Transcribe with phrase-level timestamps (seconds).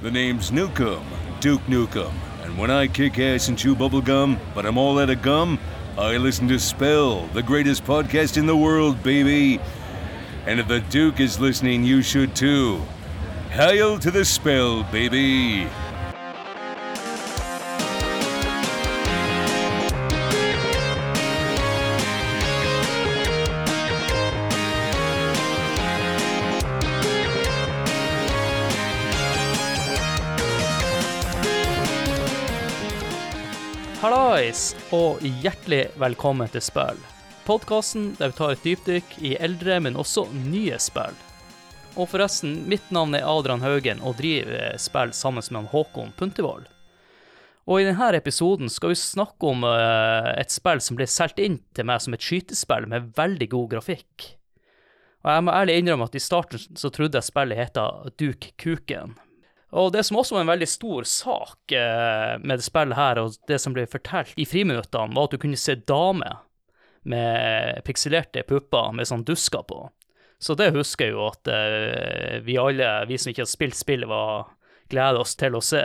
[0.00, 1.02] The name's Nukem,
[1.40, 2.12] Duke Nukem.
[2.44, 5.58] And when I kick ass and chew bubblegum, but I'm all out of gum,
[5.96, 9.58] I listen to Spell, the greatest podcast in the world, baby.
[10.46, 12.80] And if the Duke is listening, you should too.
[13.50, 15.66] Hail to the spell, baby.
[34.38, 36.98] Hallais, og hjertelig velkommen til Spill.
[37.42, 41.16] Podkasten der vi tar et dypdykk i eldre, men også nye spill.
[41.98, 46.68] Og forresten, mitt navn er Adrian Haugen og driver spill sammen med Håkon Puntervold.
[47.66, 51.58] Og i denne episoden skal vi snakke om eh, et spill som ble solgt inn
[51.74, 54.36] til meg som et skytespill med veldig god grafikk.
[55.26, 59.18] Og jeg må ærlig innrømme at i starten så trodde jeg spillet heta Duke Kuken,
[59.70, 63.36] og det som også var en veldig stor sak eh, med det spillet her, og
[63.50, 66.40] det som ble fortalt i friminuttene, var at du kunne se damer
[67.08, 69.82] med pikselerte pupper med sånn dusker på.
[70.38, 74.08] Så det husker jeg jo at eh, vi alle, vi som ikke har spilt spillet,
[74.08, 74.54] var
[74.88, 75.84] gleder oss til å se.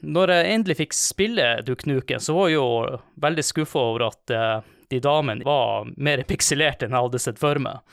[0.00, 4.32] Når jeg endelig fikk spille Duke Nuken, så var jeg jo veldig skuffa over at
[4.32, 7.84] eh, de damene var mer pikselerte enn jeg hadde sett for meg.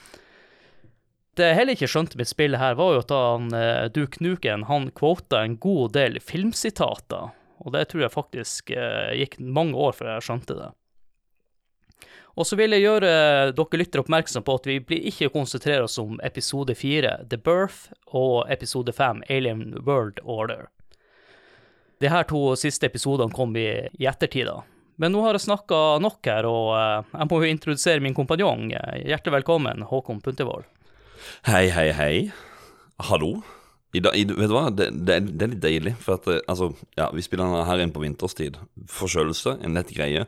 [1.37, 4.63] Det jeg heller ikke skjønte med spillet her, var jo at han, uh, Duke Nuken
[4.65, 7.29] han kvota en god del filmsitater,
[7.61, 10.69] og det tror jeg faktisk uh, gikk mange år før jeg skjønte det.
[12.37, 13.11] Og så vil jeg gjøre
[13.57, 17.91] dere lyttere oppmerksom på at vi blir ikke konsentrerer oss om episode fire, The Birth,
[18.13, 20.67] og episode fem, Alien World Order.
[22.01, 24.53] De her to siste episodene kom i, i ettertid.
[25.01, 26.73] Men nå har jeg snakka nok her, og
[27.09, 28.69] jeg må jo introdusere min kompanjong.
[29.01, 30.69] Hjertelig velkommen, Håkon Puntervold.
[31.47, 32.15] Hei, hei, hei.
[33.09, 33.39] Hallo.
[33.95, 35.93] I dag, i, vet du hva, det, det, det, er litt deilig.
[36.03, 36.67] For at, altså,
[36.99, 38.57] ja, Vi spiller her inn på vinterstid.
[38.91, 40.25] Forkjølelse, en lett greie.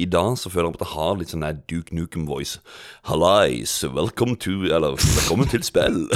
[0.00, 2.62] I dag så føler jeg at jeg har litt sånn der Duke Nukem-voice.
[3.10, 6.06] Hallais, velkommen til Eller velkommen til spill.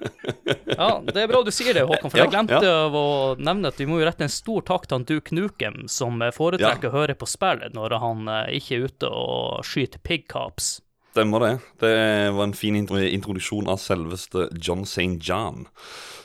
[0.78, 2.12] ja, det er bra du sier det, Håkon.
[2.12, 2.84] For jeg glemte ja.
[2.86, 6.22] å nevne at vi må jo rette en stor takk til han Duke Nukem, som
[6.36, 6.92] foretrekker ja.
[6.94, 10.78] å høre på spillet når han eh, ikke er ute og skyter pigcops.
[11.10, 11.54] Stemmer det.
[11.82, 11.94] Det
[12.36, 15.18] var en fin introduksjon av selveste John St.
[15.26, 15.64] John,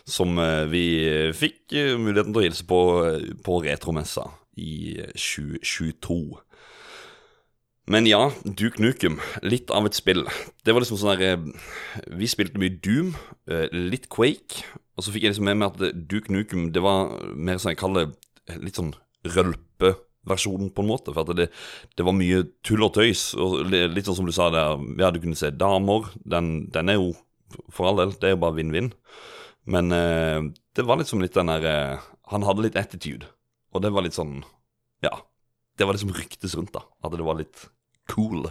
[0.05, 0.85] som eh, vi
[1.33, 4.27] fikk eh, muligheten til å hilse på eh, på retromessa
[4.61, 6.19] i 2022.
[7.89, 9.17] Men ja, Duke Nukem.
[9.41, 10.21] Litt av et spill.
[10.65, 11.41] Det var liksom sånn der
[12.17, 13.11] Vi spilte mye Doom,
[13.73, 14.63] litt Quake,
[14.97, 17.81] og så fikk jeg liksom med meg at Duke Nukem det var mer sånn jeg
[17.81, 18.95] kaller det litt sånn
[19.35, 19.93] rølpe
[20.29, 21.13] versjonen, på en måte.
[21.15, 21.49] For det,
[21.95, 23.27] det, var mye tull og tøys.
[23.39, 26.09] Og litt sånn som du sa der, ja, du kunne se damer.
[26.25, 27.13] Den, den er jo,
[27.73, 28.91] for all del, det er jo bare vinn-vinn.
[29.69, 30.41] Men eh,
[30.77, 33.29] det var liksom litt den der eh, Han hadde litt attitude.
[33.73, 34.43] Og det var litt sånn
[35.05, 35.17] Ja.
[35.75, 36.85] Det var liksom ryktes rundt, da.
[37.03, 37.65] At det var litt
[38.07, 38.45] cool,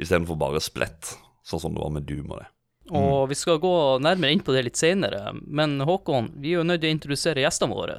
[0.00, 1.12] istedenfor bare splett,
[1.46, 2.48] sånn som det var med Doom og det.
[2.90, 2.96] Mm.
[2.98, 6.66] Og vi skal gå nærmere inn på det litt senere, men Håkon, vi er jo
[6.66, 7.98] nødt til å introdusere gjestene våre.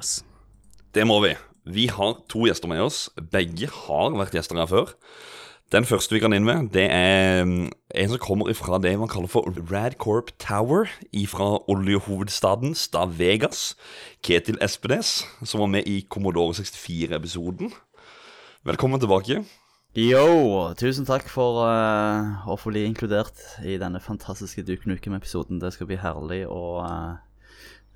[0.96, 1.34] Det må vi.
[1.68, 3.10] Vi har to gjester med oss.
[3.32, 4.94] Begge har vært gjester her før.
[5.68, 9.10] Den første vi kan inn med, det er mm, en som kommer fra det man
[9.12, 10.88] kaller for Radcorp Tower
[11.28, 13.74] fra oljehovedstaden Stavegas.
[14.24, 17.74] Ketil Espenes, som var med i Commodore 64-episoden.
[18.64, 19.42] Velkommen tilbake.
[19.92, 25.60] Yo, tusen takk for uh, å få bli inkludert i denne fantastiske Duke Nukem-episoden.
[25.60, 27.16] Det skal bli herlig å uh,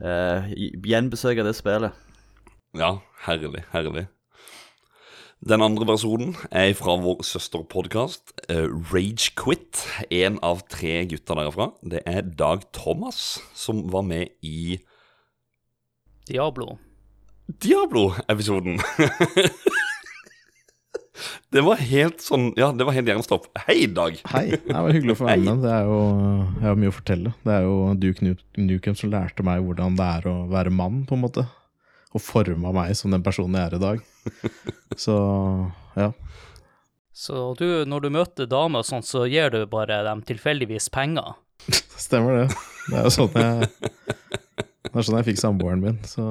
[0.05, 0.53] uh,
[0.85, 2.12] gjenbesøke det spillet.
[2.73, 4.07] Ja, herlig, herlig.
[5.45, 9.83] Den andre personen er fra vår søsterpodkast, eh, Ragequit.
[10.09, 11.67] En av tre gutter derfra.
[11.85, 14.79] Det er Dag Thomas, som var med i
[16.31, 16.79] Diablo.
[17.61, 18.81] Diablo-episoden.
[21.53, 23.51] det var helt sånn Ja, det var helt jernstopp.
[23.67, 24.17] Hei, Dag.
[24.33, 24.47] Hei.
[24.57, 25.67] Det var hyggelig å få være med.
[25.67, 26.05] Det er jo,
[26.57, 27.35] jeg har mye å fortelle.
[27.45, 31.21] Det er jo Duke Nukem som lærte meg hvordan det er å være mann, på
[31.21, 31.53] en måte
[32.13, 34.03] og forma meg som den personen jeg er i dag.
[35.05, 35.17] Så
[35.97, 36.11] ja.
[37.13, 41.35] Så du, når du møter damer og sånn, så gir du bare dem tilfeldigvis penger?
[42.01, 42.47] Stemmer det.
[42.89, 43.69] Det er jo sånn jeg
[44.89, 46.25] Det er sånn jeg fikk samboeren min, så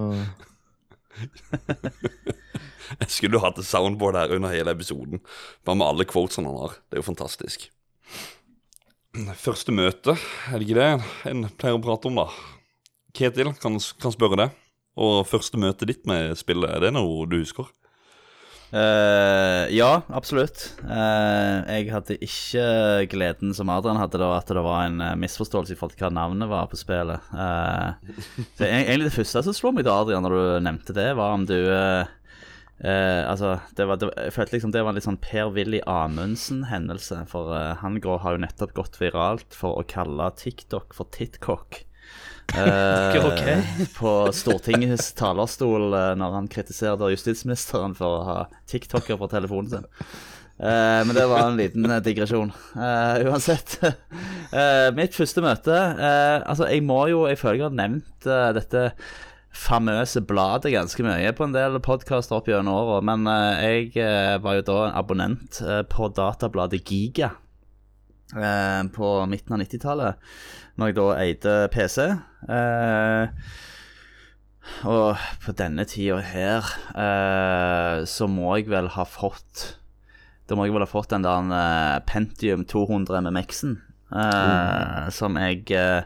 [3.02, 5.22] Jeg skulle jo hatt et soundboard her under hele episoden,
[5.64, 6.74] bare med alle quotesene han har.
[6.90, 7.70] Det er jo fantastisk.
[9.40, 10.18] Første møte,
[10.50, 10.90] er det ikke det
[11.32, 12.28] en pleier å prate om, da?
[13.16, 14.50] Ketil, kan, kan spørre det.
[15.00, 17.70] Og første møtet ditt med spillet, er det noe du husker?
[18.72, 20.64] Uh, ja, absolutt.
[20.88, 22.64] Uh, jeg hadde ikke
[23.12, 26.14] gleden som Adrian hadde, da, at det var en eh, misforståelse i forhold til hva
[26.16, 27.20] navnet var på spillet.
[27.36, 28.00] Uh,
[28.56, 31.48] så Egentlig det første som slo meg til Adrian, når du nevnte det, var om
[31.48, 31.60] du
[32.82, 37.20] Altså, det var, det, jeg følte liksom det var en litt sånn Per-Willy Amundsen-hendelse.
[37.30, 41.84] For han går, har jo nettopp gått viralt for å kalle TikTok for Titcock.
[42.58, 43.62] Eh, okay.
[43.96, 48.38] På Stortingets talerstol eh, når han kritiserte justisministeren for å ha
[48.68, 49.86] TikToker på telefonen sin.
[50.62, 52.54] Eh, men det var en liten eh, digresjon.
[52.76, 53.80] Eh, uansett.
[54.52, 58.26] Eh, mitt første møte Altså, jeg må jo Jeg føler jeg har nevnt
[58.58, 58.82] dette
[59.56, 63.24] famøse bladet ganske mye på en del podkaster opp gjennom åra, men
[63.64, 63.94] jeg
[64.44, 67.32] var jo da en abonnent på databladet Giga
[68.36, 70.36] på midten av 90-tallet,
[70.76, 72.10] når jeg da eide PC.
[72.50, 73.28] Eh,
[74.88, 79.76] og på denne tida her eh, så må jeg vel ha fått
[80.50, 83.78] Da må jeg vel ha fått den der eh, Pentium 200 MMX-en,
[84.10, 86.02] eh, som jeg eh,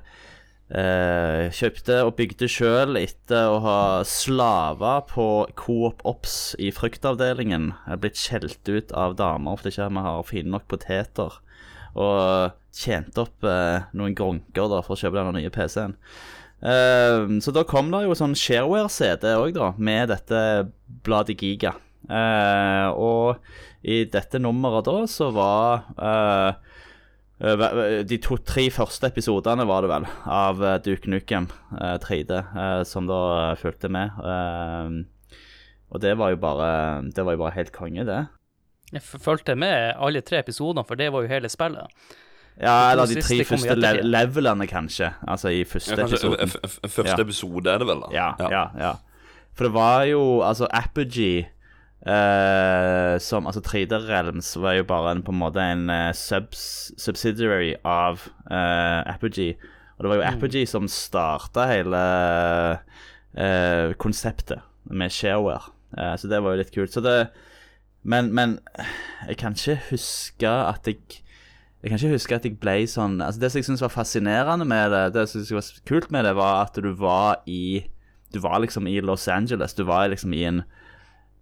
[0.69, 7.71] eh, kjøpte og bygde sjøl etter å ha slava på Coop Ops i fruktavdelingen.
[7.85, 11.39] Jeg er blitt skjelt ut av damer fordi ikke vi har fine nok poteter.
[11.95, 15.95] Og tjent opp eh, noen gronker da for å kjøpe den nye PC-en.
[16.66, 20.39] Eh, så da kom det jo sånn shareware-CD òg, da, med dette
[21.06, 21.75] bladet Giga.
[22.06, 23.42] Eh, og
[23.86, 26.51] i dette nummeret da så var eh,
[27.42, 31.50] eh, de to-tre første episodene var det vel, av eh, Duke Nukem
[31.80, 34.19] eh, 3D, eh, som da fulgte med.
[34.21, 35.39] Eh,
[35.95, 36.69] og det var jo bare
[37.13, 38.24] Det var jo bare helt konge, det.
[38.94, 41.89] Jeg fulgte med alle tre episodene, for det var jo hele spillet.
[42.62, 45.10] Ja, eller de tre første le levelene, kanskje.
[45.28, 48.12] Altså i første Ja, f- Første episode er det vel, da?
[48.16, 48.94] Ja, ja, ja.
[49.56, 51.46] For det var jo Altså, Apogee
[52.07, 56.94] eh, som Altså 3D Realms var jo bare en, på en måte en uh, subs,
[56.98, 59.56] subsidiary av eh, Apogee.
[59.98, 62.02] Og det var jo Apogee som starta hele
[63.36, 64.60] eh, konseptet
[64.92, 65.72] med shareware.
[65.98, 66.94] Eh, så det var jo litt kult.
[66.96, 67.18] Så det
[68.06, 68.60] Men, men
[69.28, 71.24] jeg kan ikke huske at jeg
[71.85, 74.65] jeg kan ikke huske at jeg ble sånn altså Det som jeg syntes var fascinerende
[74.65, 77.85] med det, det som var kult med det, var at du var i
[78.33, 79.75] Du var liksom i Los Angeles.
[79.77, 80.63] Du var liksom i en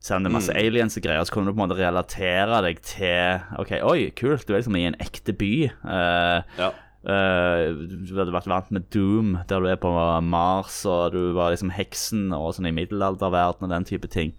[0.03, 2.57] Selv om det er masse aliens og greier, så kunne du på en måte relatere
[2.65, 5.53] deg til OK, oi, kult, du er liksom i en ekte by.
[5.79, 6.73] Uh, Ja.
[7.03, 7.71] Uh,
[8.03, 9.91] du hadde vært vant med Doom, der du er på
[10.27, 14.35] Mars, og du var liksom heksen og sånn i middelalderverden og den type ting.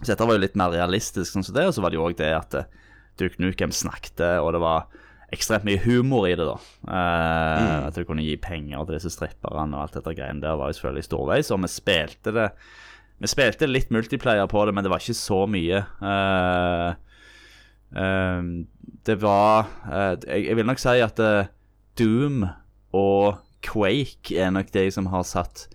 [0.00, 2.04] Så dette var jo litt mer realistisk, sånn som det, og så var det jo
[2.08, 2.68] òg det at eh,
[3.20, 4.88] Duke Nukem snakket, og det var
[5.34, 6.54] ekstremt mye humor i det, da.
[6.88, 10.70] Eh, At du kunne gi penger til disse stripperne og alt dette greiene der, var
[10.70, 12.48] jo selvfølgelig storveis, og vi spilte det
[13.18, 15.80] Vi spilte litt multiplayer på det, men det var ikke så mye.
[16.06, 16.90] Eh,
[17.98, 18.42] eh,
[19.08, 21.50] det var eh, jeg, jeg vil nok si at eh,
[21.98, 22.44] Doom
[22.94, 25.66] og Quake er nok de som har satt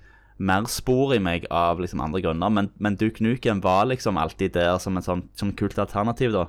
[0.44, 4.56] mer spor i meg av liksom andre grunner, men, men Duke Nukem var liksom alltid
[4.56, 6.48] der som et sånn som kult alternativ, da.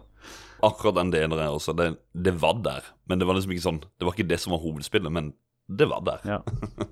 [0.64, 1.74] Akkurat den delen der også.
[1.76, 2.88] Det, det var der.
[3.10, 5.34] Men det var liksom ikke sånn Det var ikke det som var hovedspillet, men
[5.68, 6.26] det var der.
[6.28, 6.40] Ja.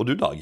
[0.00, 0.40] Og du, Dag?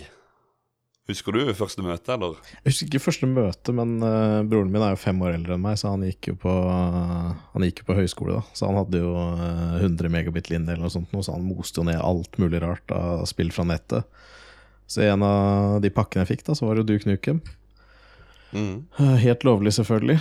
[1.08, 2.36] Husker du første møte, eller?
[2.60, 5.62] Jeg husker ikke første møte, men uh, broren min er jo fem år eldre enn
[5.64, 8.42] meg, så han gikk jo på, han gikk jo på høyskole, da.
[8.52, 11.96] Så han hadde jo uh, 100 megabit-linje eller noe sånt, så han moste jo ned
[11.96, 14.04] alt mulig rart av spill fra nettet.
[14.88, 17.40] Så en av de pakkene jeg fikk, da, så var det jo Duke Nukem.
[18.52, 18.76] Mm.
[19.00, 20.16] Eh, Helt lovlig, selvfølgelig.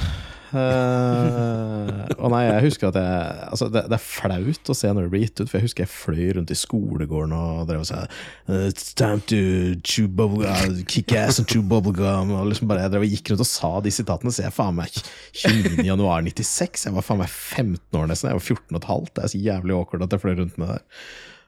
[0.55, 5.07] Eh, og nei, jeg husker at jeg Altså, det, det er flaut å se når
[5.07, 7.89] det blir gitt ut, for jeg husker jeg fløy rundt i skolegården og drev og
[7.89, 8.03] sa
[8.47, 9.39] "Uh, It's time to
[9.83, 12.31] chew bubble uh, kick ass and chew bubblegum.
[12.37, 14.77] Og liksom bare, jeg drev og gikk rundt og sa de sitatene, så jeg faen
[14.79, 14.91] meg
[15.35, 15.85] 29.
[15.87, 16.87] januar 96.
[16.87, 18.31] Jeg var faen meg 15 år nesten.
[18.31, 19.13] Jeg var 14 og et halvt.
[19.17, 21.07] Det er så jævlig awkward at jeg fløy rundt med det der.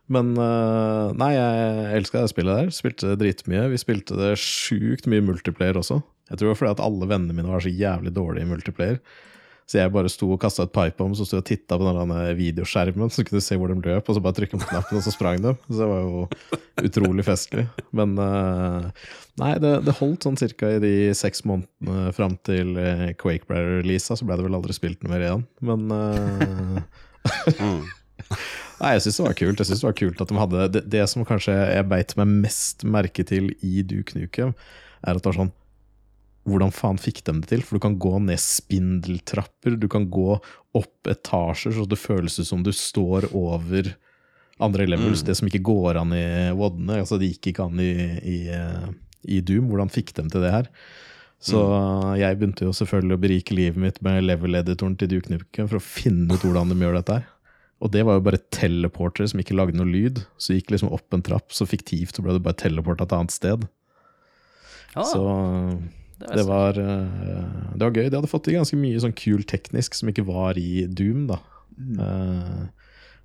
[0.09, 2.71] Men øh, nei, jeg elska det spillet der.
[2.73, 3.67] Spilte dritmye.
[3.69, 5.99] Vi spilte det sjukt mye multiplayer også.
[6.29, 9.01] Jeg tror det var fordi at alle vennene mine var så jævlig dårlige i multiplayer.
[9.69, 11.91] Så jeg bare sto og kasta et pipe om, så sto jeg og titta på
[11.93, 14.97] den videoskjermen, så kunne du se hvor de løp, og så bare trykka på knappen,
[14.97, 15.51] og så sprang de.
[15.67, 16.23] Så det var jo
[16.89, 17.67] utrolig festlig.
[17.93, 18.87] Men øh,
[19.43, 23.61] nei, det, det holdt sånn cirka i de seks månedene fram til øh, Quake ble
[23.83, 25.45] releasa, så ble det vel aldri spilt noe mer igjen.
[25.69, 25.85] Men
[27.59, 27.85] Mm.
[28.79, 29.61] Nei, jeg syns det var kult.
[29.61, 32.35] Jeg synes det var kult at de hadde Det, det som kanskje jeg beit meg
[32.45, 34.53] mest merke til i Duke Nukem,
[35.03, 35.53] er at det var sånn
[36.47, 37.63] Hvordan faen fikk de det til?
[37.65, 40.37] For du kan gå ned spindeltrapper, du kan gå
[40.77, 43.91] opp etasjer så det føles som du står over
[44.59, 46.25] andre levels, det som ikke går an i
[46.57, 46.99] Wodne.
[47.01, 47.93] Altså, det gikk ikke an i,
[48.27, 48.89] i, eh,
[49.35, 49.69] i Doom.
[49.71, 50.67] Hvordan fikk de til det her?
[51.39, 51.59] Så
[52.19, 55.83] jeg begynte jo selvfølgelig å berike livet mitt med level-editoren til Duke Nukem for å
[55.83, 57.29] finne ut hvordan de gjør dette her.
[57.79, 60.19] Og det var jo bare teleportere som ikke lagde noe lyd.
[60.35, 63.31] Så gikk liksom opp en trapp, så fiktivt så ble det bare teleporta et annet
[63.31, 63.63] sted.
[64.97, 65.23] Ja, Så
[66.19, 67.45] det det var, eh,
[67.75, 68.09] det var gøy.
[68.09, 71.39] De hadde fått til ganske mye sånn kul teknisk som ikke var i Doom, da.
[71.79, 72.69] mm.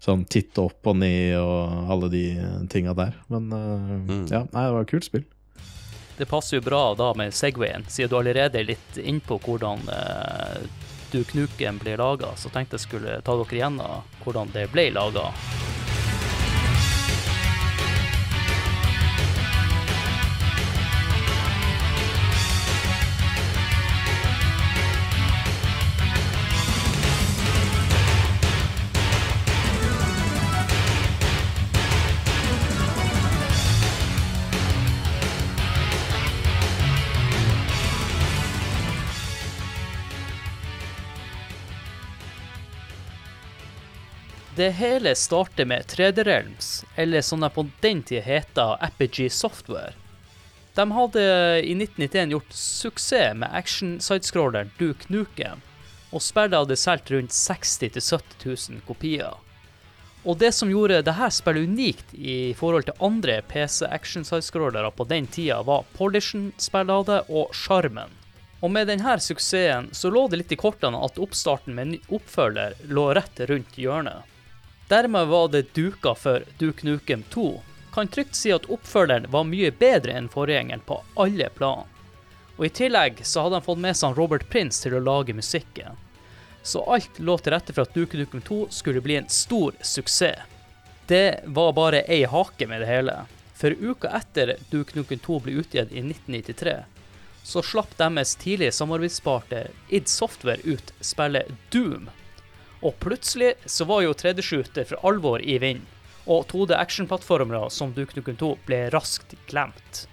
[0.05, 2.25] sånn titte opp og ned og alle de
[2.71, 3.17] tinga der.
[3.33, 4.27] Men mm.
[4.31, 5.25] ja, nei, det var et kult spill.
[6.17, 10.61] Det passer jo bra da med Segwayen, siden du allerede er litt innpå hvordan eh,
[11.11, 15.33] du Knuken ble laga, så tenkte jeg skulle ta dere igjennom hvordan det ble laga.
[44.57, 49.93] Det hele starter med 3D Realms, eller som de på den tida heter Apogee Software.
[50.75, 51.23] De hadde
[51.59, 55.59] i 1991 gjort suksess med action-sidescrolleren Duke Nukem,
[56.15, 59.41] og spillet hadde solgt rundt 60 000-70 000 kopier.
[60.23, 65.27] Og det som gjorde dette spillet unikt i forhold til andre PC action-sidescrollere på den
[65.27, 68.15] tida, var polishen spillet hadde, og sjarmen.
[68.63, 72.01] Og med denne suksessen så lå det litt i kortene at oppstarten med en ny
[72.21, 74.31] oppfølger lå rett rundt hjørnet.
[74.95, 77.63] Dermed var det duka for Duke Nukem 2.
[77.93, 81.89] Kan trygt si at oppfølgeren var mye bedre enn forgjengeren på alle plan.
[82.55, 85.99] Og i tillegg så hadde han fått med seg Robert Prince til å lage musikken.
[86.63, 90.47] Så alt lå til rette for at Duke Nukem 2 skulle bli en stor suksess.
[91.11, 93.25] Det var bare ei hake med det hele.
[93.59, 96.85] For uka etter Duke Nukem 2 ble utgitt i 1993,
[97.43, 102.13] så slapp deres tidlige samarbeidspartner id Software ut spillet Doom.
[102.85, 105.87] Og plutselig så var jo 3D-shooter for alvor i vinden,
[106.29, 110.05] og 2D actionplattformere som Duke Nukem 2 ble raskt glemt.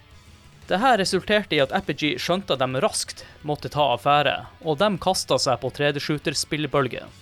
[0.68, 5.36] Dette resulterte i at Apogee skjønte at de raskt måtte ta affære, og de kasta
[5.40, 7.12] seg på 3D-shooter-spillebølgen.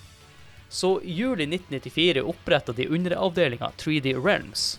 [0.71, 4.77] Så i juli 1994 oppretta de underavdelinga 3D Realms.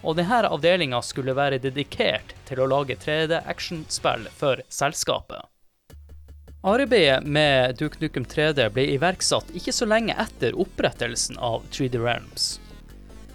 [0.00, 5.44] Og denne avdelinga skulle være dedikert til å lage 3D-actionspill for selskapet.
[6.66, 12.56] Arbeidet med Duke Nukem 3D ble iverksatt ikke så lenge etter opprettelsen av 3D Realms.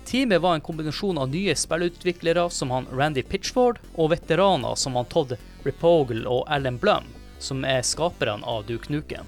[0.03, 5.07] Teamet var en kombinasjon av nye spillutviklere som han Randy Pitchford, og veteraner som han
[5.07, 7.07] Todd Repogle og Alan Blum,
[7.39, 9.23] som er skaperne av Duke Nukem.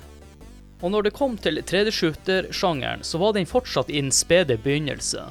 [0.82, 5.30] Og når det kom til 3D-shooter-sjangeren, så var den fortsatt i den spede begynnelse.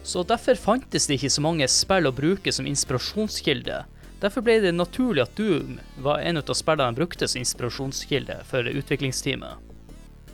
[0.00, 3.82] Så derfor fantes det ikke så mange spill å bruke som inspirasjonskilde.
[4.22, 8.68] Derfor ble det naturlig at Doom var en av spillene de brukte som inspirasjonskilde for
[8.70, 9.58] utviklingsteamet.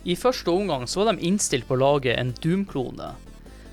[0.03, 3.09] I første omgang så var de innstilt på å lage en Doom-klone,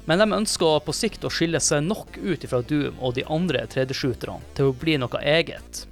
[0.07, 3.67] men de ønska på sikt å skille seg nok ut fra Doom og de andre
[3.69, 5.85] 3D-shooterne til å bli noe eget.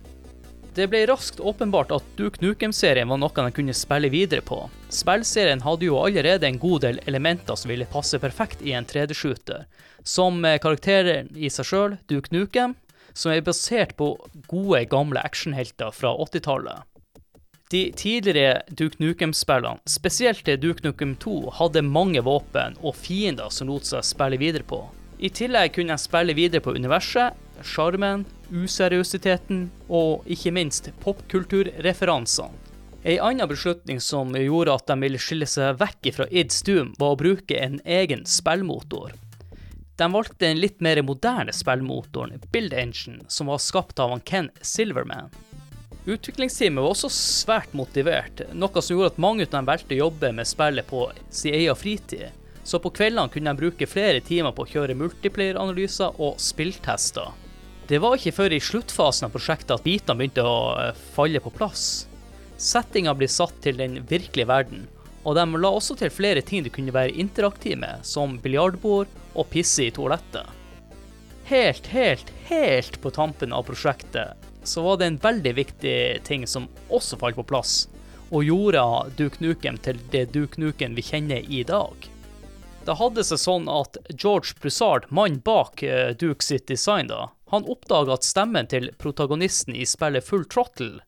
[0.75, 4.57] Det ble raskt åpenbart at Duke Nukem-serien var noe de kunne spille videre på.
[4.91, 9.69] Spillserien hadde jo allerede en god del elementer som ville passe perfekt i en 3D-shooter,
[10.03, 12.75] som karakteren i seg sjøl, Duke Nukem,
[13.15, 14.13] som er basert på
[14.51, 16.83] gode, gamle actionhelter fra 80-tallet.
[17.73, 23.89] De tidligere Duke Nukem-spillene, spesielt Duke Nukem 2, hadde mange våpen og fiender som lot
[23.89, 24.83] seg spille videre på.
[25.19, 32.61] I tillegg kunne de spille videre på universet, sjarmen, useriøsiteten og ikke minst popkulturreferansene.
[33.05, 37.13] En annen beslutning som gjorde at de ville skille seg vekk fra id Doom, var
[37.13, 39.13] å bruke en egen spillmotor.
[39.97, 45.31] De valgte den litt mer moderne spillmotoren, Build Engine, som var skapt av Ken Silverman.
[46.05, 50.33] Utviklingsteamet var også svært motivert, noe som gjorde at mange av dem valgte å jobbe
[50.35, 52.27] med spillet på sin egen fritid.
[52.65, 57.31] Så på kveldene kunne de bruke flere timer på å kjøre multiplayer-analyser og spilltester.
[57.89, 61.53] Det var ikke før i sluttfasen av prosjektet at bitene begynte å eh, falle på
[61.55, 62.07] plass.
[62.57, 64.87] Settinga blir satt til den virkelige verden,
[65.25, 69.51] og de la også til flere ting du kunne være interaktiv med, som biljardbord og
[69.53, 70.47] pisse i toalettet.
[71.45, 76.71] Helt, helt, helt på tampen av prosjektet så var det en veldig viktig ting som
[76.89, 77.85] også falt på plass,
[78.33, 78.85] og gjorde
[79.19, 82.09] Duke Nukem til det Duke Nukem vi kjenner i dag.
[82.85, 87.69] Det hadde seg sånn at George Broussard, mannen bak eh, Duke sitt design, da, han
[87.69, 91.05] oppdaga at stemmen til protagonisten i spillet Full Trottle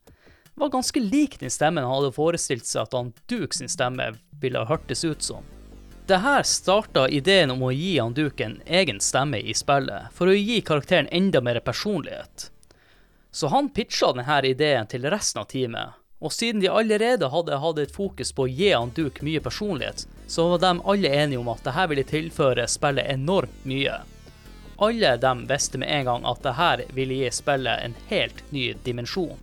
[0.56, 4.64] var ganske lik den stemmen han hadde forestilt seg at han Duke sin stemme ville
[4.68, 5.44] hørtes ut som.
[6.06, 10.30] Det her starta ideen om å gi han Duke en egen stemme i spillet, for
[10.30, 12.50] å gi karakteren enda mer personlighet.
[13.34, 17.80] Så han pitcha denne ideen til resten av teamet, og siden de allerede hadde hatt
[17.82, 21.50] et fokus på å gi han Duke mye personlighet, så var de alle enige om
[21.50, 23.96] at dette ville tilføre spillet enormt mye.
[24.78, 29.34] Alle de visste med en gang at dette ville gi spillet en helt ny dimensjon.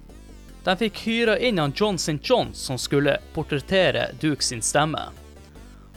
[0.64, 2.22] De fikk hyra inn han John St.
[2.24, 5.10] John som skulle portrettere Duke sin stemme.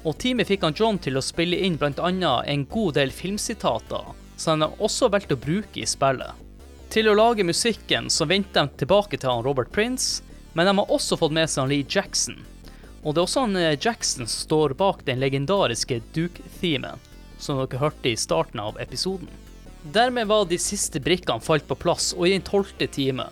[0.07, 2.11] Og teamet fikk han John til å spille inn bl.a.
[2.47, 6.45] en god del filmsitater, som de også valgte å bruke i spillet.
[6.95, 10.23] Til å lage musikken så vendte de tilbake til han Robert Prince,
[10.55, 12.39] men de har også fått med seg han Lee Jackson.
[13.03, 17.03] Og det er også han eh, Jackson som står bak den legendariske Duke-themen,
[17.43, 19.29] som dere hørte i starten av episoden.
[19.93, 23.27] Dermed var de siste brikkene falt på plass, og i den tolvte time.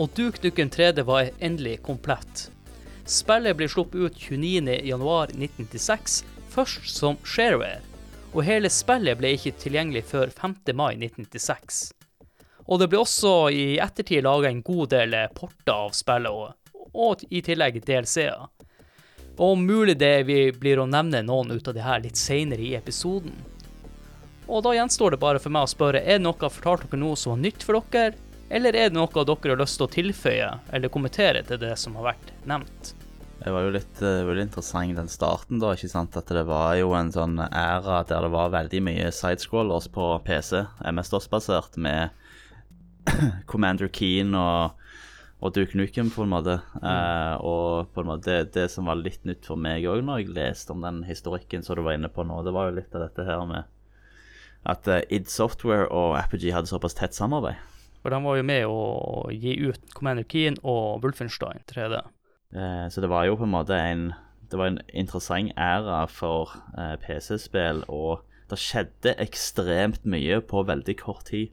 [0.00, 2.48] Og Duke Nukem 3D var endelig komplett.
[3.06, 7.82] Spillet blir sluppet ut 29.1.1996, først som shareware,
[8.32, 10.54] og hele spillet ble ikke tilgjengelig før 5.
[10.72, 11.92] mai 1996.
[12.64, 16.56] Og det ble også i ettertid laga en god del porter av spillet, og,
[16.96, 18.48] og i tillegg DLC-er.
[19.36, 22.64] Og om mulig det vi blir å nevne noen ut av de her litt seinere
[22.64, 23.36] i episoden.
[24.48, 26.88] Og da gjenstår det bare for meg å spørre, er det noe jeg har fortalt
[26.88, 28.16] dere noe som var nytt for dere,
[28.50, 31.96] eller er det noe dere har lyst til å tilføye eller kommentere til det som
[32.00, 32.94] har vært nevnt?
[33.44, 35.74] Det var jo litt, uh, veldig interessant den starten, da.
[35.76, 36.16] ikke sant?
[36.16, 40.62] At det var jo en sånn æra der det var veldig mye sidescrollers på PC,
[40.92, 42.14] MS-DOS-basert, med
[43.50, 44.78] Commander Keen og,
[45.44, 46.56] og Duke Nukem, på en måte.
[46.80, 50.22] Eh, og på en måte det, det som var litt nytt for meg òg når
[50.22, 52.96] jeg leste om den historikken som du var inne på nå, det var jo litt
[52.96, 53.68] av dette her med
[54.64, 57.60] at uh, id Software og Apogee hadde såpass tett samarbeid.
[58.04, 58.80] For de var jo med å
[59.32, 62.02] gi ut Commander Keen og Wolfenstein 3D.
[62.52, 64.12] Eh, så det var jo på en måte en
[64.52, 68.20] Det var en interessant æra for eh, PC-spill, og
[68.52, 71.48] det skjedde ekstremt mye på veldig kort tid.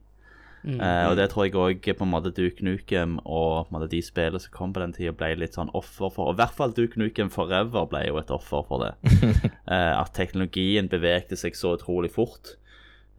[0.62, 3.90] Eh, og det tror jeg òg på en måte Duke Nukem og på en måte,
[3.96, 6.30] de spillene som kom på den tida, ble litt sånn offer for.
[6.30, 8.94] Og i hvert fall Duke Nukem Forever ble jo et offer for det.
[9.74, 12.58] eh, at teknologien bevegde seg så utrolig fort.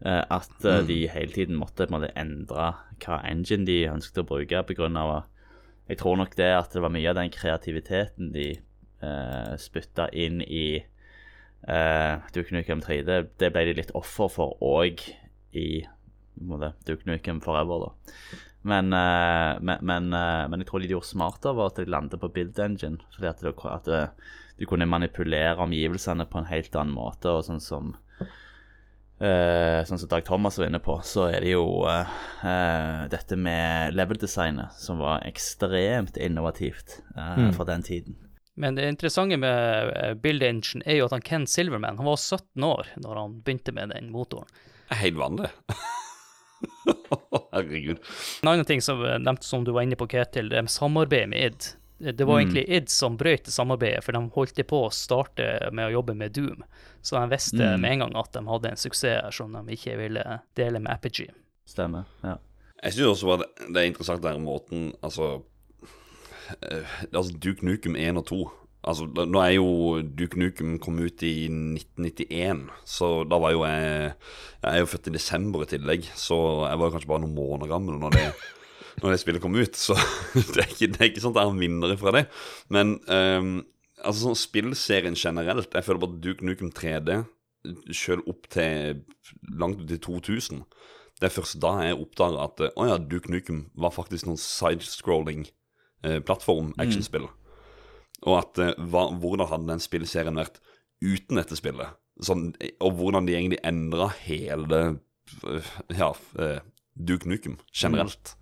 [0.05, 0.87] Eh, at mm.
[0.89, 2.69] de hele tiden måtte på en måte endre
[3.03, 4.63] hva engine de ønsket å bruke.
[4.67, 5.15] På grunn av,
[5.89, 8.47] jeg tror nok det at det var mye av den kreativiteten de
[9.03, 10.67] uh, spytta inn i
[11.67, 15.03] uh, Duke Nukem 3D, det ble de litt offer for òg
[15.59, 15.67] i
[16.41, 18.15] måte, Duke Nukem Forever, da.
[18.63, 22.21] Men, uh, men, men, eh, men jeg tror de gjorde smartere var at de landet
[22.21, 23.01] på build engine.
[23.15, 24.03] Fordi at, det, at det,
[24.61, 27.27] du kunne manipulere omgivelsene på en helt annen måte.
[27.27, 27.91] Og sånn som
[29.23, 32.09] eh, Sånn som Dag Thomas var inne på, så er det jo uh,
[32.43, 37.53] uh, dette med level-designet som var ekstremt innovativt mm.
[37.57, 38.19] for den tiden.
[38.59, 42.67] Men det interessante med Build Engine er jo at han Ken Silverman han var 17
[42.67, 44.49] år når han begynte med den motoren.
[44.93, 45.49] Helt vanlig.
[47.53, 47.97] Herregud.
[48.41, 51.47] En annen ting som nevnte som du var inne på, Ketil, det er samarbeid med
[51.47, 51.71] id.
[52.11, 55.87] Det var egentlig id som brøt det samarbeidet, for de holdt på å starte med
[55.87, 56.63] å jobbe med Doom.
[57.01, 59.95] Så de visste med en gang at de hadde en suksess her som de ikke
[59.97, 61.31] ville dele med Apogee.
[61.65, 62.03] Stemmer.
[62.23, 62.37] ja.
[62.83, 65.37] Jeg syns også det, det er interessant den måten Altså,
[66.61, 68.39] eh, altså Duke Nukem 1 og 2
[68.83, 73.61] Altså, da- Nå er jo Duke Nukem kom ut i 1991, så da var jo
[73.63, 74.13] jeg
[74.63, 77.35] Jeg er jo født i desember i tillegg, så jeg var jo kanskje bare noen
[77.37, 78.25] måneder gammel når det,
[79.01, 79.77] når det spillet kom ut.
[79.79, 79.97] Så
[80.53, 82.25] det er ikke, det er ikke sånn at jeg har vinnere fra det.
[82.73, 83.53] Men um,
[84.03, 87.21] altså sånn spillserien generelt Jeg føler bare Duke Nukem 3D,
[87.95, 89.03] selv opp til
[89.55, 90.65] langt ut i 2000
[91.23, 94.41] det er først da jeg oppdager at eh, å ja, Duke Nukem var faktisk noen
[94.41, 95.45] sidescrolling
[96.03, 97.29] eh, plattform-actionspill.
[98.27, 100.59] Og at eh, hva, hvordan hadde den spillserien vært
[101.03, 101.95] uten dette spillet?
[102.23, 102.51] Sånn,
[102.83, 104.81] og hvordan de egentlig endra hele
[105.95, 106.11] ja,
[106.93, 108.35] Duke Nukem generelt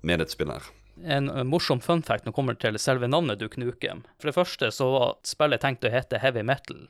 [0.00, 0.70] med dette spillet her.
[1.16, 4.04] En eh, morsom fun fact når det kommer til selve navnet Duke Nukem.
[4.20, 6.88] For det første så var spillet tenkt å hete Heavy Metal,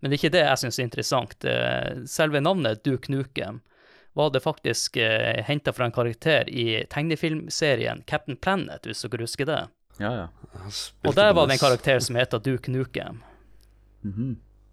[0.00, 1.44] men det er ikke det jeg syns er interessant.
[1.48, 3.62] Eh, Selve navnet Duke Nukem
[4.16, 9.48] var det faktisk eh, henta fra en karakter i tegnefilmserien Captain Planet, hvis dere husker
[9.48, 9.62] det.
[10.00, 10.26] Ja, ja.
[11.04, 13.22] Og der var det en karakter som heter Duke Nukem.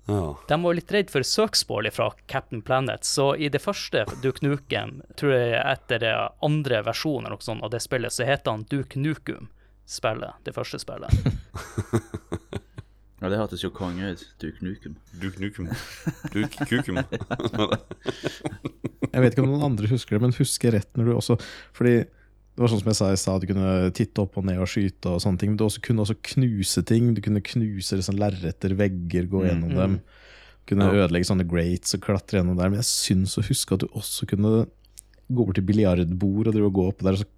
[0.05, 0.37] Ja.
[0.47, 4.97] De var litt redd for søksmål fra Captain Planet, så i det første Duke Nukem,
[5.19, 6.07] tror jeg etter
[6.43, 9.47] andre versjon sånt av det spillet, så heter han Duke Nukem.
[9.87, 11.11] Spillet, det første spillet.
[13.23, 14.23] Ja, det hørtes jo konge ut.
[14.41, 14.97] Duke Nukem.
[15.15, 15.69] Duke Nukem.
[16.33, 16.97] Duke Kukum.
[19.13, 21.37] Jeg vet ikke om noen andre husker det, men husker rett når du også
[21.77, 21.93] Fordi
[22.53, 24.69] det var sånn som jeg sa i stad, du kunne titte opp og ned og
[24.69, 25.53] skyte og sånne ting.
[25.53, 27.13] Men du også kunne også knuse ting.
[27.17, 29.95] Du kunne knuse liksom lerreter, vegger, gå gjennom dem.
[29.97, 32.69] Du Kunne ødelegge sånne grates og klatre gjennom der.
[32.69, 34.67] Men jeg syns å huske at du også kunne
[35.33, 37.29] gå bort til biljardbord og drive og gå opp der og så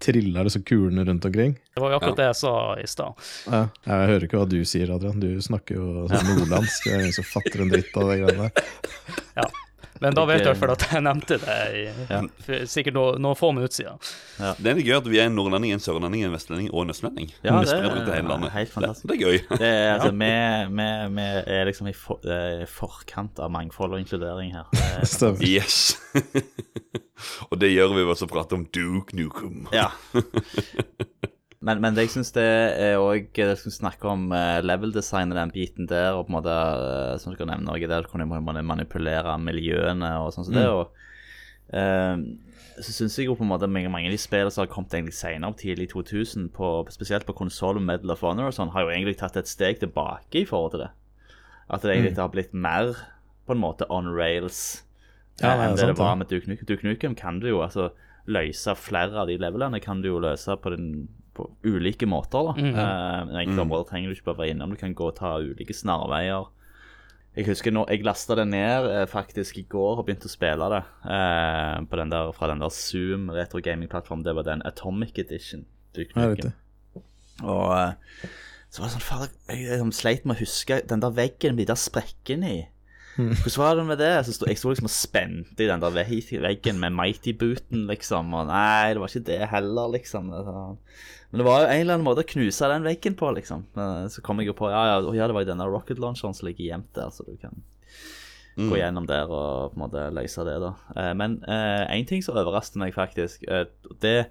[0.00, 1.58] triller trilla liksom kulene rundt omkring.
[1.74, 3.26] Det var jo akkurat det jeg sa i stad.
[3.52, 3.62] Ja.
[3.84, 5.20] Jeg hører ikke hva du sier, Adrian.
[5.20, 6.86] Du snakker jo sånn nordlandsk.
[6.86, 8.70] Det er ingen som fatter en dritt av det greiene der.
[9.36, 9.48] Ja.
[10.00, 12.20] Men da vet du i hvert fall at jeg nevnte det i ja.
[12.68, 13.98] sikkert no, noen få minutter siden.
[14.56, 16.94] Det er litt gøy at vi er en nordlending, en sørlending, en vestlending og en
[16.94, 17.28] østlending.
[17.44, 18.54] Ja, Vi det sprer ut i hele landet.
[18.54, 19.04] helt fantastisk.
[19.04, 19.58] Det, det er gøy.
[19.60, 20.32] Det er, altså, vi,
[20.80, 21.28] vi, vi
[21.60, 24.72] er liksom i for, eh, forkant av mangfold og inkludering her.
[24.80, 25.44] Er- Stemmer.
[25.44, 25.98] Yes.
[27.50, 29.66] og det gjør vi ved å prate om Duke Nukem.
[29.76, 29.90] Ja.
[31.60, 32.44] Men, men det jeg syns det
[32.80, 36.32] er òg Jeg skulle snakke om eh, level design og den biten der, og på
[36.32, 40.48] en måte, eh, som du kan nevne noe der, kunne man manipulere miljøene og sånn
[40.48, 40.64] som det.
[40.72, 42.22] Og eh,
[42.80, 45.18] så syns jeg jo på en måte mange, av de spillene som har kommet egentlig
[45.18, 48.94] senere, tidlig 2000, på, spesielt på konsoll og Medal of Honor og sånn, har jo
[48.94, 50.90] egentlig tatt et steg tilbake i forhold til det.
[51.68, 52.94] At det egentlig har blitt mer
[53.46, 54.82] på en måte on rails
[55.42, 56.66] Ja, eh, det enn det det var med Duke Nukem.
[56.72, 57.90] Duke Nukem kan du jo altså
[58.30, 62.50] løse flere av de levelene kan du jo løse på, den, på ulike måter.
[62.50, 62.52] da.
[62.56, 62.74] Mm.
[62.74, 63.28] -hmm.
[63.32, 64.70] Uh, enkelte områder trenger du ikke bare være innom.
[64.70, 66.48] Du kan gå og ta ulike snarveier.
[67.36, 70.66] Jeg husker når jeg lasta det ned eh, faktisk i går og begynte å spille
[70.72, 70.80] det
[71.14, 74.24] eh, på den der, fra den der Zoom retro gaming-plattformen.
[74.26, 75.62] Det var den Atomic Edition.
[77.46, 77.92] Og eh,
[78.70, 81.64] så var det sånn fader, Jeg, jeg sleit med å huske den der veggen med
[81.64, 82.60] de der sprekkene i.
[83.16, 84.10] Hvordan var det med det?
[84.26, 88.30] Så sto, jeg sto liksom og spente i den der veggen med Mighty-booten, liksom.
[88.38, 90.30] Og nei, det var ikke det heller, liksom.
[90.30, 93.66] Men det var jo en eller annen måte å knuse den veggen på, liksom.
[94.10, 96.48] Så kom jeg jo på ja, ja, ja, det var jo denne rocket launcheren som
[96.48, 97.60] ligger gjemt der, så du kan
[98.60, 100.72] gå gjennom der og på en måte løse det, da.
[100.96, 103.66] Eh, Men én ting som overrasker meg, faktisk eh,
[104.02, 104.30] det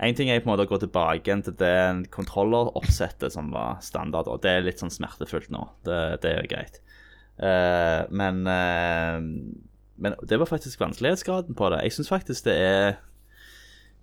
[0.00, 4.30] en ting er på en måte å gå tilbake til det kontrolleroppsettet som var standard,
[4.32, 5.66] og det er litt sånn smertefullt nå.
[5.84, 6.80] Det, det er jo greit.
[7.40, 9.16] Eh, men uh,
[9.96, 11.82] Men det var faktisk vanskelighetsgraden på det.
[11.84, 12.86] Jeg syns faktisk det er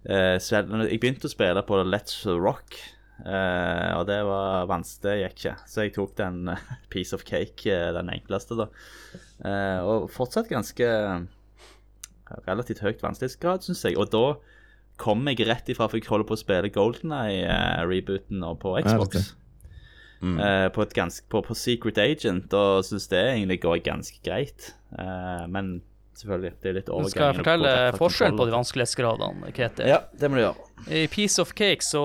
[0.10, 2.78] uh, Jeg begynte å spille på Let's Rock,
[3.18, 5.02] og det var vanskelig.
[5.08, 5.54] Det gikk ikke.
[5.66, 6.52] Så jeg tok den
[6.94, 7.66] piece of cake,
[7.98, 8.68] den enkleste, da.
[9.90, 10.86] Og fortsatt ganske
[12.46, 13.98] relativt høyt vanskelighetsgrad, syns jeg.
[13.98, 14.38] Og da
[15.02, 19.34] kom jeg rett ifra, for jeg holder på å spille Golden Eye-rebooten på Xbox.
[20.22, 20.40] Riktig.
[20.40, 24.72] uh, på, et ganske, på, på Secret Agent, og syns det egentlig går ganske greit.
[24.98, 25.78] Uh, men
[26.18, 27.14] selvfølgelig, det er litt overgang.
[27.14, 29.90] skal jeg fortelle forskjellen på de vanskelighetsgradene, Ketil.
[29.94, 30.70] Ja, det må du gjøre.
[30.88, 32.04] I Piece of Cake så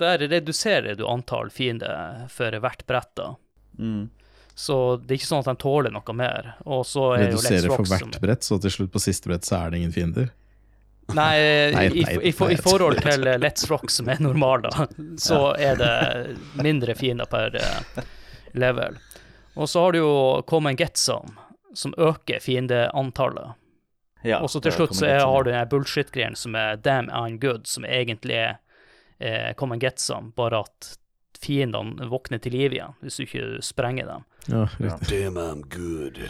[0.00, 3.12] der reduserer du antall fiender for hvert brett.
[3.16, 3.34] da.
[3.80, 4.08] Mm.
[4.60, 6.54] Så det er ikke sånn at de tåler noe mer.
[6.68, 9.30] Og så er jo Reduserer for Rock som hvert brett, så til slutt på siste
[9.30, 10.28] brett så er det ingen fiender.
[11.14, 14.86] Nei, Nei, i, nei, i, for- i forhold til Let's Rock, som er normal, da,
[15.20, 18.02] så er det mindre fiender per eh,
[18.52, 18.98] level.
[19.58, 20.12] Og så har du jo
[20.48, 23.56] Common and Get som øker fiendeantallet.
[24.22, 27.38] Ja, Og så til slutt så er, har du den bullshit-greien som er Damn I'm
[27.40, 28.58] Good, som egentlig er
[29.18, 30.90] eh, Come and Get Some, bare at
[31.40, 34.26] fiendene våkner til liv igjen hvis du ikke sprenger dem.
[34.52, 34.66] Ja.
[35.08, 36.20] Damn, I'm good.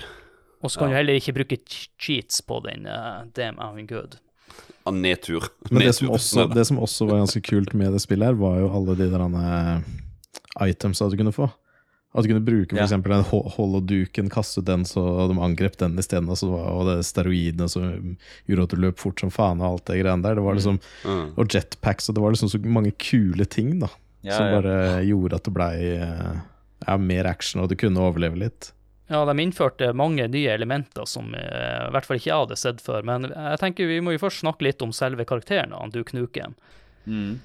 [0.62, 1.56] Og så kan du heller ikke bruke
[1.98, 4.18] cheats på den uh, Damn I'm Good.
[4.86, 5.44] Ja, nedtur.
[5.70, 8.58] Men det som, også, det som også var ganske kult med det spillet her, var
[8.62, 9.24] jo alle de der
[10.66, 11.50] itemsa items du kunne få.
[12.10, 12.86] At du kunne bruke for Ja.
[12.98, 13.22] den
[13.54, 18.16] holoduken, kaste den så de angrep den isteden, og, og det steroidene som
[18.48, 20.34] gjorde at du løp fort som faen og alt det greiene der.
[20.34, 21.34] Det var liksom, Mm.
[21.38, 23.88] Og jetpacks, og det var liksom så mange kule ting da,
[24.24, 24.60] Ja, som ja.
[24.60, 26.40] bare gjorde at det blei eh,
[26.88, 28.72] ja, mer action, og du kunne overleve litt.
[29.10, 32.82] Ja, de innførte mange nye elementer som eh, i hvert fall ikke jeg hadde sett
[32.84, 33.02] før.
[33.08, 36.54] Men jeg tenker vi må jo først snakke litt om selve karakteren, han Duke Nukem.
[37.10, 37.40] Mm.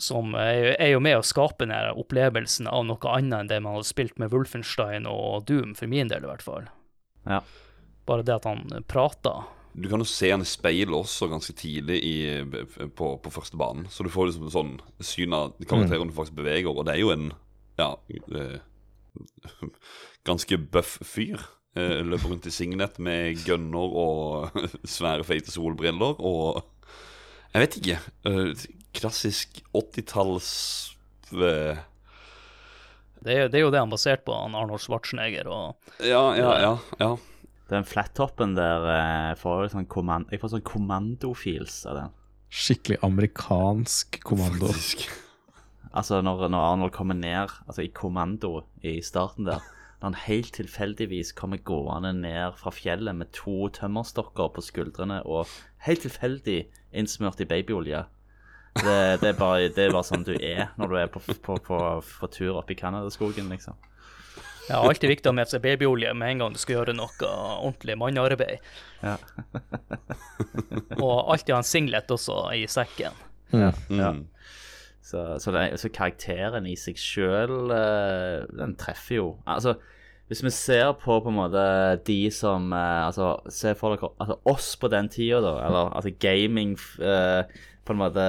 [0.00, 3.58] Som er, jo- er jo med å skape den opplevelsen av noe annet enn det
[3.64, 6.70] man hadde spilt med Wolfenstein og Doom, for min del i hvert fall.
[7.26, 7.42] Ja.
[8.08, 9.42] Bare det at han prater.
[9.74, 12.14] Du kan jo se han i speil også ganske tidlig i,
[12.96, 13.84] på, på første banen.
[13.92, 14.72] Så du får liksom sånn
[15.04, 17.28] syn av karakteren du faktisk beveger, og det er jo en
[17.78, 17.92] ja,
[18.34, 18.56] eh,
[20.28, 21.40] ganske bøff fyr.
[21.78, 24.56] Eh, løper rundt i signet med gunner og
[24.96, 26.64] svære, feite solbriller og
[27.54, 27.98] Jeg vet ikke.
[28.26, 30.48] eh, klassisk 80-talls
[31.30, 31.78] eh,
[33.22, 35.46] Det det er jo det han basert på, han Arnold Schwarzenegger.
[35.46, 36.72] og Ja, ja, ja.
[36.98, 37.12] ja.
[37.70, 42.14] Den flattoppen der eh, får jeg sånn kommand Jeg får sånn kommandofeels av den.
[42.50, 44.72] Skikkelig amerikansk kommando.
[44.72, 45.06] Faktisk.
[45.94, 49.62] Altså når, når Arnold kommer ned altså i kommando i starten der
[50.00, 55.50] Når han helt tilfeldigvis kommer gående ned fra fjellet med to tømmerstokker på skuldrene og
[55.84, 56.62] helt tilfeldig
[56.96, 58.06] innsmurt i babyolje.
[58.80, 61.58] Det, det, er bare, det er bare sånn du er når du er på, på,
[61.66, 63.76] på, på tur oppe i Canadaskogen, liksom.
[64.70, 67.30] Ja, alltid viktig å ha med seg babyolje med en gang du skal gjøre noe
[67.58, 68.60] ordentlig mannearbeid.
[69.02, 69.16] Ja.
[71.02, 73.16] og alltid ha en singlet også i sekken.
[73.50, 74.28] Ja, Mm.
[75.10, 77.72] Så, så, den, så karakteren i seg sjøl,
[78.54, 79.74] den treffer jo Altså,
[80.30, 81.62] hvis vi ser på på en måte
[82.06, 86.12] de som eh, Altså, se for dere altså, oss på den tida, da, eller altså
[86.22, 87.42] gaming eh,
[87.82, 88.26] På en måte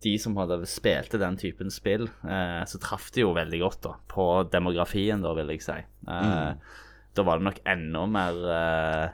[0.00, 3.92] De som hadde spilte den typen spill, eh, så traff de jo veldig godt da,
[4.08, 5.76] på demografien, da, vil jeg si.
[6.08, 6.76] Eh,
[7.18, 9.04] Da var det nok enda mer eh,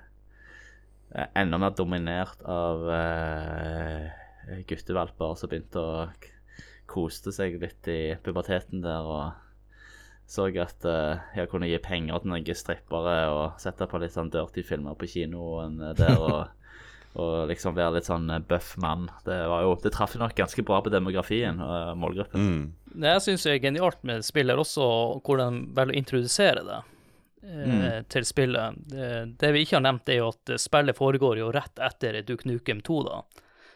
[1.16, 4.06] eh, Enda mer dominert av eh,
[4.68, 6.06] guttevalper som begynte å
[6.94, 9.40] koste seg litt i puberteten der og
[10.26, 14.32] så at eh, jeg kunne gi penger til noen strippere og sette på litt sånn
[14.32, 16.38] dirty filmer på kinoen der og,
[17.20, 19.10] og liksom være litt sånn eh, buff mann.
[19.26, 22.48] Det var jo, det traff nok ganske bra på demografien og målgruppen.
[22.48, 22.64] Mm.
[22.94, 24.88] Det jeg syns er genialt med spillet, er også
[25.26, 26.82] hvordan de velger å introdusere det
[27.44, 28.06] Mm.
[28.08, 28.72] til spillet.
[28.88, 32.48] Det, det vi ikke har nevnt, er jo at spillet foregår jo rett etter Duke
[32.48, 33.18] Nukem 2, da.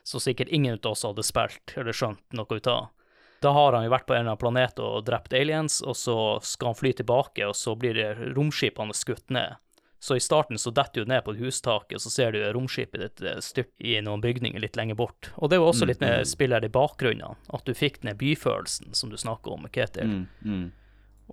[0.09, 2.87] Så sikkert ingen av oss hadde spilt eller skjønt noe ut av.
[3.41, 6.19] Da har han jo vært på en eller annen planet og drept aliens, og så
[6.43, 7.99] skal han fly tilbake, og så blir
[8.35, 9.61] romskipene skutt ned.
[10.01, 13.01] Så i starten så detter du ned på et hustak, og så ser du romskipet
[13.03, 15.33] ditt eh, styrt i noen bygninger litt lenger bort.
[15.43, 19.11] Og det var også litt med spillet i bakgrunnen, at du fikk den byfølelsen som
[19.11, 20.13] du snakker om, Ketil.
[20.13, 20.69] Mm, mm.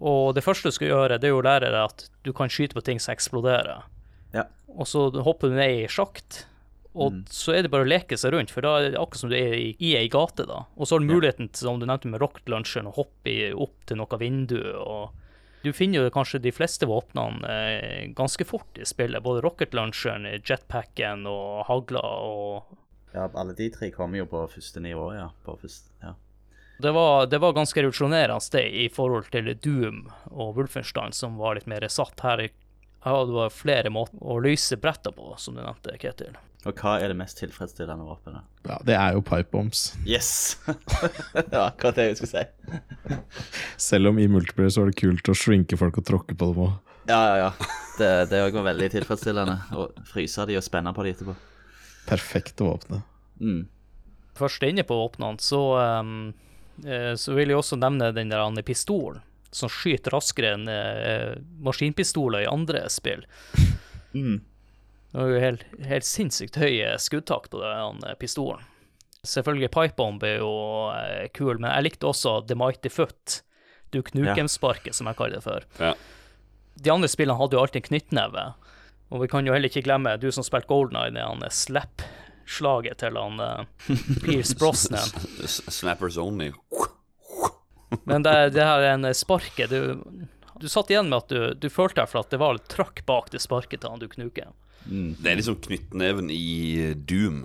[0.02, 2.50] Og det første du skal gjøre, det er jo å lære deg at du kan
[2.52, 3.86] skyte på ting som eksploderer.
[4.34, 4.48] Ja.
[4.74, 6.44] Og så hopper du ned i sjakt,
[6.96, 9.32] og så er det bare å leke seg rundt, for da er det akkurat som
[9.32, 10.64] du er i, i ei gate, da.
[10.76, 13.86] Og så har du muligheten, til, som du nevnte med rocket launcheren, å hoppe opp
[13.90, 15.22] til noe vindu, og
[15.66, 19.24] du finner jo kanskje de fleste våpnene eh, ganske fort i spillet.
[19.26, 22.76] Både rocket launcheren, jetpacken og hagla og
[23.16, 25.30] ja, alle de tre kommer jo på første nivå, ja.
[25.46, 26.14] På første, ja.
[26.84, 30.02] Det var, det var ganske revolusjonerende det i forhold til Doom
[30.34, 32.44] og Wolfenstein, som var litt mer satt her.
[33.06, 36.36] Ja, det var flere måter å løse bretter på, som du nevnte, Ketil.
[36.66, 38.46] Og hva er det mest tilfredsstillende våpenet?
[38.66, 39.92] Ja, det er jo pipe bombs.
[40.08, 40.58] Yes!
[41.36, 43.20] det var akkurat det jeg skulle si.
[43.78, 46.64] Selv om i multiplayer så var det kult å shrinke folk og tråkke på dem
[46.66, 46.96] òg.
[47.06, 47.52] Ja, ja, ja.
[48.00, 49.60] Det, det også var veldig tilfredsstillende.
[49.78, 51.38] Å fryse de og spenne på de etterpå.
[52.10, 53.06] Perfekte våpenet.
[53.38, 53.62] Mm.
[54.36, 55.62] Først inne på våpnene, så,
[56.02, 56.34] um,
[56.82, 59.22] eh, så vil jeg også nevne den der andre pistolen,
[59.54, 63.22] som skyter raskere enn uh, maskinpistoler i andre spill.
[64.18, 64.42] Mm.
[65.16, 68.66] Det var jo helt, helt sinnssykt høy eh, skuddtakt på den eh, pistolen.
[69.24, 70.50] Selvfølgelig Pipebomb er jo
[70.92, 73.38] eh, kul, men jeg likte også The Mighty Foot.
[73.96, 75.64] Du Nukem-sparket, som jeg kaller det for.
[75.80, 75.94] Ja.
[76.84, 78.44] De andre spillene hadde jo alltid en knyttneve.
[79.16, 83.16] Og vi kan jo heller ikke glemme, du som spilte Golden Eye, det slap-slaget til
[83.16, 83.88] han uh,
[84.26, 85.16] Pierce Brosnan.
[85.48, 86.50] Snappers only.
[88.04, 89.96] Men det, det her er en sparket du,
[90.60, 93.06] du satt igjen med at du, du følte deg for at det var litt trøkk
[93.08, 94.20] bak det sparket til han Duke
[94.86, 95.16] Nukem.
[95.24, 97.44] Det er liksom knyttneven i Doom,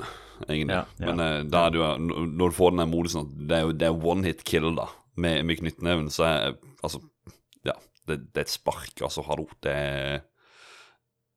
[0.49, 0.75] egentlig.
[0.77, 1.07] Ja, ja.
[1.11, 3.87] Men eh, da er du når du får den modusen at det er jo det
[3.89, 4.89] er one hit kill, da,
[5.21, 7.01] med, med knyttneven, så er altså
[7.67, 7.75] Ja,
[8.09, 9.49] det, det er et spark, altså, hallo.
[9.65, 10.21] Det er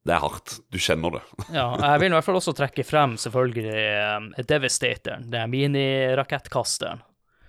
[0.06, 0.58] Det er hardt.
[0.72, 1.24] Du kjenner det.
[1.56, 7.02] Ja, jeg vil i hvert fall også trekke frem selvfølgelig Devastator, Devastatoren, det er minirakettkasteren,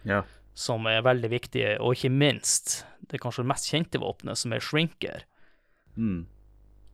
[0.07, 0.23] Ja.
[0.55, 5.25] som er veldig viktig, og ikke minst det kanskje mest kjente våpenet, som er Shrinker,
[5.97, 6.27] Mm.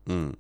[0.09, 0.35] Mm.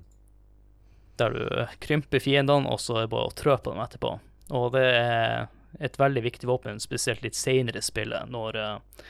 [1.20, 4.14] Der du krymper fiendene, og så er det bare å trø på dem etterpå.
[4.56, 9.04] Og det er et veldig viktig våpen, spesielt litt senere i spillet, når uh,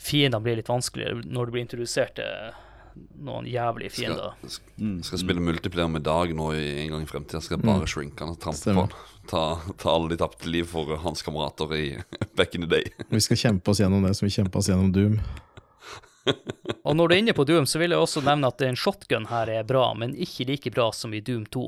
[0.00, 2.58] fiendene blir litt vanskeligere, når du blir introdusert til
[3.22, 4.34] noen jævlige fiender.
[4.40, 7.44] Skal, skal, skal spille multiplayer med Dag nå i, en gang i fremtiden.
[7.44, 8.96] Skal bare shrinke han og trampe på han.
[9.30, 9.44] Ta,
[9.78, 11.84] ta alle de tapte liv for hans kamerater i
[12.38, 12.90] back in the day.
[13.08, 15.20] Vi skal kjempe oss gjennom det som vi kjempa oss gjennom Doom.
[16.84, 19.28] Og når du er inne på Doom, så vil jeg også nevne at en shotgun
[19.30, 21.64] her er bra, men ikke like bra som i Doom 2.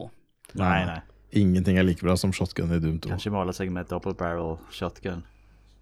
[0.60, 1.00] Nei, nei.
[1.32, 3.14] Ingenting er like bra som shotgun i Doom 2.
[3.14, 5.24] Kanskje måle seg med double barrel shotgun.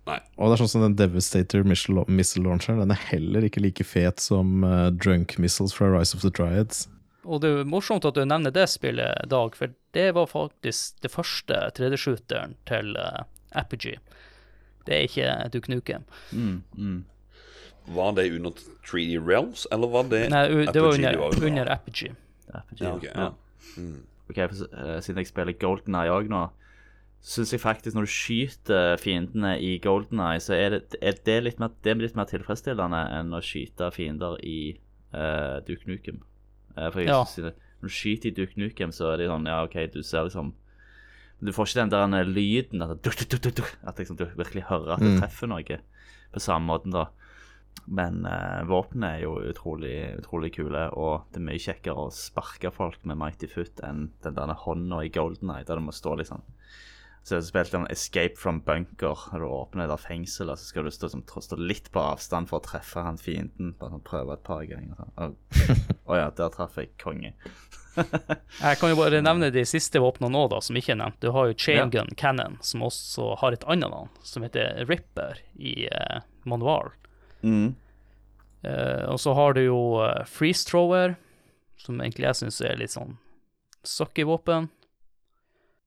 [0.09, 0.21] Nei.
[0.39, 2.81] Og det er sånn som den Devastator missile missile launcheren.
[2.83, 6.87] Den er heller ikke like fet som uh, Drunk Missiles fra Rise of the Triads.
[7.27, 11.13] Og det er morsomt at du nevner det spillet, Dag, for det var faktisk det
[11.13, 14.01] første 3D-shooteren til uh, Apogee.
[14.87, 16.07] Det er ikke Duke Nukem.
[16.33, 17.01] Mm, mm.
[17.91, 18.51] Var det under
[18.87, 22.15] 3D Realms, eller var det Nei, det var under, var under Apogee.
[22.55, 23.31] Apogee, Ja, ok, ja.
[24.31, 26.45] Ok, for, uh, Siden jeg spiller Golden Eye òg nå,
[27.21, 31.39] syns jeg faktisk når du skyter fiendene i Golden Eye, så er det, er det,
[31.45, 34.77] litt, mer, det er litt mer tilfredsstillende enn å skyte fiender i
[35.15, 36.23] uh, Duke Nukem.
[36.77, 37.25] Uh, for jeg Ja.
[37.27, 40.29] synes Når du skyter i Duke Nukem, så er det sånn Ja, OK, du ser
[40.29, 40.53] liksom
[41.43, 44.67] Du får ikke den der lyden at, du, du, du, duk, at liksom, du virkelig
[44.69, 45.81] hører at det treffer noe
[46.31, 47.09] på samme måten, da.
[47.91, 52.71] Men uh, våpnene er jo utrolig, utrolig kule, og det er mye kjekkere å sparke
[52.75, 56.15] folk med Mighty Foot enn den der hånda i Golden Eye, der du må stå
[56.21, 56.45] liksom
[57.27, 59.27] Så jeg spilte en Escape from Bunker.
[59.33, 62.61] Når du åpner der fengselet, så skal du stå, som, stå litt på avstand for
[62.61, 63.75] å treffe han fienden.
[63.81, 64.95] Bare sånn, prøve et par ganger.
[64.97, 65.37] sånn.
[66.11, 67.35] Å ja, der traff jeg konge.
[68.01, 71.19] Jeg kan jo bare nevne de siste våpnene nå, da, som ikke er nevnt.
[71.21, 71.89] Du har jo Chain Ja.
[71.99, 76.95] Gun Cannon, som også har et annet navn, som heter Ripper i uh, manual.
[77.43, 77.75] Mm.
[78.67, 81.17] Uh, og så har du jo uh, Freeze Thrower,
[81.81, 83.17] som egentlig jeg syns er litt sånn
[83.87, 84.69] sucky våpen.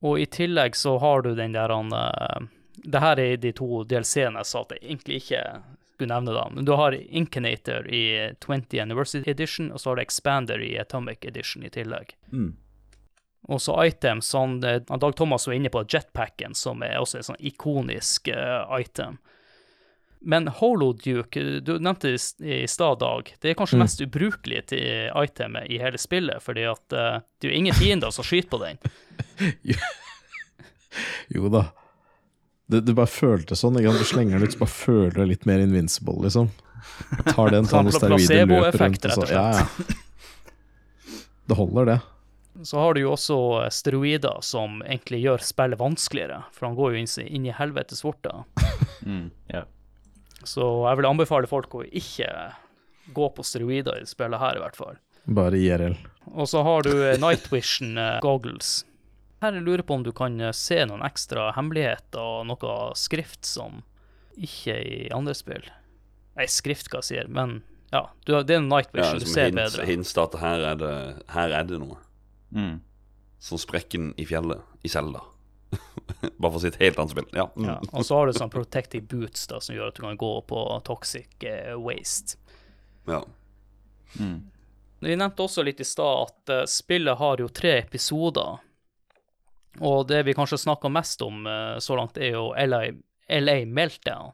[0.03, 2.41] Og i tillegg så har du den der han uh,
[2.73, 5.43] Det her er de to DLC-ene jeg sa at jeg egentlig ikke
[5.93, 6.47] skulle nevne, da.
[6.49, 11.21] Men du har Incanator i 20 Anniversary Edition, og så har du Expander i Atomic
[11.29, 12.15] Edition i tillegg.
[12.33, 12.55] Mm.
[13.53, 17.39] Og så items, eh, Dag Thomas var inne på jetpacken, som er også et sånn
[17.39, 18.31] ikonisk
[18.79, 19.19] item.
[20.23, 22.21] Men Holoduke, du nevnte det
[22.63, 23.83] i stad, Dag, det er kanskje Mm.
[23.83, 28.11] mest ubrukelige til itemet i hele spillet, fordi at uh, det er jo ingen fiender
[28.15, 28.79] som skyter på den.
[31.33, 31.65] Jo da.
[32.69, 33.79] Det, det bare føltes sånn.
[33.81, 33.95] Ikke?
[33.99, 36.49] Du slenger den ut, så bare føler du litt mer invincible, liksom.
[37.33, 39.99] Tar den, tar noen Sånn steroider, løper rundt og så rett og Ja, ja.
[41.49, 41.99] Det holder, det.
[42.63, 46.93] Så har du jo også eh, steroider som egentlig gjør spillet vanskeligere, for han går
[46.93, 48.45] jo inn, inn i helvetes vorter.
[49.03, 49.31] Mm.
[49.51, 49.65] Ja.
[50.47, 52.29] Så jeg vil anbefale folk å ikke
[53.13, 54.97] gå på steroider i spillet her, i hvert fall.
[55.23, 55.95] Bare IRL.
[56.33, 58.81] Og så har du eh, Night Vision eh, goggles.
[59.43, 63.47] Her jeg lurer på om du kan eh, se noen ekstra hemmeligheter og noe skrift
[63.47, 63.81] som
[64.33, 65.65] ikke i andre spill.
[66.37, 67.61] Nei, skrift, hva jeg sier, men
[67.93, 69.85] ja, du, det er Night Ja, du ser hint, bedre.
[69.85, 70.93] hint at her er, det,
[71.35, 71.99] her er det noe.
[72.55, 72.79] Mm.
[73.43, 75.21] Som sprekken i fjellet i Selda.
[76.39, 77.29] Bare for å si et helt annet spill.
[77.35, 77.49] Ja.
[77.55, 77.67] Mm.
[77.69, 80.33] Ja, og så har du sånn protective boots da, som gjør at du kan gå
[80.49, 82.39] på toxic eh, waste.
[83.09, 83.23] ja.
[84.19, 84.53] Mm.
[85.03, 88.61] Vi nevnte også litt i stad at eh, spillet har jo tre episoder.
[89.83, 92.85] Og det vi kanskje snakker mest om eh, så langt, er jo LA,
[93.27, 94.31] LA Meltdown,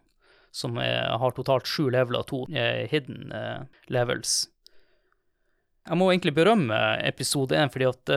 [0.52, 3.34] som er, har totalt sju leveler, to eh, hidden
[3.90, 4.44] levels.
[5.90, 8.12] Jeg må egentlig berømme episode én, fordi at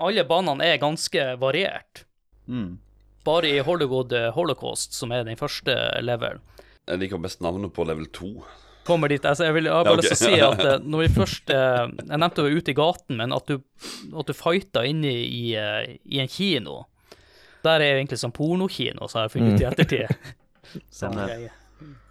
[0.00, 2.04] alle banene er ganske variert.
[2.50, 2.78] Mm.
[3.24, 6.40] Bare i Hollywood eh, Holocaust, som er den første level,
[6.88, 8.30] Jeg liker best navnet på level 2.
[8.88, 9.24] kommer dit.
[9.24, 10.10] Altså, jeg, vil, jeg har bare Ja, okay.
[10.10, 12.72] lyst til å si at eh, når vi først eh, Jeg nevnte å være ute
[12.72, 13.60] i gaten, men at du,
[14.16, 16.86] at du fighta inne i, i en kino
[17.62, 20.36] Der er jo egentlig sånn pornokino, så har jeg funnet ut i ettertid.
[20.94, 21.18] Sånn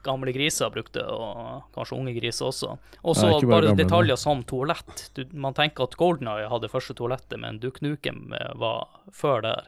[0.03, 2.73] gamle griser brukte, og kanskje unge griser også.
[3.03, 5.03] Og så bare bare gamle, detaljer som toalett.
[5.15, 9.67] Du, man tenker at Golden Eye hadde første toalettet, men Duke Nukem var før der.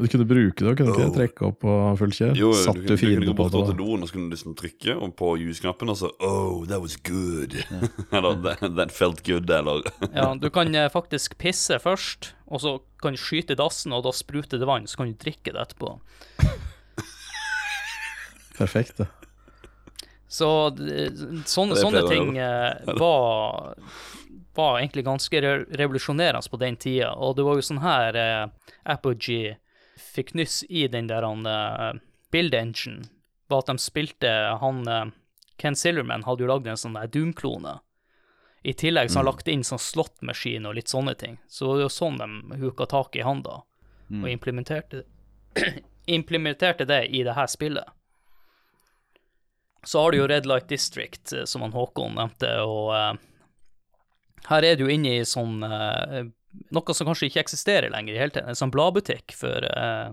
[0.00, 2.30] Du kunne bruke det, kunne kunne ikke trekke opp og full kjør?
[2.38, 4.34] Jo, Satt du, du kunne- du kunne gå bort til doen, og så kunne du
[4.36, 7.52] liksom trykke og på jusknappen, og så Oh, that was good.
[8.12, 9.82] eller that, that felt good, eller
[10.16, 14.04] Ja, du kan eh, faktisk pisse først, og så kan du skyte i dassen, og
[14.08, 15.98] da spruter det vann, så kan du drikke det etterpå.
[18.58, 19.06] Perfekt, det.
[20.30, 20.46] Så
[21.50, 23.72] sånne, Det sånne ting eh, var,
[24.54, 28.44] var egentlig ganske re revolusjonerende på den tida, og det var jo sånn her eh,
[28.94, 29.56] Apogee
[30.00, 31.92] fikk nyss i den der han uh,
[32.32, 33.06] Build Engine,
[33.50, 34.32] var at de spilte
[34.62, 35.06] han uh,
[35.60, 37.78] Ken Silverman hadde jo lagd en sånn der Doom-klone.
[38.62, 41.38] I tillegg så har han lagt inn sånn slåttmaskin og litt sånne ting.
[41.48, 43.62] Så det var jo sånn de huka tak i han da,
[44.10, 45.04] og implementerte,
[46.18, 47.88] implementerte det i det her spillet.
[49.84, 53.14] Så har du jo Red Light District, eh, som han Håkon nevnte, og uh,
[54.50, 56.28] her er du inne i sånn eh,
[56.74, 58.48] Noe som kanskje ikke eksisterer lenger i hele tatt.
[58.50, 60.10] En sånn bladbutikk for eh,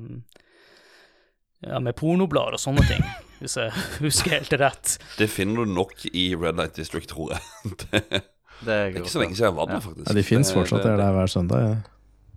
[1.65, 3.01] Ja, med pornoblader og sånne ting,
[3.41, 3.71] hvis jeg
[4.03, 4.97] husker helt rett.
[5.17, 7.73] Det finner du nok i Red Light District, tror jeg.
[7.87, 8.21] Det, det
[8.61, 10.05] Det er er ikke så lenge siden jeg var der, faktisk.
[10.11, 11.65] Ja, de fins fortsatt, det- er der hver søndag.
[11.65, 11.75] Ja.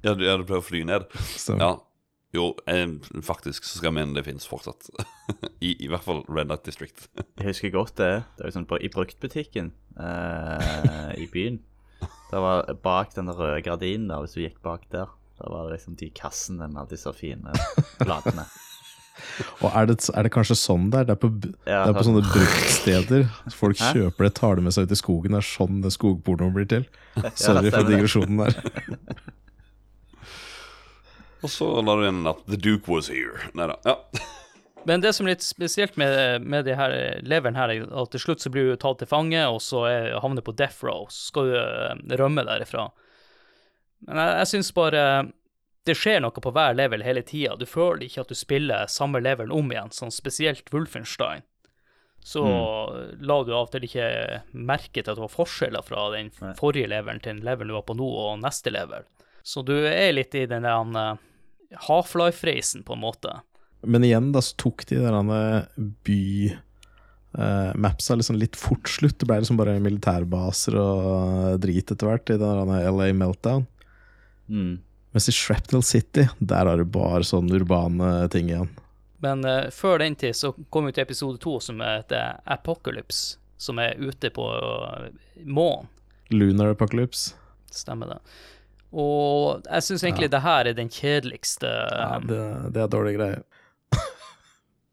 [0.00, 1.04] Ja, du, ja, du pleier å fly ned.
[1.44, 1.74] Så, Ja.
[2.32, 2.86] Jo, eh,
[3.26, 4.86] faktisk så skal jeg mene det fins fortsatt.
[5.60, 7.08] I, I hvert fall Red Light District.
[7.18, 8.10] Jeg husker godt det.
[8.38, 11.58] Det er jo sånn på, i bruktbutikken eh, i byen.
[12.30, 15.08] Det var bak den røde gardinen der, hvis du gikk bak der.
[15.40, 17.54] Da var det liksom de kassene med alle disse fine
[18.02, 18.44] platene.
[19.60, 21.08] Og er det, er det kanskje sånn det er?
[21.10, 21.28] Det er på,
[21.68, 22.20] Ja, det er på sånn.
[22.20, 23.24] sånne bruktsteder.
[23.52, 23.90] Folk Hæ?
[23.96, 25.34] kjøper det, tar det med seg ut i skogen.
[25.34, 26.86] Det er sånn det skogpornoen blir til.
[27.18, 28.52] Ja, Sorry for digresjonen der.
[31.40, 33.40] Og så la du inn at The Duke was here.
[33.56, 33.76] Nei da.
[33.88, 33.96] Ja.
[34.88, 36.94] Men det som er litt spesielt med, med de her
[37.26, 40.14] leveren her, er at til slutt så blir du tatt til fange, og så er,
[40.22, 42.88] havner på death row, så skal du eh, rømme derifra.
[44.08, 45.04] Men jeg, jeg syns bare
[45.88, 47.56] det skjer noe på hver level hele tida.
[47.56, 51.44] Du føler ikke at du spiller samme level om igjen, sånn spesielt Wolfenstein.
[52.20, 52.42] Så
[53.16, 54.06] la du av og til ikke
[54.52, 56.28] merke til at det var forskjeller fra den
[56.58, 59.06] forrige levelen til den levelen du var på nå, og neste level.
[59.42, 61.22] Så du er litt i den der eh,
[61.88, 63.38] Half-Life-reisen, på en måte.
[63.82, 65.70] Men igjen, da så tok de der
[66.06, 66.20] by...
[67.30, 69.20] Uh, mapsa liksom litt fort slutt.
[69.20, 73.68] Det ble liksom bare militærbaser og drit etter hvert i den LA Meltdown.
[74.50, 74.80] Mm.
[75.14, 78.72] Mens i Shrapnel City, der har du bare sånne urbane ting igjen.
[79.22, 83.78] Men uh, før den tid så kom vi til episode to, som heter Apocalypse, som
[83.78, 85.10] er ute på uh,
[85.44, 85.90] månen.
[86.34, 87.36] Lunar Apocalypse.
[87.70, 88.18] Stemmer det.
[88.90, 92.42] Og jeg syns egentlig det her er den kjedeligste Ja, um, det,
[92.74, 93.42] det er dårlige greier.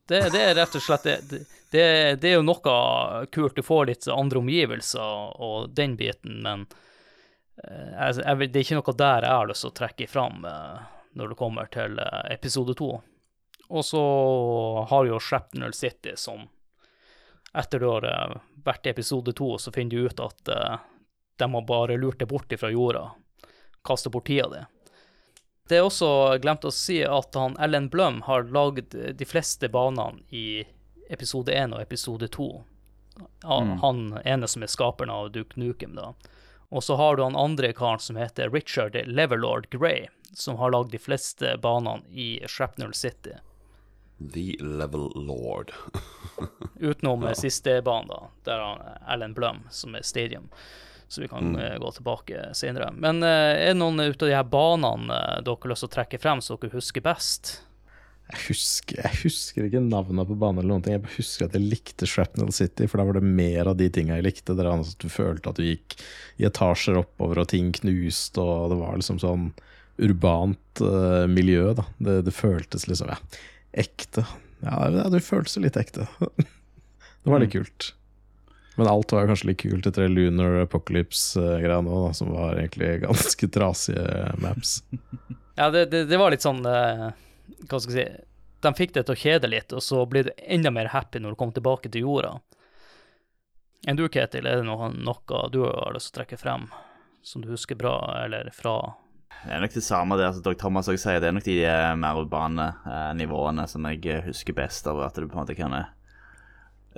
[0.08, 1.18] Det, det er rett og slett det,
[1.72, 1.84] det,
[2.22, 3.56] det er jo noe kult.
[3.56, 6.66] Du får litt andre omgivelser og den biten, men
[7.64, 10.46] eh, jeg, jeg, det er ikke noe der jeg har lyst til å trekke fram
[11.18, 12.94] når det kommer til eh, episode to.
[13.68, 14.04] Og så
[14.90, 16.48] har jo Shrapnel City som
[17.58, 20.50] Etter du har eh, vært i episode to, så finner du ut at
[21.38, 23.06] de har bare lurt deg bort fra jorda.
[23.88, 24.60] Kastet bort tida di.
[25.68, 26.10] Det er også
[26.42, 30.64] glemt å si at han Ellen Blum har lagd de fleste banene i
[31.10, 32.48] episode 1 og episode 2.
[33.44, 36.14] Ja, Han ene som er skaperen av Duke Nukem, da.
[36.70, 40.92] Og så har du han andre karen som heter Richard Leverlord Grey, som har lagd
[40.92, 43.38] de fleste banene i Shrapnel City.
[44.20, 45.72] The Level Lord.
[46.80, 50.50] Utenom siste banen, da, der er Alan Blum, som er Stadium.
[51.08, 52.92] Så vi kan eh, gå tilbake senere.
[52.96, 55.92] Men eh, er det noen ut av de her banene eh, dere har lyst til
[55.92, 57.54] å trekke frem som dere husker best?
[58.28, 60.98] Jeg husker, jeg husker ikke navnene på banen eller noen ting.
[60.98, 63.88] Jeg bare husker at jeg likte Shrapnel City, for da var det mer av de
[63.94, 64.56] tinga jeg likte.
[64.58, 65.96] Der at du følte at du gikk
[66.36, 69.48] i etasjer oppover, og ting knuste, og det var liksom sånn
[70.04, 71.88] urbant uh, miljø, da.
[72.04, 73.18] Det, det føltes liksom ja,
[73.72, 74.26] ekte.
[74.60, 76.10] Ja, det, det føltes litt ekte.
[76.28, 77.94] det var litt kult.
[78.78, 83.50] Men alt var kanskje litt kult etter Lunar Apocalypse-greia nå, da, som var egentlig ganske
[83.54, 84.80] trasige maps.
[85.58, 87.08] Ja, det, det, det var litt sånn uh,
[87.66, 88.26] Hva skal jeg si
[88.62, 91.34] De fikk det til å kjede litt, og så blir du enda mer happy når
[91.34, 92.36] du kommer tilbake til jorda.
[93.90, 96.70] Enn du, Ketil, er det noe, noe du har lyst til å trekke frem
[97.26, 98.78] som du husker bra, eller fra
[99.44, 100.60] Det er nok det samme det altså, Dr.
[100.62, 101.22] Thomas også sier.
[101.22, 105.02] Det er nok de eh, mer urbane eh, nivåene som jeg eh, husker best av.
[105.06, 105.90] At du på en måte kan eh,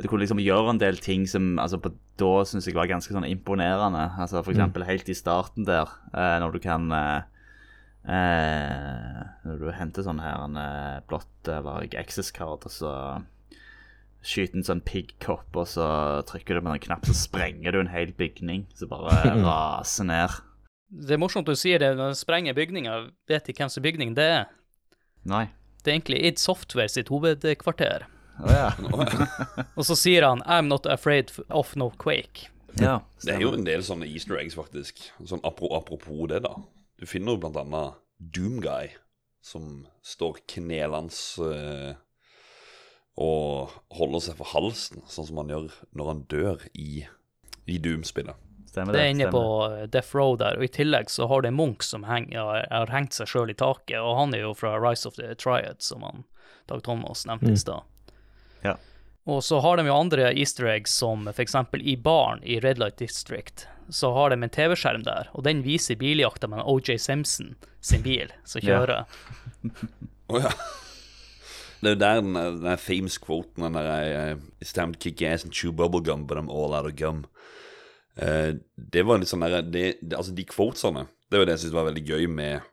[0.02, 3.14] Du kunne liksom gjøre en del ting som altså på, da syns jeg var ganske
[3.14, 4.06] sånn imponerende.
[4.20, 7.22] Altså For eksempel helt i starten der, eh, når du kan eh,
[8.08, 12.94] eh, Når du henter sånn her en eh, blått eller access-card, og så
[14.26, 15.88] skyter en sånn piggkopp, og så
[16.28, 20.40] trykker du på en knapp, så sprenger du en hel bygning som bare raser ned.
[20.90, 24.16] Det er morsomt du sier det, når du sprenger bygninger, vet ikke hvem som bygning
[24.18, 24.48] det er.
[25.30, 25.46] Nei.
[25.84, 28.08] Det er egentlig id Software sitt hovedkvarter.
[28.40, 28.70] Å ja.
[29.78, 32.48] Og så sier han 'I'm not afraid of no quake'.
[32.80, 33.00] ja.
[33.24, 35.02] Det er jo en del sånne easter eggs, faktisk.
[35.26, 36.56] Sånn apro Apropos det, da.
[37.00, 38.90] Du finner jo blant annet Doomguy,
[39.42, 41.14] som står knelende
[41.48, 41.96] eh,
[43.20, 47.06] og holder seg for halsen, sånn som han gjør når han dør i,
[47.68, 48.36] i Doom-spillet.
[48.70, 49.06] Stemmer Det det.
[49.08, 49.42] er inne på.
[49.92, 52.92] Death Row der, og i tillegg så har det en munk som henger, ja, har
[52.94, 56.04] hengt seg sjøl i taket, og han er jo fra Rise of the Triad, som
[56.06, 56.24] han
[56.70, 57.82] Dag Thomas nevnte i stad.
[58.66, 58.76] Ja.
[59.30, 62.98] Og så har de jo andre easter eggs, som eksempel i baren i Red Light
[62.98, 63.68] District.
[63.90, 68.34] Så har de en TV-skjerm der, og den viser biljakta med OJ Simpson sin bil
[68.46, 69.06] som kjører.
[70.30, 70.54] Å ja.
[71.80, 75.46] Det er jo der den, den themes-kvoten den der uh, It's time to kick ass
[75.46, 77.26] and chew bubblegum, but I'm all out of gum.
[78.20, 81.64] Uh, det var litt sånn der det, det, Altså, de quotesene, det var det jeg
[81.64, 82.66] syntes var veldig gøy med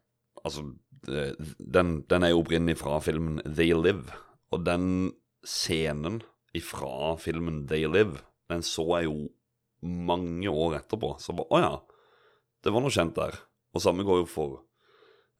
[0.43, 0.65] Altså,
[1.07, 1.29] det,
[1.59, 4.15] den, den er jo opprinnelig fra filmen They Live,
[4.55, 5.13] og den
[5.47, 6.21] scenen
[6.57, 8.21] ifra filmen They Live,
[8.51, 9.17] den så jeg jo
[9.87, 11.15] mange år etterpå.
[11.23, 11.73] Så bare Å ja,
[12.65, 13.37] det var noe kjent der.
[13.77, 14.55] Og samme går jo for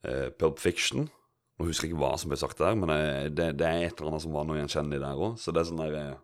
[0.07, 1.09] eh, Pulp Fiction.
[1.57, 3.97] Nå husker jeg ikke hva som ble sagt der, men eh, det, det er et
[3.99, 5.39] eller annet som var noe gjenkjennelig der òg.
[5.41, 6.15] Så det er sånn der eh,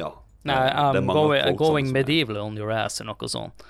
[0.00, 0.10] Ja.
[0.48, 3.62] Nei, I'm mange going, going medieval on your ass, eller noe sånt.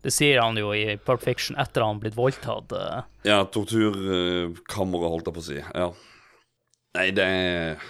[0.00, 2.70] Det sier han jo i Pulp Fiction etter han blitt voldtatt.
[2.76, 3.00] eh.
[3.26, 5.58] Ja, torturkammeret, holdt jeg på å si.
[5.58, 5.88] Ja.
[6.96, 7.82] Nei, det er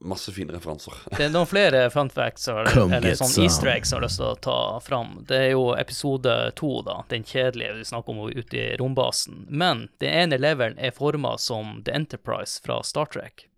[0.00, 0.94] masse fine referanser.
[1.16, 4.30] Det er noen flere fun facts eller, eller sånn easter eggs jeg har lyst til
[4.30, 5.18] å ta fram.
[5.28, 7.00] Det er jo episode to, da.
[7.10, 9.46] Den kjedelige vi snakker om ute i rombasen.
[9.48, 13.48] Men den ene levelen er forma som The Enterprise fra Star Trek.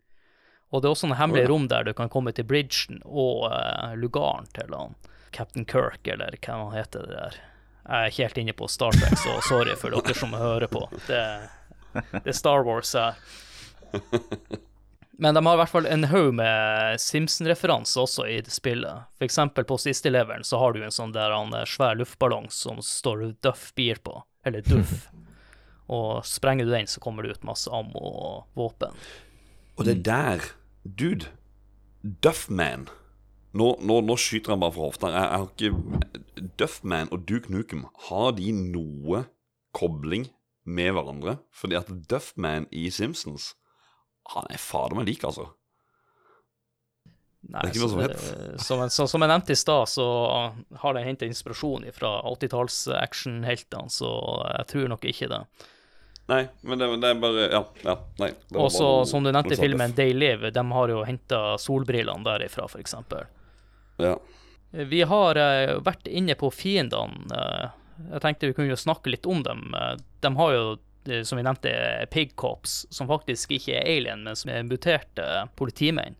[0.71, 1.53] Og det er også noen hemmelige oh, ja.
[1.53, 4.95] rom der du kan komme til bridgen og uh, lugaren til han
[5.35, 7.39] Captain Kirk, eller hva han heter det der.
[7.81, 10.87] Jeg er ikke helt inne på Star Trek, så sorry for dere som hører på.
[11.09, 11.23] Det,
[11.93, 13.19] det er Star Wars her.
[15.21, 19.05] Men de har i hvert fall en haug med Simpson-referanser også i det spillet.
[19.19, 22.49] For eksempel på siste leveren så har du en sånn der han, eh, svær luftballong
[22.55, 24.15] som står Duff Beer på,
[24.49, 25.11] eller Duff.
[25.93, 28.97] Og sprenger du den, så kommer det ut masse ammo og våpen.
[29.77, 30.49] Og det er der
[30.87, 31.29] Dude,
[32.01, 32.89] Duffman
[33.53, 35.11] nå, nå, nå skyter han bare fra hofta.
[35.11, 39.25] Jeg, jeg har ikke Duffman og Duke Nukem, har de noe
[39.77, 40.29] kobling
[40.65, 41.41] med hverandre?
[41.51, 43.53] Fordi at Duffman i Simpsons,
[44.35, 45.49] han er fader meg lik, altså.
[47.51, 47.89] Nei, som
[48.61, 50.05] som, jeg- som jeg nevnte i stad, så
[50.83, 54.11] har de henta inspirasjon fra 80-talls-actionheltene, så
[54.59, 55.41] jeg tror nok ikke det.
[56.31, 57.63] Nei, men det, det er bare Ja.
[57.83, 58.29] ja nei.
[58.55, 62.69] Og så, som du nevnte i filmen Day Live, de har jo henta solbrillene derifra,
[62.71, 62.95] f.eks.
[63.99, 64.15] Ja.
[64.71, 67.25] Vi har eh, vært inne på fiendene.
[67.35, 67.71] eh,
[68.13, 69.75] jeg tenkte vi kunne jo snakke litt om dem.
[69.75, 70.77] Eh, de har jo,
[71.25, 71.73] som vi nevnte,
[72.13, 75.27] Pig Cops, som faktisk ikke er alien, men som er muterte
[75.57, 76.17] politimenn.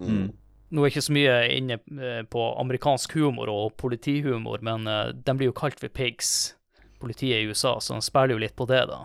[0.00, 0.28] Mm.
[0.68, 5.10] Nå er jeg ikke så mye inne eh, på amerikansk humor og politihumor, men eh,
[5.16, 6.54] de blir jo kalt for pigs,
[7.00, 9.04] politiet i USA, så de spiller jo litt på det, da.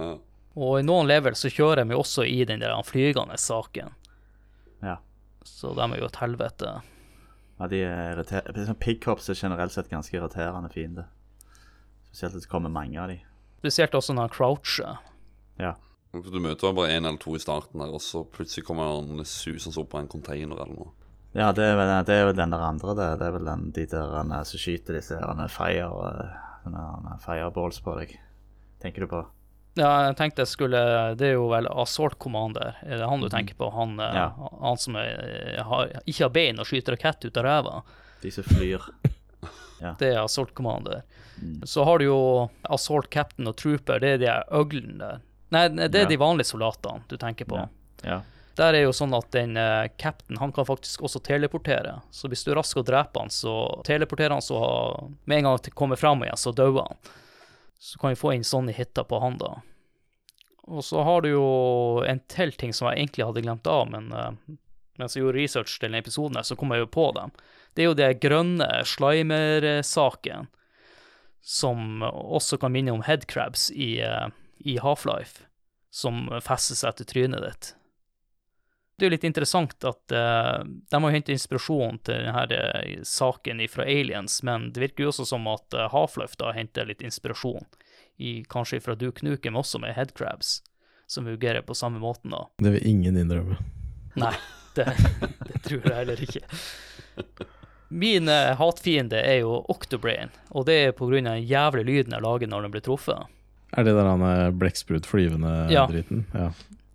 [0.00, 0.12] ja.
[0.52, 3.94] Og i noen level så kjører de jo også i den der flygende saken,
[4.84, 4.98] Ja.
[5.48, 6.72] så de er jo et helvete.
[7.60, 11.06] ja de er irriterende pig Pigcops er generelt sett ganske irriterende fiende.
[12.12, 13.18] Spesielt hvis det kommer mange av de.
[13.62, 14.98] Spesielt også når han croucher.
[15.60, 15.74] Ja.
[16.12, 19.80] Du møter bare én eller to i starten, der, og så plutselig kommer han susende
[19.80, 20.90] opp på en container eller noe.
[21.32, 23.06] Ja, det er vel, det er vel den der andre, det.
[23.22, 26.34] Det er vel den, de der han, som skyter disse han, fire, eh,
[26.68, 28.12] han, fireballs på deg.
[28.84, 29.22] Tenker du på?
[29.80, 30.80] Ja, jeg tenkte jeg skulle
[31.16, 33.70] Det er jo vel Assault Commander, er det han du tenker på?
[33.72, 34.26] Han, eh, Ja.
[34.60, 37.78] han som er, har, ikke har bein og skyter rakett ut av ræva.
[38.20, 38.84] De som flyr.
[39.98, 41.00] Det er Assault Commander.
[41.64, 42.18] Så har du jo
[42.68, 45.20] Assault Captain og Trooper, det er de øglene der.
[45.52, 46.08] Nei, det er Ja.
[46.08, 47.58] de vanlige soldatene du tenker på.
[48.04, 48.22] Ja.
[48.56, 52.00] Der er jo sånn at den uh, captain han kan faktisk også teleportere.
[52.10, 54.58] Så hvis du er rask og dreper han, så teleporterer han, så
[55.24, 56.96] med en gang han kommer fram igjen, så dauer han.
[57.80, 59.54] Så kan vi få inn sånne hitter på han, da.
[60.68, 61.46] Og så har du jo
[62.06, 64.30] en til ting som jeg egentlig hadde glemt av, men uh,
[65.00, 67.32] mens jeg gjorde research til denne episoden, her, så kom jeg jo på dem.
[67.74, 70.46] Det er jo det grønne slimer-saken,
[71.42, 74.28] som også kan minne om headcrabs i, eh,
[74.58, 75.42] i Half-Life,
[75.90, 77.72] som fester seg til trynet ditt.
[78.96, 83.62] Det er jo litt interessant at uh, de har hentet inspirasjon til denne eh, saken
[83.72, 87.66] fra Aliens, men det virker jo også som at Half-Life da henter litt inspirasjon,
[88.22, 90.60] i, kanskje fra Duke Nukem også, med headcrabs,
[91.10, 92.44] som fungerer på samme måten da.
[92.62, 93.58] Det vil ingen innrømme.
[94.20, 94.36] Nei,
[94.76, 94.86] det,
[95.48, 96.44] det tror jeg heller ikke.
[97.92, 102.48] Min eh, hatfiende er jo Octobrain, og det er av den jævlige lyden jeg lager
[102.48, 103.26] når den blir truffet.
[103.76, 104.54] Er det der han er
[105.72, 105.86] Ja.
[105.90, 106.24] driten?
[106.32, 106.50] Ja.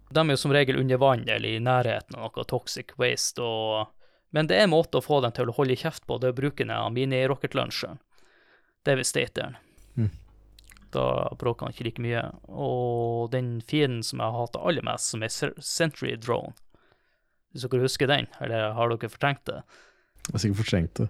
[0.10, 3.94] De er jo som regel under vann eller i nærheten av noe toxic waste, og...
[4.32, 6.36] men det er en måte å få dem til å holde kjeft på, det er
[6.36, 8.00] å bruke den mini-rocket-lunsjeren.
[9.04, 9.58] stateren.
[9.98, 10.10] Mm.
[10.92, 12.24] Da bråker han ikke like mye.
[12.48, 16.56] Og den fienden som jeg hater aller mest, som er Sentry Drone.
[17.52, 19.62] Hvis dere husker den, eller har dere fortrengt det?
[20.28, 21.08] Jeg har sikkert fortrengt det.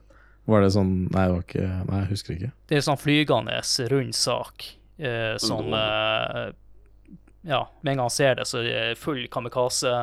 [0.47, 2.51] Var det sånn Nei, det var ikke Nei, jeg husker ikke.
[2.69, 3.57] Det er sånn flygende,
[3.91, 4.67] rund sak.
[4.97, 6.45] Eh, sånn eh,
[7.47, 9.95] Ja, med en gang han ser det, så er det full kamikaze.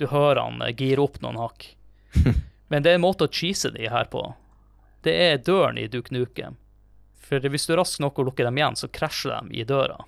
[0.00, 1.66] Du hører han eh, gire opp noen hakk.
[2.70, 4.22] Men det er en måte å cheese de her på.
[5.04, 6.56] Det er døren i Duke Nukem.
[7.24, 9.98] For hvis du er rask nok og lukker dem igjen, så krasjer de i døra.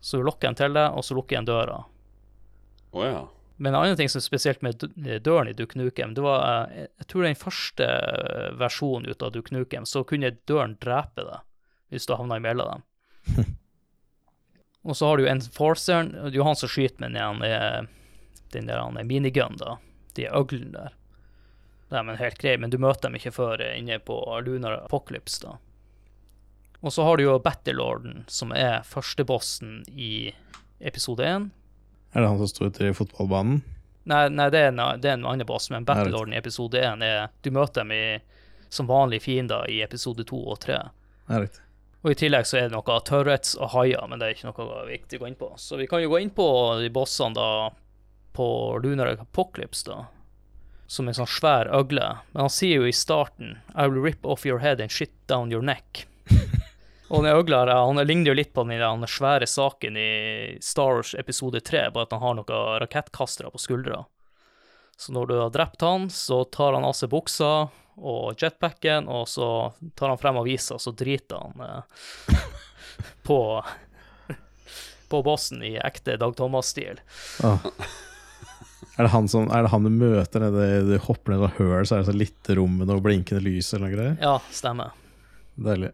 [0.00, 1.82] Så du lukker dem til deg, og så lukker en døra.
[2.90, 3.20] Å ja.
[3.60, 4.80] Men en annen ting som er spesielt med
[5.20, 9.34] døren i Duke Nukem, det var eh, Jeg tror den første eh, versjonen ut av
[9.34, 11.42] Duke Nukem, så kunne døren drepe deg
[11.92, 13.50] hvis du havna imellom dem.
[14.88, 18.32] Og så har du jo Enforceren, det er jo han som skyter med den, eh,
[18.56, 19.76] den der han er minigun, da.
[20.16, 20.96] De øglene der.
[21.92, 25.58] De er helt greie, men du møter dem ikke før inne på Lunar Apocalypse, da.
[26.80, 30.30] Og så har du jo Battlelorden, som er førstebossen i
[30.80, 31.50] episode 1.
[32.12, 33.60] Er det han som sto ute i fotballbanen?
[34.10, 35.86] Nei, nei det, er en, det er en annen boss, men.
[35.86, 38.04] Battlelorden i episode 1 er Du møter dem i,
[38.72, 40.78] som vanlige fiender i episode 2 og 3.
[41.30, 41.62] Ja, riktig.
[42.00, 44.84] Og i tillegg så er det noe turrets og haier, men det er ikke noe
[44.88, 45.50] viktig å gå inn på.
[45.60, 46.46] Så vi kan jo gå inn på
[46.80, 47.50] de bossene da
[48.32, 48.46] på
[48.80, 50.06] Lunar Apocalypse, da.
[50.90, 52.06] Som en sånn svær øgle.
[52.32, 55.52] Men han sier jo i starten I will rip off your head and shit down
[55.52, 56.06] your neck.
[57.10, 60.10] og den øgla her, han ligner jo litt på den den svære saken i
[60.62, 64.04] Star Wars episode 3, bare at han har noen rakettkastere på skuldra.
[64.96, 67.52] Så når du har drept han, så tar han av seg buksa
[68.00, 72.42] og jetpacken, og så tar han frem avisa, og så driter han eh,
[73.26, 73.40] på
[75.10, 77.00] på bossen i ekte Dag Thomas-stil.
[77.42, 77.58] Ah.
[78.94, 81.86] Er det, han som, er det han du møter nede Du hopper ned og høl,
[81.88, 84.18] så er det så lite rom med noe blinkende lys eller noe greier?
[84.22, 84.94] Ja, stemmer.
[85.58, 85.90] Deilig.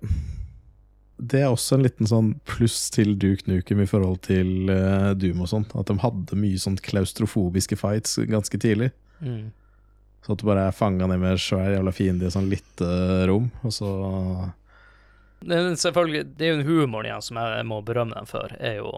[1.17, 5.45] Det er også en liten sånn pluss til Duke Nukem i forhold til uh, Doom
[5.47, 5.73] og sånt.
[5.79, 8.91] At de hadde mye sånn klaustrofobiske fights ganske tidlig.
[9.25, 9.49] Mm.
[10.27, 12.87] Så at du bare er fanga ned med svær jævla fiende i sånn lite
[13.31, 13.91] rom, og så
[15.41, 18.57] Det er selvfølgelig, det er jo en humoren igjen som jeg må berømme dem for,
[18.59, 18.91] er jo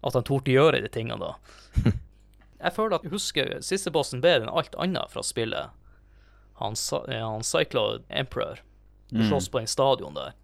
[0.00, 1.34] at han torde gjøre de tingene da.
[2.60, 5.70] Jeg føler at jeg husker siste bossen bedre enn alt annet fra spillet.
[6.60, 6.74] Han,
[7.08, 8.60] eh, han Cyclo Emperor.
[9.08, 10.34] Du slåss på en stadion der.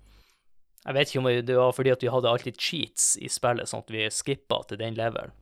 [0.87, 3.83] Jeg vet ikke om det var fordi at vi hadde alltid cheats i spillet, sånn
[3.83, 5.33] at vi skippa til den levelen.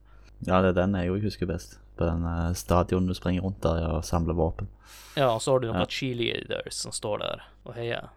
[0.45, 1.77] Ja, det er den jeg jo husker best.
[1.95, 4.67] På den eh, stadion du springer rundt der og samler våpen.
[5.15, 5.87] Ja, og så har du noen Ja.
[5.87, 8.09] cheerleaders som står der og heier.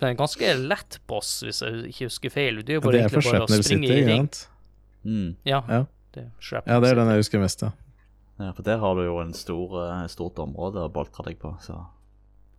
[0.00, 2.62] Det er en ganske lett boss, hvis jeg ikke husker feil.
[2.64, 4.48] Det er ja, bare Det er for Shrapnel City, ikke sant?
[5.04, 5.36] Mm.
[5.44, 5.84] Ja, Ja.
[6.14, 7.70] det er ja, det er den jeg husker mest, ja.
[8.40, 11.52] Ja, for der har du jo en stor, eh, stort område å boltre deg på,
[11.60, 11.76] så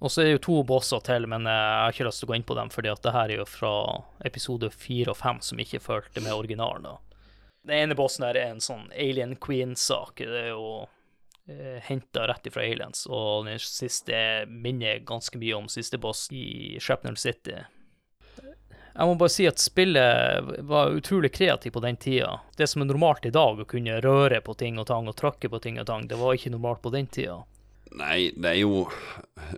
[0.01, 2.31] Og så er det jo to bosser til, men jeg har ikke lyst til å
[2.31, 3.73] gå inn på dem, fordi at det her er jo fra
[4.25, 6.87] episode fire og fem som ikke fulgte med originalen.
[6.89, 6.95] da.
[7.69, 10.23] Den ene bossen her er en sånn Alien Queen-sak.
[10.25, 10.87] Det er jo
[11.45, 16.79] eh, henta rett ifra Aliens, og den siste minner ganske mye om siste boss i
[16.81, 17.59] Shrapnel City.
[18.91, 22.39] Jeg må bare si at spillet var utrolig kreativt på den tida.
[22.57, 25.47] Det som er normalt i dag, å kunne røre på ting og tang og tråkke
[25.47, 27.43] på ting og tang, det var ikke normalt på den tida.
[27.99, 28.85] Nei, det er jo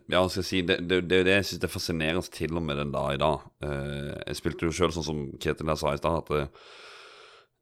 [0.09, 2.55] Ja, skal jeg si Det, det, det er jo det jeg syns er fascinerende til
[2.57, 3.43] og med den dag i dag.
[3.63, 6.69] Uh, jeg spilte jo sjøl sånn som Ketil her sa i stad, at uh,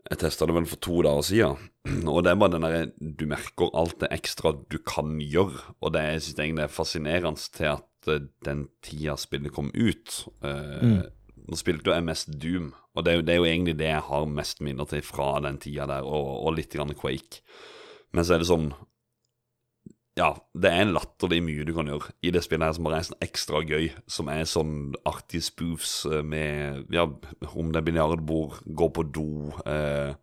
[0.09, 1.71] jeg testa det vel for to dager siden.
[2.11, 5.75] Og det er bare den derre Du merker alt det ekstra du kan gjøre.
[5.81, 10.21] Og det jeg syns egentlig er fascinerende til at uh, den tida spillet kom ut
[10.41, 11.01] mm.
[11.41, 13.87] Nå spilte jo jeg mest Doom, og det er, jo, det er jo egentlig det
[13.89, 17.41] jeg har mest minner til fra den tida der, og, og litt grann Quake.
[18.13, 18.69] Men så er det sånn
[20.21, 22.99] ja, det er en latterlig mye du kan gjøre i det spillet her som bare
[23.01, 23.89] er sånn ekstra gøy.
[24.11, 24.75] Som er sånn
[25.09, 27.07] artige spoofs eh, med Ja,
[27.55, 29.27] om det er biljardbord, gå på do
[29.65, 30.13] eh.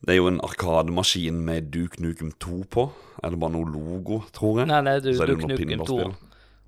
[0.00, 2.86] Det er jo en arkademaskin med Duke Nukem 2 på.
[3.20, 4.70] Er det bare noe logo, tror jeg?
[4.70, 5.66] Nei, nei, du, Så du det noe knukker to.
[5.74, 6.14] pinballspill.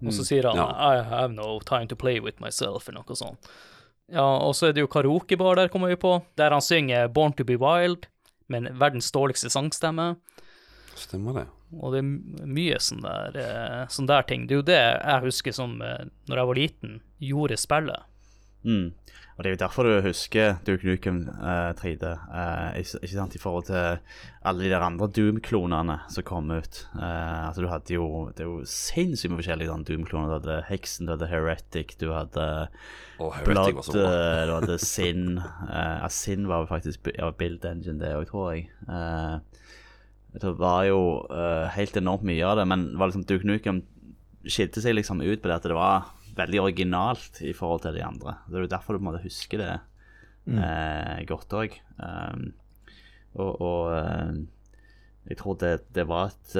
[0.03, 0.67] Og så sier han Ja.
[0.69, 3.49] I have no time to play with myself, eller noe sånt.
[4.13, 7.33] Ja, og så er det jo karaokebar der, kommer vi på, der han synger Born
[7.33, 8.05] to be wild,
[8.53, 10.17] med verdens dårligste sangstemme.
[10.99, 11.47] Stemmer det.
[11.81, 14.47] Og det er mye sånn der, eh, sånn der ting.
[14.47, 18.11] Det er jo det jeg husker som, eh, når jeg var liten, gjorde spillet.
[18.65, 18.91] mm.
[19.33, 23.41] Og det er jo derfor du husker Duke Nukem uh, 3D, uh, ikke, sant, i
[23.41, 23.97] forhold til
[24.45, 26.83] alle de der andre Doom-klonene som kom ut.
[26.93, 28.07] Uh, altså du hadde jo
[28.37, 30.29] Det er jo sinnssykt mye forskjellige sånn Doom-kloner.
[30.29, 32.47] Du hadde Hexen, du hadde Heretic, du hadde
[33.19, 35.41] oh, Blood, du hadde Sin.
[35.41, 38.69] Uh, Sin var jo faktisk ja, Build Engine, det òg, tror jeg.
[38.85, 39.52] Eh,
[40.33, 43.83] det var jo uh, helt enormt mye av det, men det var liksom Duke Nukem
[44.43, 48.05] skilte seg liksom ut på det at det var veldig originalt i forhold til de
[48.07, 48.39] andre.
[48.49, 49.73] Det er jo derfor du på en måte husker det
[50.57, 51.77] eh, godt òg.
[53.37, 54.33] og og uh,
[55.29, 56.57] jeg tror det, det var et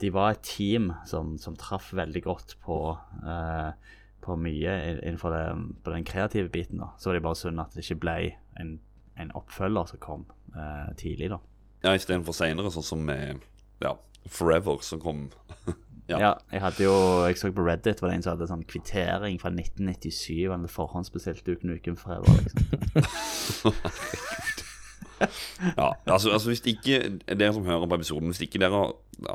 [0.00, 2.78] De var et team som, som traff veldig godt på
[4.28, 5.44] på mye innenfor det,
[5.84, 6.78] på den kreative biten.
[6.82, 6.92] da.
[6.98, 8.16] Så var det bare synd at det ikke ble
[8.60, 8.78] en,
[9.18, 11.40] en oppfølger som kom eh, tidlig, da.
[11.84, 13.10] Ja, istedenfor seinere, sånn som
[13.80, 13.92] ja,
[14.28, 15.28] Forever, som kom
[16.08, 16.18] Ja.
[16.22, 16.30] Ja.
[16.52, 16.92] jeg hadde jo,
[17.28, 20.46] jeg så på Reddit var det en som hadde sånn kvittering fra 1997.
[20.48, 22.32] Han hadde forhåndsbestilt Duke Nukem Forever.
[22.46, 23.74] liksom.
[25.76, 28.92] Ja, altså, altså Hvis ikke dere som hører på episoden Hvis ikke dere har,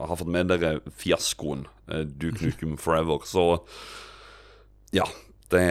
[0.07, 3.57] har fått med dere fiaskoen eh, Duke Nukem Forever, så
[4.95, 5.03] Ja,
[5.51, 5.65] det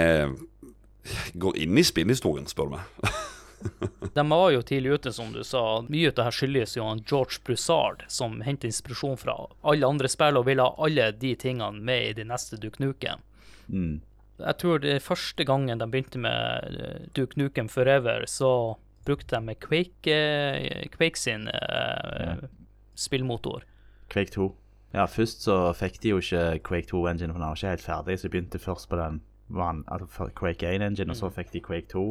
[1.34, 2.84] går inn i spillhistorien, spør du meg.
[4.14, 5.80] De var jo tidlig ute, som du sa.
[5.88, 10.10] Mye av det her skyldes jo han George Broussard, som henter inspirasjon fra alle andre
[10.12, 13.22] spill og vil ha alle de tingene med i de neste Duke Nukem.
[13.68, 14.00] Mm.
[14.42, 18.74] Jeg tror det første gangen de begynte med eh, Duke Nukem Forever, så
[19.06, 22.42] brukte de Quake, eh, Quake sin eh,
[22.94, 23.64] spillmotor.
[24.12, 24.48] Quake 2.
[24.92, 28.18] Ja, først så fikk de jo ikke Quake 2-engine, for den var ikke helt ferdig,
[28.18, 31.88] så de begynte først på den van, altså Quake 1-engine, og så fikk de Quake
[31.92, 32.04] 2.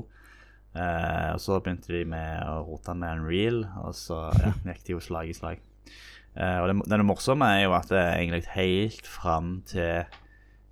[0.71, 4.95] Eh, og så begynte de med å rote med Unreal, og så ja, gikk de
[4.95, 5.63] jo slag i slag.
[6.35, 10.05] Eh, og det, det morsomme er jo at det egentlig helt fram til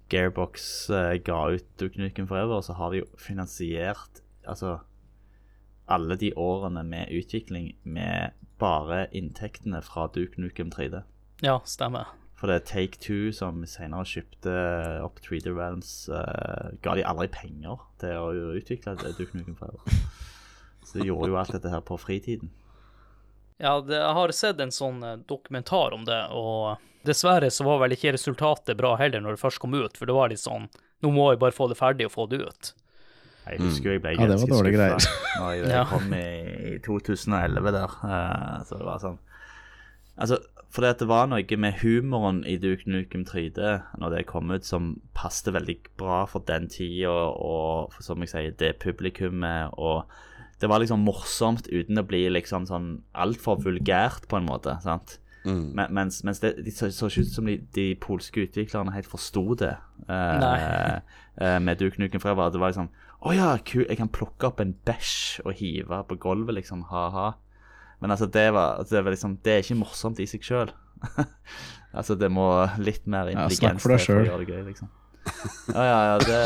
[0.10, 0.64] Gearbox
[0.96, 4.80] eh, ga ut Duke Nukem Forever, så har de jo finansiert altså
[5.90, 11.02] alle de årene med utvikling med bare inntektene fra Duke Nukem 3D.
[11.44, 12.14] Ja, stemmer.
[12.40, 14.54] For det er Take Two som senere kjøpte
[15.04, 20.00] opp 3D Realms, Uh, ga de aldri penger til å utvikle det Duke Nukem Forever.
[20.88, 22.50] Så de gjorde jo alt dette her på fritiden.
[23.60, 27.82] Ja, det, jeg har sett en sånn eh, dokumentar om det, og dessverre så var
[27.84, 30.70] vel ikke resultatet bra heller når det først kom ut, for det var litt sånn
[31.04, 32.70] Nå må jeg bare få det ferdig og få det ut.
[33.50, 35.20] Jeg husker jeg ble Ja, det var ganske dårlige skuffa greier.
[35.44, 35.84] når jeg Ja.
[35.92, 36.24] kom i,
[36.72, 37.94] i 2011 der.
[38.00, 39.20] Uh, så det var sånn
[40.20, 40.40] Altså,
[40.70, 43.60] for det var noe med humoren i Duke Nukem 3D
[43.98, 48.34] når det kom ut, som passet veldig bra for den tida og, for, som jeg
[48.34, 49.74] sier, det publikummet.
[49.82, 50.06] Og
[50.62, 54.78] det var liksom morsomt uten å bli liksom sånn altfor vulgært, på en måte.
[54.86, 55.18] sant?
[55.48, 55.72] Mm.
[55.74, 59.08] Men, mens, mens det det så, så ikke ut som de, de polske utviklerne helt
[59.08, 59.72] forsto det
[60.10, 61.00] uh,
[61.42, 62.52] eh, med Duke Nukem Forever.
[62.52, 66.16] Det var liksom Å ja, kul, jeg kan plukke opp en bæsj og hive på
[66.22, 66.86] gulvet, liksom.
[66.92, 67.34] Ha-ha.
[68.00, 70.72] Men altså, det var, altså, det var liksom Det er ikke morsomt i seg sjøl.
[71.98, 72.48] altså, det må
[72.80, 74.96] litt mer intelligens ja, for for å gjøre det gøy, liksom.
[75.74, 76.38] Ja, ja, ja, det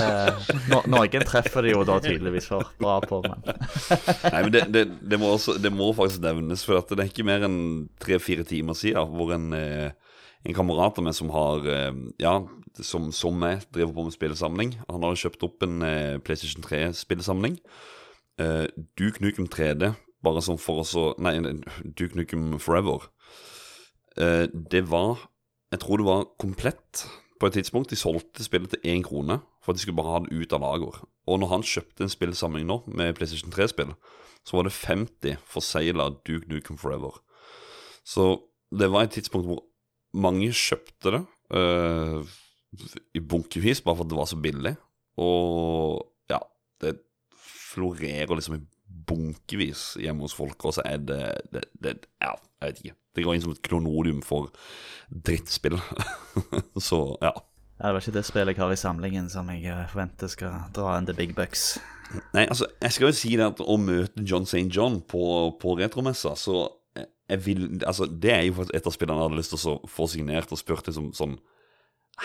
[0.71, 3.43] no, Noen treffer det jo da tydeligvis for bra på, men
[4.33, 7.11] Nei, men det, det, det, må også, det må faktisk nevnes, for at det er
[7.11, 7.61] ikke mer enn
[8.03, 11.91] tre-fire timer siden hvor en, eh, en kamerat av meg som har eh,
[12.21, 12.35] Ja,
[12.81, 14.77] som, som meg, driver på med spillesamling.
[14.89, 17.59] Han har kjøpt opp en eh, PlayStation 3-spillesamling.
[18.41, 18.65] Eh,
[18.99, 19.93] Duke Nukem 3D,
[20.23, 21.35] bare sånn for å så Nei,
[21.83, 23.09] Duke Nukem Forever.
[24.17, 25.29] Eh, det var
[25.73, 27.05] Jeg tror det var komplett
[27.41, 27.89] på et tidspunkt.
[27.89, 30.61] De solgte spillet til én krone for at de skulle bare ha det ut av
[30.61, 30.99] lager.
[31.25, 33.95] Og når han kjøpte en spillsamling nå med PlayStation 3-spill,
[34.45, 37.17] så var det 50 forsegla Duke Nukem Forever.
[38.05, 39.63] Så det var et tidspunkt hvor
[40.13, 41.23] mange kjøpte det
[41.57, 42.33] eh,
[43.17, 44.75] i bunkevis bare for at det var så billig.
[45.17, 46.39] Og ja,
[46.85, 46.99] det
[47.33, 48.65] florerer liksom i
[49.07, 51.21] bunkevis hjemme hos folk, og så er det,
[51.53, 52.95] det, det Ja, jeg vet ikke.
[53.13, 54.49] Det går inn som et kronodium for
[55.13, 55.77] drittspill.
[56.87, 57.33] så ja.
[57.79, 60.95] det var ikke det spillet jeg har i samlingen som jeg eh, forventer skal dra
[60.97, 61.75] inn the big bucks.
[62.33, 64.67] Nei, altså, jeg skal jo si det at å møte John St.
[64.73, 65.23] John på,
[65.61, 69.39] på retromessa, så jeg- jeg vil Altså, det er jo et av spillene jeg hadde
[69.39, 71.37] lyst til å få signert og spurt liksom sånn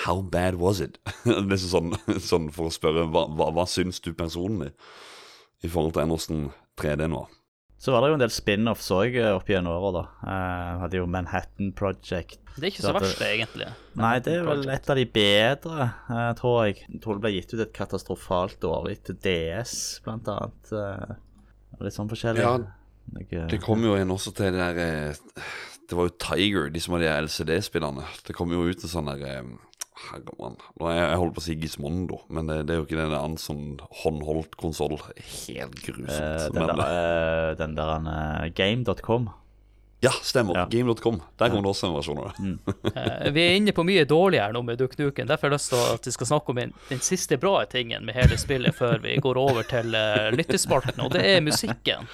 [0.05, 0.99] How bad was it?
[1.25, 4.75] liksom sånn, sånn for å spørre hva, hva, hva syns du personlig
[5.65, 6.43] i forhold til hvordan
[6.81, 7.35] 3D-en var?
[7.79, 10.01] Så var det jo en del spin-offs òg opp gjennom åra, da.
[10.27, 12.41] Eh, hadde jo Manhattan Project.
[12.57, 13.69] Det er ikke så Så verst, det, egentlig.
[14.01, 16.81] Nei, det er vel et av de bedre, uh, tror jeg.
[16.89, 20.73] Jeg tror det ble gitt ut et katastrofalt dårlig til DS, blant annet.
[20.75, 21.15] Uh,
[21.87, 22.43] litt sånn forskjellig.
[22.43, 25.47] Ja, Det kom jo en også til det der eh,
[25.89, 28.11] Det var jo Tiger, de som hadde de LCD-spillerne.
[28.27, 29.47] Det kom jo ut en sånn der
[30.15, 33.15] er jeg, jeg holdt på å si Gismondo, men det, det er jo ikke den
[33.17, 34.97] annen sånn håndholdt konsoll.
[35.19, 36.15] Helt grusomt.
[36.15, 39.29] Uh, den der, uh, den der uh, game.com.
[40.05, 40.55] ja, stemmer.
[40.61, 40.65] Ja.
[40.71, 41.21] Game.com.
[41.41, 42.55] Der kom det også en versjon av det.
[42.95, 45.27] Eh, Vi er inne på mye dårlig her nå med Duck Nuken.
[45.29, 48.15] Derfor har jeg lyst til at vi skal snakke om den siste bra tingen med
[48.17, 52.07] hele spillet før vi går over til uh, lyttespalten, og det er musikken.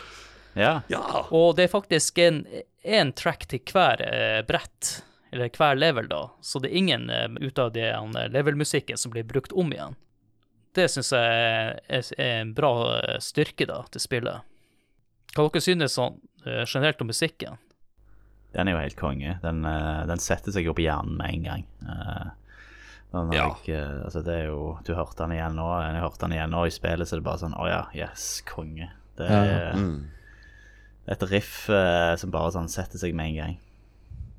[0.57, 0.79] Ja.
[0.89, 1.03] Ja!
[1.35, 2.45] Og det er faktisk en,
[2.87, 4.01] en track til hver
[4.49, 5.01] brett,
[5.35, 6.23] eller hver level, da.
[6.41, 9.97] Så det er ingen eh, ut av den eh, level-musikken som blir brukt om igjen.
[10.75, 11.35] Det syns jeg
[11.87, 12.71] er, er en bra
[13.01, 14.47] eh, styrke da, til spillet.
[15.35, 17.57] Hva dere synes sånn generelt om musikken?
[18.55, 19.33] Den er jo helt konge.
[19.43, 19.65] Den,
[20.07, 21.65] den setter seg jo på hjernen med en gang.
[21.83, 22.29] Eh,
[23.15, 23.47] den har Ja.
[23.67, 25.67] jeg, altså det er jo, Du hørte den igjen nå.
[25.83, 28.29] Jeg hørte den igjen nå i spillet, så det er bare sånn Å ja, yes,
[28.47, 28.91] konge.
[29.19, 30.07] Det Ja, er Mm.
[31.09, 31.67] et riff
[32.19, 33.57] som bare sånn setter seg med en gang.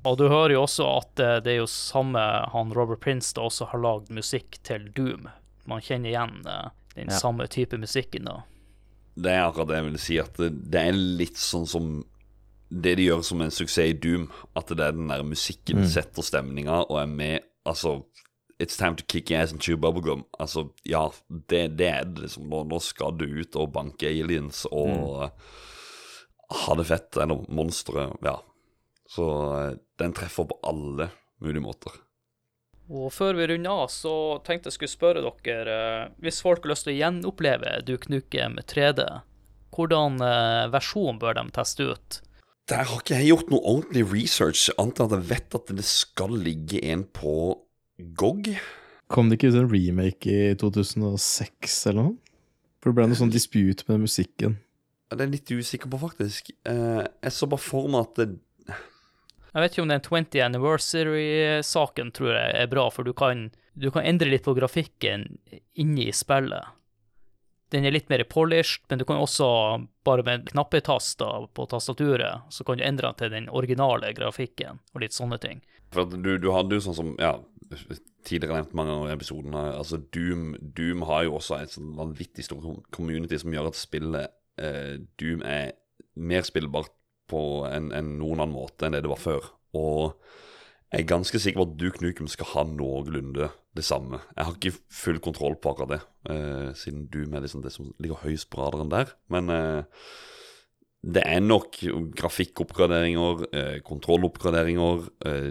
[0.06, 2.20] Og du hører jo også at eh, det er jo samme
[2.52, 5.26] han Robert Prince da også har lagd musikk til Doom.
[5.66, 7.18] Man kjenner igjen eh, den Ja.
[7.20, 8.36] samme type musikken da.
[9.16, 11.90] Det er akkurat det jeg vil si, at det, det er litt sånn som
[12.68, 14.26] det de gjør som en suksess i Doom,
[14.58, 17.96] at det er den der musikken setter stemninga og er med Altså,
[18.62, 20.20] it's time to kick ass and chew bubblegum.
[20.38, 21.00] Altså, ja,
[21.50, 22.44] det, det er det, liksom.
[22.46, 25.32] Nå, nå skal du ut og banke aliens og
[26.62, 28.04] ha det fett, eller monstre.
[28.22, 28.36] Ja.
[29.10, 29.26] Så
[29.56, 31.10] eh, den treffer på alle
[31.42, 31.94] mulige måter.
[32.86, 34.14] Og før vi runder av, så
[34.46, 38.60] tenkte jeg skulle spørre dere eh, Hvis folk har lyst til å gjenoppleve Duke Nukem
[38.62, 39.08] 3D,
[39.74, 42.20] hvordan eh, versjon bør de teste ut?
[42.70, 45.86] Der har ikke jeg gjort noe ordentlig research, annet enn at jeg vet at det
[45.86, 47.34] skal ligge en på
[48.18, 48.54] GOG.
[49.10, 52.16] Kom det ikke ut en remake i 2006 eller noe?
[52.82, 54.58] For det ble noe sånn dispute med musikken.
[55.10, 56.50] Det er jeg litt usikker på, faktisk.
[56.66, 58.34] Eh, jeg så bare for meg at
[59.56, 63.86] Jeg vet ikke om den 20 Anniversary-saken tror jeg er bra, for du kan, du
[63.88, 65.24] kan endre litt på grafikken
[65.80, 66.74] inni spillet.
[67.72, 69.46] Den er litt mer polished, men du kan også,
[70.04, 75.02] bare med knappetaster på tastaturet, så kan du endre den til den originale grafikken, og
[75.06, 75.64] litt sånne ting.
[75.96, 77.38] For du, du hadde jo sånn som Ja,
[78.28, 79.64] tidligere nevnt mange av episodene.
[79.80, 84.36] altså Doom, Doom har jo også et sånn vanvittig stort community som gjør at spillet
[84.60, 85.72] eh, Doom er
[86.14, 86.92] mer spillbart
[87.30, 89.52] på en, en noen annen måte enn det det var før.
[89.76, 90.16] Og
[90.92, 94.20] Jeg er ganske sikker på at Duke Nukem skal ha noenlunde det samme.
[94.36, 95.98] Jeg har ikke full kontroll på akkurat det,
[96.30, 99.10] eh, siden du er liksom det som ligger høyest på radaren der.
[99.28, 99.82] Men eh,
[101.06, 101.76] det er nok
[102.18, 105.50] grafikkoppgraderinger, eh, kontrolloppgraderinger eh,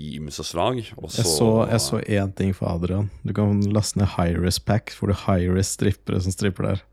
[0.00, 0.78] i ymse slag.
[0.84, 3.10] Jeg så, jeg så én ting for Adrian.
[3.24, 6.84] Du kan laste ned High-Risk Pack, for du High-Risk strippere som stripper der.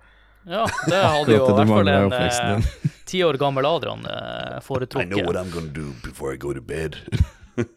[0.45, 2.71] Ja, det hadde jo i hvert fall en eh,
[3.05, 5.27] ti år gammel Adrian eh, I know what foretrukket.
[5.37, 6.97] I'm gonna do before I go to bed.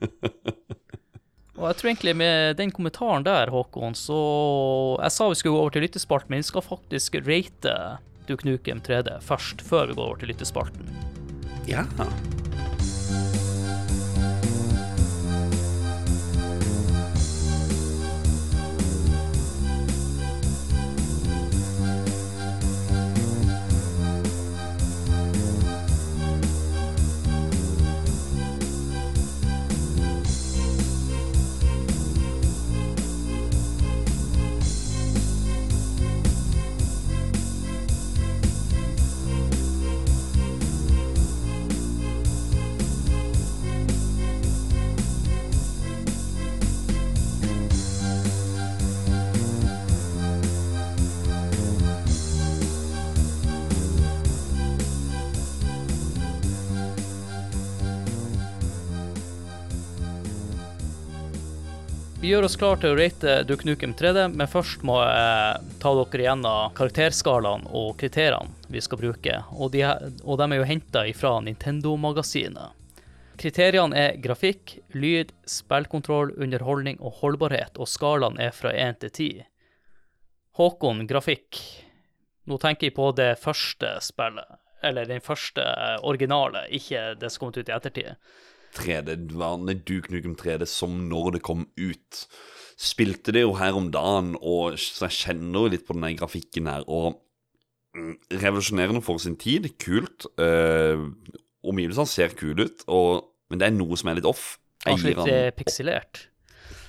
[1.54, 4.16] Og jeg tror egentlig med den kommentaren der, Håkon, så
[5.02, 7.74] Jeg sa vi skulle gå over til lyttespalten, men vi skal faktisk rate
[8.26, 10.88] Duke Nukem 3D først, før vi går over til lyttespalten.
[11.98, 12.08] ja.
[62.25, 65.91] Vi gjør oss klar til å rate Duke Nukem 3D, men først må jeg ta
[65.99, 69.35] dere gjennom karakterskalaen og kriteriene vi skal bruke.
[69.53, 69.83] Og de,
[70.25, 72.72] og de er jo henta fra Nintendo-magasinet.
[73.43, 79.45] Kriteriene er grafikk, lyd, spillkontroll, underholdning og holdbarhet, og skalaen er fra 1 til 10.
[80.57, 81.61] Håkon, grafikk.
[82.49, 85.68] Nå tenker jeg på det første spillet, eller den første
[86.01, 88.16] originale, ikke det som kom ut i ettertid.
[88.77, 92.25] 3D, vanlig Duke Nukem 3D som når det kom ut.
[92.81, 96.70] Spilte det jo her om dagen, og så jeg kjenner jo litt på den grafikken
[96.70, 96.85] her.
[96.91, 97.20] Og
[97.95, 100.27] mm, revolusjonerende for sin tid, kult.
[100.41, 101.11] Uh,
[101.64, 104.55] omgivelsene ser kule ut, og, men det er noe som er litt off.
[104.85, 106.27] Kanskje litt eh, pikselert.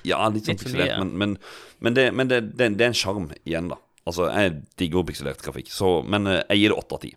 [0.06, 1.36] Ja, litt sånn litt pikselert, men, men,
[1.80, 3.80] men, det, men det, det, det er en sjarm igjen, da.
[4.06, 7.14] Altså, jeg digger pikselert grafikk, så, men eh, jeg gir det åtte av ti.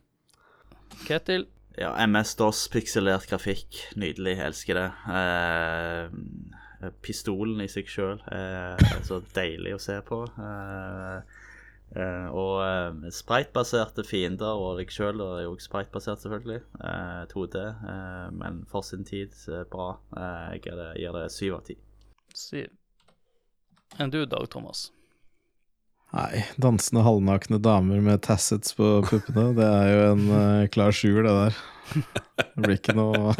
[1.04, 1.48] Ketil,
[1.78, 3.76] Ja, MS-DOS, pikselert grafikk.
[3.94, 4.32] Nydelig.
[4.34, 4.86] Jeg elsker det.
[5.14, 10.18] Eh, pistolen i seg sjøl er så deilig å se på.
[10.42, 11.36] Eh,
[11.94, 16.64] eh, og eh, sprite-baserte fiender og deg sjøl er jo sprite-basert, selvfølgelig.
[16.82, 17.64] Eh, 2D.
[17.94, 19.92] Eh, men for sin tid eh, bra.
[20.18, 20.66] Eh, jeg
[20.98, 21.78] gir det, syv av ti.
[22.34, 22.74] Syv.
[24.02, 24.88] Enn du, Dag Thomas?
[26.16, 31.26] Nei, dansende halvnakne damer med tassets på puppene, det er jo en uh, klar sjuer,
[31.26, 31.60] det der.
[32.38, 33.34] Det blir ikke noe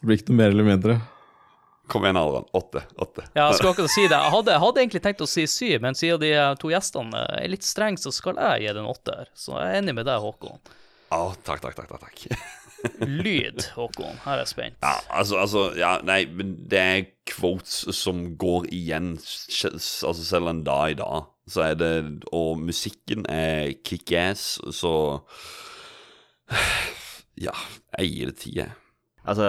[0.00, 1.00] Det blir ikke noe mer eller mindre.
[1.90, 2.44] Kom igjen, Adrian.
[2.54, 2.82] Åtte.
[2.96, 3.24] Åtte.
[3.34, 4.14] Ja, jeg skulle akkurat si det.
[4.14, 6.30] Jeg hadde, jeg hadde egentlig tenkt å si syv, men siden de
[6.62, 9.32] to gjestene er litt strenge, så skal jeg gi den åtte åtter.
[9.34, 10.60] Så jeg er enig med deg, Håkon.
[11.10, 11.74] Ja, takk, takk.
[11.74, 12.26] takk, takk.
[13.04, 14.20] Lyd, Håkon.
[14.24, 14.76] Her er jeg spent.
[14.82, 20.64] Ja, altså, altså Ja, nei, men det er quotes som går igjen Altså, selv en
[20.66, 21.30] dag i dag.
[21.50, 24.94] Så er det Og musikken er kickass, så
[27.40, 27.56] Ja,
[27.98, 28.72] jeg gir det ti, jeg.
[29.28, 29.46] Altså,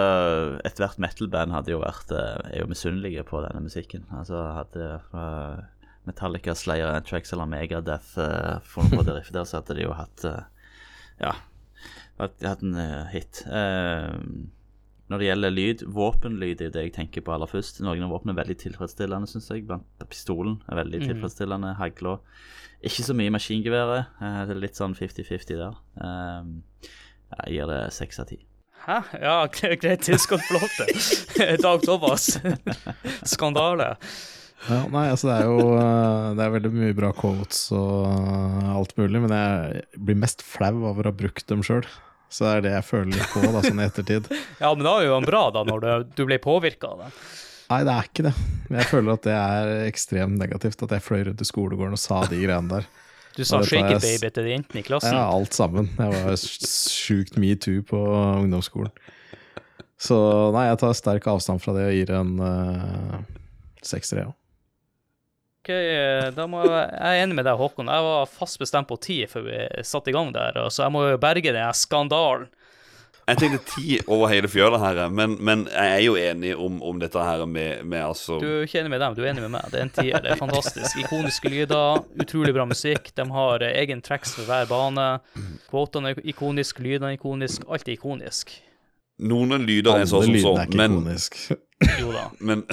[0.68, 4.04] ethvert metal-band hadde jo vært eh, er jo misunnelige på denne musikken.
[4.14, 5.62] Altså, hadde uh,
[6.08, 9.96] Metallica, Slayer, Antrax eller Megadeth uh, funnet på det riffet der, så hadde de jo
[9.96, 10.42] hatt uh,
[11.22, 11.34] Ja,
[12.20, 13.42] hatt, hatt en eh, hit.
[13.46, 14.18] Eh,
[15.12, 17.82] når det gjelder lyd, våpenlyd er det jeg tenker på aller først.
[17.84, 19.66] Noen av våpnene er veldig tilfredsstillende, syns jeg.
[19.68, 21.74] Blant pistolen er veldig tilfredsstillende.
[21.80, 22.18] Hagla
[22.82, 24.06] ikke så mye maskingeværet.
[24.22, 25.76] eh, det er litt sånn 50-50 der.
[27.32, 28.40] Jeg gir det seks av ti.
[28.82, 28.98] Hæ?
[29.22, 29.36] Ja,
[29.82, 30.42] greit, tilskudd,
[30.78, 31.56] til.
[31.62, 32.32] Dag Thomas.
[33.34, 33.92] Skandale.
[34.68, 38.68] Ja, nei, altså det er jo eh, Det er veldig mye bra quotes og eh,
[38.76, 41.86] alt mulig, men jeg blir mest flau over å ha brukt dem sjøl.
[42.32, 44.28] Så det er det jeg føler litt på, da, sånn i ettertid.
[44.62, 47.10] Ja, men da er jo han bra, da, når du, du ble påvirka av det.
[47.72, 48.32] Nei, det er ikke det.
[48.68, 52.00] Men jeg føler at det er ekstremt negativt at jeg fløy rundt i skolegården og
[52.00, 52.86] sa de greiene der.
[53.32, 55.14] Du sa 'shake s- baby' til de jentene i klassen.
[55.16, 55.88] Ja, alt sammen.
[55.96, 58.00] Jeg var sjukt metoo på
[58.42, 58.92] ungdomsskolen.
[60.02, 60.16] Så
[60.52, 63.18] nei, jeg tar sterk avstand fra det og gir en uh,
[63.86, 64.32] sekser, ja.
[65.62, 65.70] Ok,
[66.34, 67.86] da må jeg, jeg er enig med deg, Håkon.
[67.86, 71.04] Jeg var fast bestemt på ti før vi satte i gang der, så jeg må
[71.06, 72.48] jo berge den skandalen.
[73.28, 76.98] Jeg tenkte ti over hele fjøla her, men, men jeg er jo enig om, om
[76.98, 79.54] dette her med, med altså Du er ikke enig med dem, du er enig med
[79.54, 79.70] meg.
[79.70, 80.98] Det er en tier, det er fantastisk.
[81.04, 83.12] Ikoniske lyder, utrolig bra musikk.
[83.14, 85.06] De har eh, egen tracks for hver bane.
[85.70, 88.56] Kvotene er ikonisk, lydene er ikonisk, alt er ikonisk.
[89.22, 90.96] Noen lyder er sånn som sånn, er men.
[92.00, 92.28] Jo da.
[92.48, 92.64] men,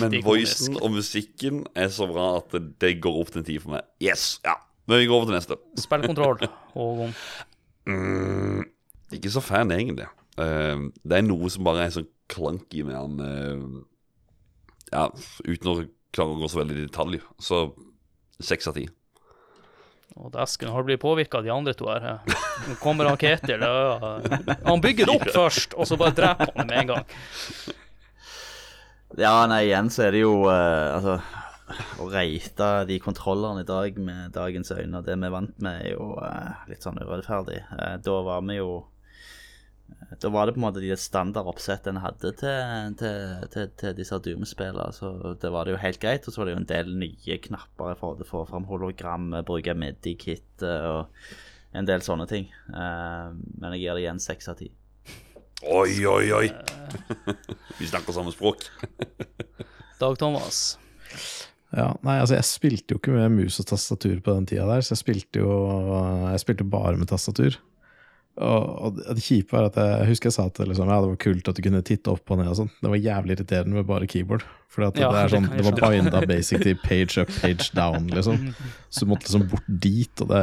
[0.00, 3.76] men voicen og musikken er så bra at det, går opp til en tid for
[3.76, 3.88] meg.
[4.04, 4.38] Yes!
[4.44, 4.56] Ja.
[4.88, 5.58] Men vi går over til neste.
[5.80, 6.48] Spillkontroll.
[6.76, 7.10] Og
[7.84, 8.64] Mm,
[9.12, 10.06] ikke så fan, egentlig.
[10.40, 13.82] Uh, det er noe som bare er så clunky med han uh,
[14.88, 15.10] Ja,
[15.44, 15.74] uten å
[16.14, 17.20] klare å gå så veldig i detalj.
[17.42, 17.66] Så
[18.42, 18.86] seks av ti.
[20.14, 22.20] Og Desken har blitt påvirka av de andre to her.
[22.68, 23.64] Nå kommer han Ketil.
[24.62, 27.08] Han bygger det opp først, og så bare dreper han det med en gang.
[29.18, 31.18] Ja, nei, igjen så er det jo uh, Altså,
[32.02, 35.80] å reite de kontrollerne i dag med dagens øyne, og det vi er vant med,
[35.80, 37.62] er jo eh, litt sånn urettferdig.
[37.72, 38.82] Eh, da var vi jo
[40.20, 44.18] Da var det på en måte de standardoppsettene en hadde til, til, til, til disse
[44.26, 44.92] Doom-spillene.
[44.94, 46.26] Så det var det jo helt greit.
[46.26, 49.74] Og så var det jo en del nye knapper for å få fram hologram, bruke
[49.78, 52.48] Medi-kit eh, og en del sånne ting.
[52.70, 54.70] Eh, men jeg gir det igjen seks av ti.
[55.64, 56.46] Oi, oi, oi!
[57.80, 58.66] vi snakker samme språk.
[60.02, 60.76] Dag Thomas.
[61.74, 64.84] Ja, nei, altså jeg spilte jo ikke med mus og tastatur på den tida der,
[64.84, 65.54] så jeg spilte jo
[66.30, 67.56] Jeg spilte bare med tastatur.
[68.34, 71.10] Og, og det kjipe er at jeg, husker jeg sa at det, liksom, ja, det
[71.12, 72.70] var kult at du kunne titte opp og ned og sånn.
[72.80, 74.46] Det var jævlig irriterende med bare keyboard.
[74.74, 78.48] For Ja, det, det sånn, det var binda basically page up, page down, liksom.
[78.90, 80.24] Så du måtte liksom bort dit.
[80.24, 80.40] Og, det,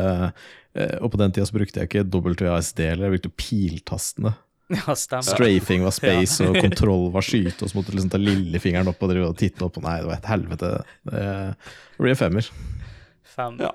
[0.79, 4.31] eh, og på den tida så brukte jeg ikke WASD, eller jeg brukte piltastene.
[4.71, 4.95] Ja.
[4.95, 9.03] Strafing var space, og kontroll var skyte, og så måtte du liksom ta lillefingeren opp
[9.03, 9.81] og drive og titte opp.
[9.81, 10.69] Og nei, det var et helvete.
[11.11, 11.25] Det
[11.99, 12.47] blir en femmer.
[13.35, 13.59] Fem.
[13.59, 13.73] Ja.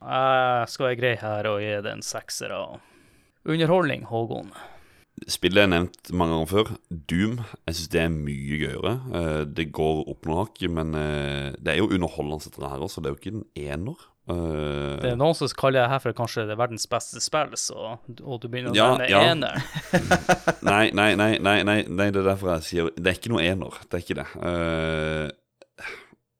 [0.00, 2.78] Jeg skal være grei her og gi det en sekser av
[3.48, 4.50] underholdning, Hågon.
[5.28, 6.68] Spillet er nevnt mange ganger før.
[7.10, 7.40] Doom.
[7.68, 8.92] Jeg syns det er mye gøyere.
[9.18, 13.02] Eh, Det går opp noen hakk, men eh, det er jo underholdende, dette her også.
[13.04, 14.06] Det er jo ikke en ener.
[14.30, 17.98] Eh, Det er noen som kaller det her for kanskje det verdens beste spill, så,
[18.22, 19.20] og du begynner å Ja, nevne ja.
[19.34, 19.60] ener.
[20.70, 23.76] Nei, nei, nei, nei, nei, det er derfor jeg sier Det er ikke noe ener.
[23.90, 24.28] Det er ikke det.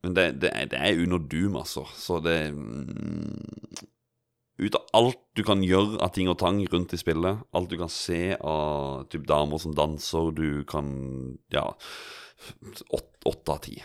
[0.01, 1.85] Men det, det, er, det er under Doom, altså.
[2.01, 3.85] Så det mm,
[4.61, 7.79] Ut av alt du kan gjøre av ting og tang rundt i spillet, alt du
[7.81, 11.71] kan se av typ damer som danser, du kan Ja.
[13.25, 13.79] Åtte av ti.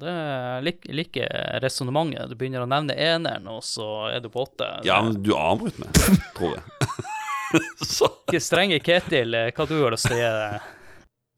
[0.00, 1.24] Det er lik, like
[1.64, 2.28] resonnementet.
[2.28, 4.68] Du begynner å nevne eneren, og så er du på åtte.
[4.84, 6.64] Ja, men du avbryter meg, tror jeg.
[7.96, 10.68] så Ikke strenge Ketil, hva du har lyst til å gi deg.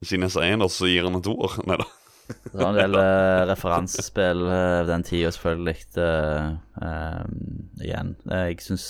[0.03, 1.59] siden jeg sa ener, så gir han en toer.
[1.67, 1.87] Nei da.
[2.29, 5.77] Det var en del uh, referansespill uh, den tida, selvfølgelig.
[5.97, 6.57] Uh,
[7.83, 8.15] igjen.
[8.31, 8.87] Eh, jeg syns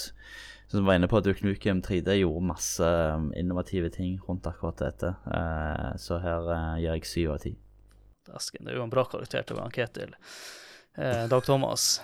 [0.70, 5.16] som var inne på, at Uknukem 3D gjorde masse um, innovative ting rundt akkurat dette.
[5.26, 7.56] Eh, så her eh, gir jeg syv av ti.
[8.30, 10.14] Desken, det er jo en bra karakter til å være Ketil.
[10.94, 11.96] Eh, Dag Thomas.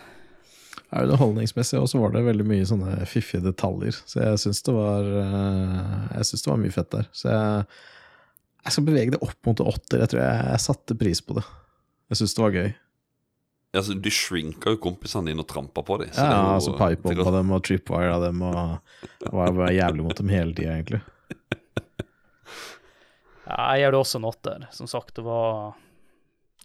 [0.89, 4.01] Ja, Underholdningsmessig også var det veldig mye sånne fiffige detaljer.
[4.09, 7.11] Så jeg syns det var eh, Jeg synes det var mye fett der.
[7.13, 7.69] Så jeg,
[8.65, 10.01] jeg skal bevege det opp mot åtter.
[10.01, 11.45] Jeg tror jeg, jeg satte pris på det.
[12.09, 12.73] Jeg syns det var gøy.
[13.75, 16.11] Altså, du shrinka jo kompisene dine og trampa på dem.
[16.15, 20.55] Ja, altså Pipebomba dem og tripwire av dem og var var jævlig mot dem hele
[20.57, 21.03] tida, egentlig.
[23.45, 24.63] Ja, jeg gjør det også en åtter.
[24.73, 25.75] Som sagt, det var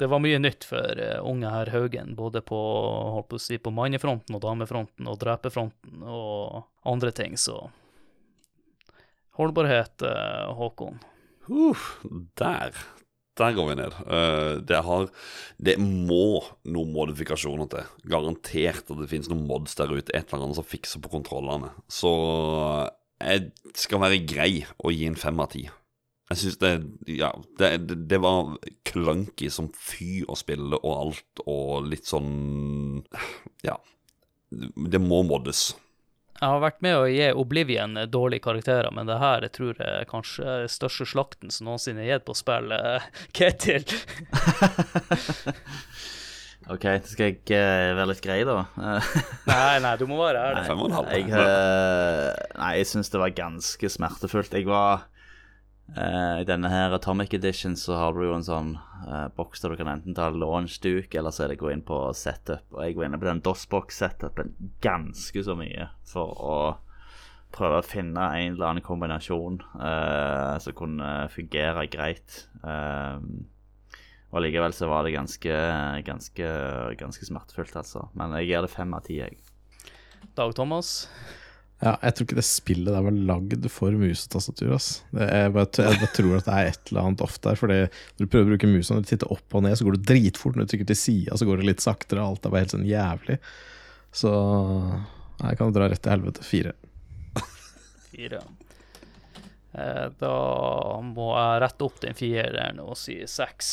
[0.01, 3.59] det var mye nytt for eh, unge herr Haugen, både på, holdt på, å si,
[3.61, 7.67] på mannefronten og damefronten og drepefronten og andre ting, så
[9.37, 10.97] Holdbarhet, eh, Håkon.
[11.51, 11.91] Uh,
[12.39, 12.79] der.
[13.41, 13.95] Der går vi ned.
[14.05, 15.09] Eh, det har
[15.57, 17.93] Det må noen modifikasjoner til.
[18.11, 21.71] Garantert at det finnes noen mods der ute, et eller annet som fikser på kontrollene.
[21.89, 22.11] Så
[23.21, 25.69] jeg skal være grei og gi en fem av ti.
[26.31, 26.73] Jeg syns det
[27.19, 27.71] Ja, det,
[28.11, 33.03] det var clunky som fy å spille og alt, og litt sånn
[33.67, 33.79] Ja.
[34.51, 35.71] Det må moddes.
[36.41, 40.07] Jeg har vært med å gi Oblivion dårlige karakterer, men det her jeg tror jeg
[40.09, 42.73] kanskje er den største slakten som noensinne er gitt på spill.
[42.73, 43.05] eh,
[43.37, 43.85] Ketil.
[46.71, 48.63] OK, skal jeg uh, være litt grei, da?
[49.51, 50.93] Nei, nei, du må være ærlig.
[50.95, 51.13] Halv.
[51.13, 52.31] Jeg, uh,
[52.61, 54.55] nei, jeg syns det var ganske smertefullt.
[54.55, 55.09] Jeg var
[55.97, 59.81] I denne her Atomic Edition så har du jo en sånn uh, boks der du
[59.81, 62.63] kan enten ta launch duke, eller så er det gå inn på setup.
[62.77, 66.59] Og jeg går inne på den DOS-box-setupen ganske så mye for å
[67.51, 72.45] prøve å finne en eller annen kombinasjon uh, som kunne fungere greit.
[72.63, 73.49] Um,
[74.31, 75.55] og likevel så var det ganske,
[76.07, 76.51] ganske,
[77.01, 78.07] ganske smertefullt, altså.
[78.15, 79.41] Men jeg gir det fem av ti, jeg.
[80.39, 81.09] Dag Thomas.
[81.81, 84.75] Ja, jeg tror ikke det spillet der var lagd for mus og tastatur.
[84.77, 84.89] ass.
[85.17, 87.57] Det, jeg, bare, jeg bare tror at det er et eller annet off der.
[87.57, 89.97] Fordi når du prøver å bruke musa, når du titter opp og ned, så går
[89.97, 90.59] det dritfort.
[90.61, 92.21] Når du trykker til sida, så går det litt saktere.
[92.27, 93.39] Alt er bare helt sånn jævlig.
[94.13, 94.33] Så
[95.41, 96.45] jeg kan dra rett til helvete.
[96.45, 96.75] Fire.
[98.11, 98.43] Fire.
[99.73, 100.35] Eh, Da
[101.07, 103.73] må jeg rette opp den fireren og si seks.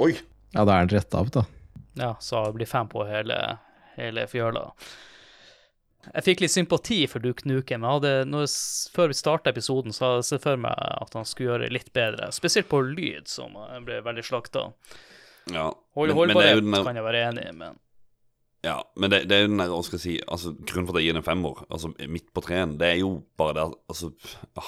[0.00, 0.14] Oi!
[0.56, 1.44] Ja, da er den retta opp, da.
[2.00, 3.36] Ja, så det blir fem på hele,
[3.94, 4.64] hele fjøla.
[6.06, 7.84] Jeg fikk litt sympati for Duke Nukem.
[7.84, 8.48] Jeg hadde, når,
[8.94, 11.74] før vi starta episoden, så hadde jeg sett for meg at han skulle gjøre det
[11.76, 12.30] litt bedre.
[12.32, 14.70] Spesielt på lyd, som ble veldig slakta.
[15.52, 15.68] Ja.
[15.98, 17.78] Hold, men, men det holdbarhet der, kan jeg være enig i, men
[18.60, 20.92] ja, men det, det er jo den der, hva skal jeg si altså, Grunnen for
[20.92, 23.62] at jeg gir den en femmer, altså midt på treen, det er jo bare det
[23.64, 24.10] at altså,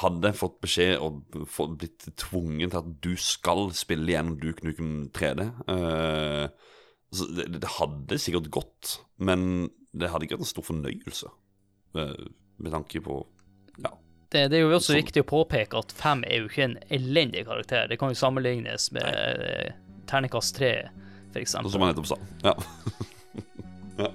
[0.00, 4.64] Hadde jeg fått beskjed og fått blitt tvungen til at du skal spille gjennom Duke
[4.64, 6.46] Nukem 3D uh,
[7.12, 11.28] så det, det hadde sikkert gått, men det hadde ikke vært en stor fornøyelse.
[11.94, 12.16] med,
[12.58, 13.26] med tanke på
[13.84, 13.90] Ja.
[14.32, 15.00] det, det er jo også Sånn.
[15.02, 17.86] viktig å påpeke at fem er jo ikke en elendig karakter.
[17.88, 19.72] Det kan jo sammenlignes med nei.
[20.08, 20.88] terningkast tre,
[21.34, 21.50] f.eks.
[21.52, 21.80] Som eksempel.
[21.80, 22.16] jeg nettopp sa.
[23.98, 24.08] Ja.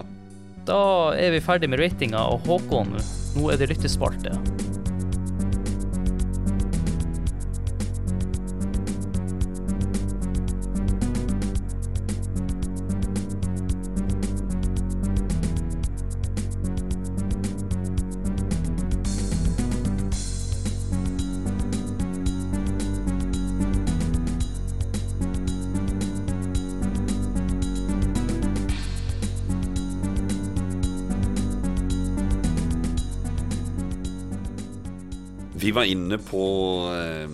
[0.68, 2.90] Da er vi ferdig med ratinga, og Håkon,
[3.38, 4.34] nå er det lyttespalte.
[35.68, 36.42] Vi var inne på
[36.96, 37.32] eh,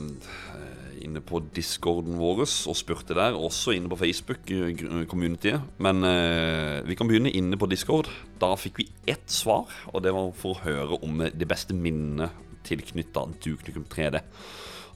[1.06, 5.62] Inne på discorden vår og spurte der, også inne på Facebook, eh, communityet.
[5.78, 8.10] Men eh, vi kan begynne inne på discord.
[8.42, 12.34] Da fikk vi ett svar, og det var for å høre om de beste minnet
[12.66, 14.24] tilknytta Duke Nukem 3D.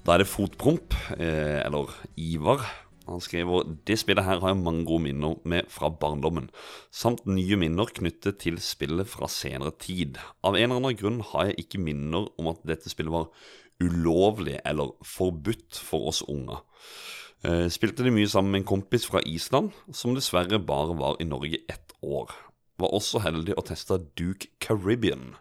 [0.03, 2.67] Da er det Fotpromp, eh, eller Ivar.
[3.09, 6.51] Han skriver det spillet her har jeg mange gode minner med fra barndommen,
[6.93, 10.21] samt nye minner knyttet til spillet fra senere tid.
[10.45, 13.31] Av en eller annen grunn har jeg ikke minner om at dette spillet var
[13.81, 16.61] ulovlig eller forbudt for oss unger.
[17.47, 21.29] Eh, spilte det mye sammen med en kompis fra Island, som dessverre bare var i
[21.29, 22.35] Norge ett år.
[22.79, 25.37] Var også heldig å teste Duke Caribbean.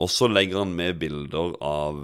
[0.00, 1.98] Og så legger han med bilder av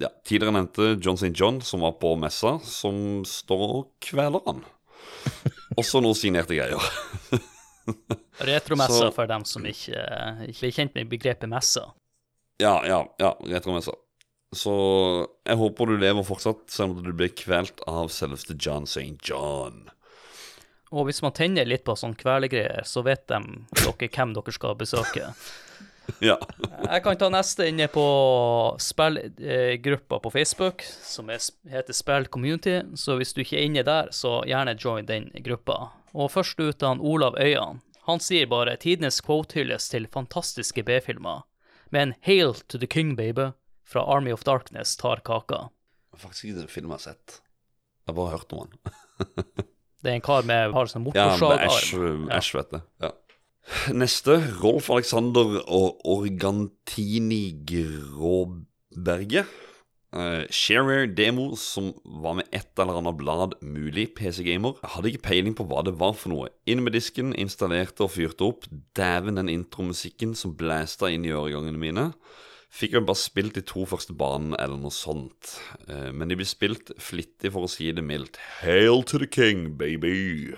[0.00, 1.32] ja, tidligere nevnte John St.
[1.34, 4.62] John, som var på messa, som står og kveler han.
[5.80, 6.92] Også noe signerte greier.
[8.48, 10.02] Retromessa for dem som ikke,
[10.48, 11.88] ikke er kjent med begrepet messa.
[12.62, 13.94] Ja, ja, ja, retromessa.
[14.52, 14.72] Så
[15.48, 19.16] jeg håper du lever fortsatt, selv om du blir kvelt av selveste John St.
[19.24, 19.86] John.
[20.92, 23.40] Og hvis man tenner litt på sånn kvelegreier, så vet de
[23.80, 25.32] dere hvem dere skal besøke.
[26.22, 26.36] Ja.
[26.86, 28.02] Jeg kan ta neste inne på
[28.82, 32.80] spillgruppa på Facebook, som er, heter Spill Community.
[32.98, 35.92] Så hvis du ikke er inne der, så gjerne join den gruppa.
[36.14, 37.80] Og først ut av Olav Øyan.
[38.06, 41.42] Han sier bare 'tidenes quote-hyllest til fantastiske B-filmer',
[41.90, 43.52] men 'Hail to the King, baby'
[43.84, 45.68] fra Army of Darkness tar kaka.
[46.16, 47.40] Faktisk ikke den filmen jeg har sett.
[48.06, 48.78] Jeg har bare hørt om den.
[50.02, 52.24] Det er en kar med har sånn Ja, med motorsagarm.
[52.28, 52.36] Ja.
[52.40, 52.80] Ash vet det.
[53.04, 53.10] Ja.
[53.94, 59.46] Neste, Rolf Alexander og Organtini Gråberget.
[60.12, 64.76] Uh, Shareware Demo, som var med et eller annet blad mulig PC-gamer.
[64.82, 66.50] Jeg hadde ikke peiling på hva det var for noe.
[66.68, 68.66] Inn med disken, installerte og fyrte opp.
[68.98, 72.06] Dæven, den intromusikken som blæsta inn i øregangene mine.
[72.72, 75.54] Fikk vel bare spilt de to første banene eller noe sånt.
[75.88, 78.36] Uh, men de blir spilt flittig, for å si det mildt.
[78.60, 80.52] Hail to the king, baby!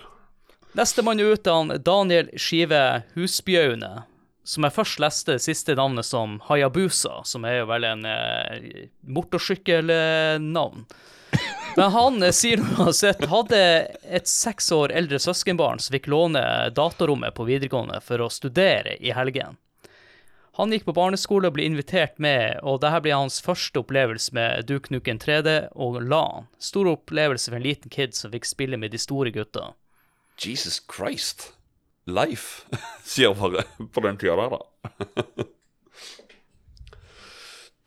[0.74, 4.02] Nestemann ut er Daniel Skive Husbjaune,
[4.42, 10.80] som jeg først leste siste navnet som Hayabusa, som er jo vel en eh, motorsykkelnavn.
[11.76, 13.60] Men han eh, sier uansett hadde
[14.02, 16.42] et seks år eldre søskenbarn som fikk låne
[16.74, 19.54] datarommet på videregående for å studere i helgen.
[20.58, 24.66] Han gikk på barneskole og ble invitert med, og dette ble hans første opplevelse med
[24.66, 26.50] Duke Nukem 3D og LAN.
[26.58, 29.70] Stor opplevelse for en liten kid som fikk spille med de store gutta.
[30.38, 31.52] Jesus Christ.
[32.06, 32.66] Life,
[33.04, 35.44] sier bare på den tida der, da.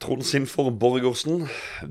[0.02, 1.48] Trond Sinfor Borgersen.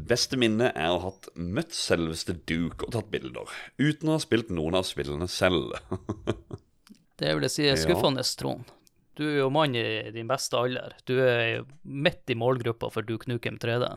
[0.09, 3.51] Beste minne er å ha møtt selveste Duke og tatt bilder,
[3.83, 5.75] uten å ha spilt noen av spillene selv.
[7.19, 8.69] Det vil jeg si er skuffende, Trond.
[9.17, 10.93] Du er jo mann i din beste alder.
[11.09, 13.89] Du er midt i målgruppa for Duke Nukem 3D.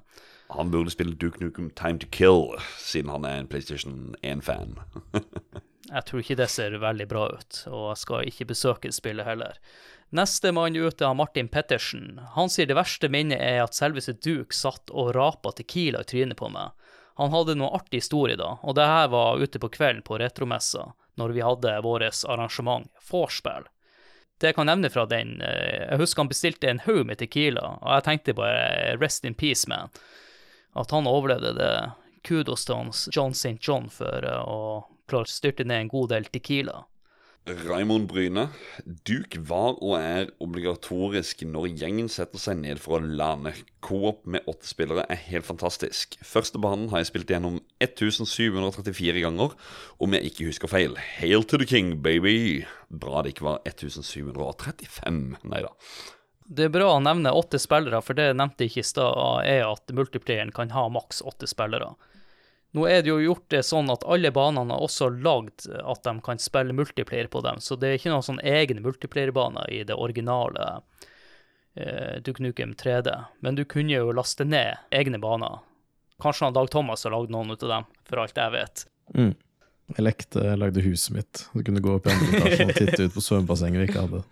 [0.56, 4.80] Han burde spille Duke Nukem Time to Kill, siden han er en PlayStation 1-fan.
[5.90, 9.58] Jeg tror ikke det ser veldig bra ut, og jeg skal ikke besøke spillet heller.
[10.14, 12.20] Neste mann ut er Martin Pettersen.
[12.36, 16.38] Han sier det verste minnet er at selveste Duke satt og rapa Tequila i trynet
[16.38, 16.74] på meg.
[17.20, 20.92] Han hadde noe artig historie da, og det her var ute på kvelden på retromessa,
[21.20, 23.68] når vi hadde vårt arrangement, vorspiel.
[24.40, 27.76] Det jeg kan nevne fra den, eh, jeg husker han bestilte en haug med Tequila,
[27.82, 29.92] og jeg tenkte bare rest in peace, man.
[30.80, 31.74] At han overlevde det,
[32.24, 33.58] kudos til hans John St.
[33.60, 36.84] John for eh, å klare å styrte ned en god del Tequila.
[37.50, 38.50] Raymond Bryne.
[39.08, 43.54] duk var og er obligatorisk når gjengen setter seg ned for å lane.
[43.86, 46.18] Coop med åtte spillere er helt fantastisk.
[46.26, 49.56] Første banen har jeg spilt gjennom 1734 ganger,
[49.98, 51.00] om jeg ikke husker feil.
[51.18, 52.68] Hail to the king, baby!
[52.90, 55.24] Bra det ikke var 1735.
[55.50, 55.74] Nei da.
[56.50, 59.68] Det er bra å nevne åtte spillere, for det nevnte jeg ikke i stad, er
[59.70, 61.94] at multiplieren kan ha maks åtte spillere.
[62.78, 66.14] Nå er det jo gjort det sånn at alle banene har også lagd at de
[66.22, 69.98] kan spille multiplayer på dem, så det er ikke noen sånn egne multiplayerbaner i det
[69.98, 70.68] originale
[71.74, 73.16] eh, Duke Nukem 3D.
[73.42, 75.64] Men du kunne jo laste ned egne baner.
[76.22, 78.86] Kanskje han Dag Thomas har lagd noen ut av dem, for alt jeg vet.
[79.18, 79.34] Mm.
[79.96, 81.46] Jeg lekte, jeg lagde huset mitt.
[81.56, 84.26] Du kunne gå opp i andre etasje og titte ut på svømmebassenget vi ikke hadde.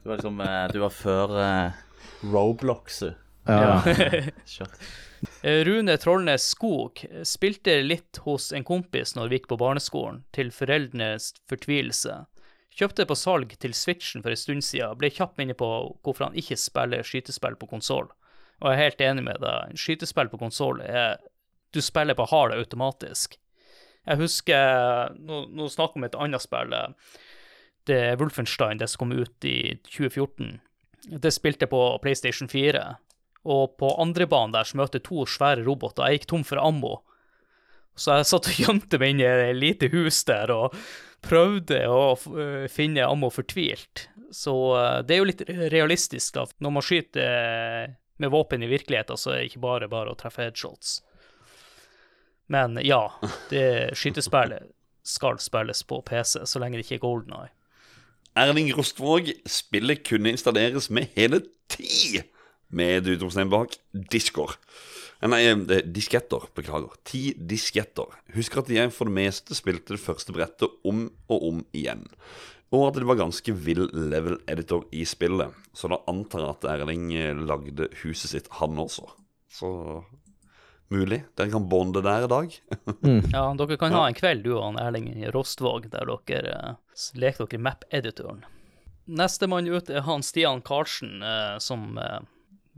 [0.00, 1.78] Du var liksom eh, Du var før eh,
[2.28, 3.14] Roblox, du.
[3.48, 3.80] Ja,
[4.52, 4.90] Kjørt.
[5.42, 10.52] Eh, Rune Trollnes Skog spilte litt hos en kompis når vi gikk på barneskolen, til
[10.54, 12.22] foreldrenes fortvilelse.
[12.76, 15.68] Kjøpte på salg til Switchen for en stund siden, ble kjapt inne på
[16.04, 18.08] hvorfor han ikke spiller skytespill på konsoll.
[18.60, 21.18] Og jeg er helt enig med deg, skytespill på konsoll er
[21.72, 23.36] Du spiller på hard automatisk.
[24.06, 26.74] Jeg husker Nå, nå snakker vi om et annet spill.
[27.86, 30.58] Det er Wolfenstein, det som kom ut i 2014.
[31.22, 32.82] Det spilte på PlayStation 4.
[33.48, 36.08] Og på andre banen der så møter jeg to svære roboter.
[36.08, 36.98] Jeg gikk tom for ammo.
[37.96, 40.76] Så jeg satt og gjemte meg inn i et lite hus der og
[41.24, 44.08] prøvde å øh, finne ammo fortvilt.
[44.32, 46.46] Så øh, det er jo litt realistisk, da.
[46.64, 50.18] Når man skyter øh, med våpen i virkeligheten, så er det ikke bare bare å
[50.20, 51.00] treffe headshots.
[52.52, 53.06] Men ja,
[53.52, 54.70] det skytespillet
[55.06, 57.54] skal spilles på PC, så lenge det ikke er Golden Eye.
[58.38, 59.32] Erling Rostvåg.
[59.48, 61.42] Spillet kunne installeres med hele
[61.72, 62.20] ti
[62.70, 63.76] med et utropstegn bak.
[64.12, 64.56] Diskor.
[65.20, 66.48] Eh, Nei, eh, disketter.
[66.56, 66.94] Beklager.
[67.04, 68.14] Ti disketter.
[68.36, 72.06] Husker at jeg for det meste spilte det første brettet om og om igjen.
[72.70, 75.50] Og at det var ganske vill level editor i spillet.
[75.74, 79.08] Så da antar jeg at Erling eh, lagde huset sitt, han også.
[79.50, 79.70] Så
[80.90, 81.24] mulig.
[81.38, 82.54] Dere kan bonde der i dag.
[83.34, 87.46] Ja, dere kan ha en kveld, du og han Erling Rostvåg, der dere uh, leker
[87.46, 88.44] dere map-editoren.
[89.10, 92.20] Nestemann ut er han Stian Karlsen, uh, som eh,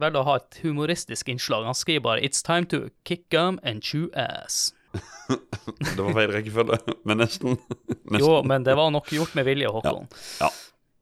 [0.01, 1.67] velger å ha et humoristisk innslag.
[1.69, 4.73] Han skriver bare 'It's time to kick gum and chew ass'.
[5.97, 7.57] Det var feil rekkefølge, men nesten.
[8.05, 8.21] nesten.
[8.25, 10.09] Jo, men det var nok gjort med vilje, Håkon.
[10.41, 10.51] Ja,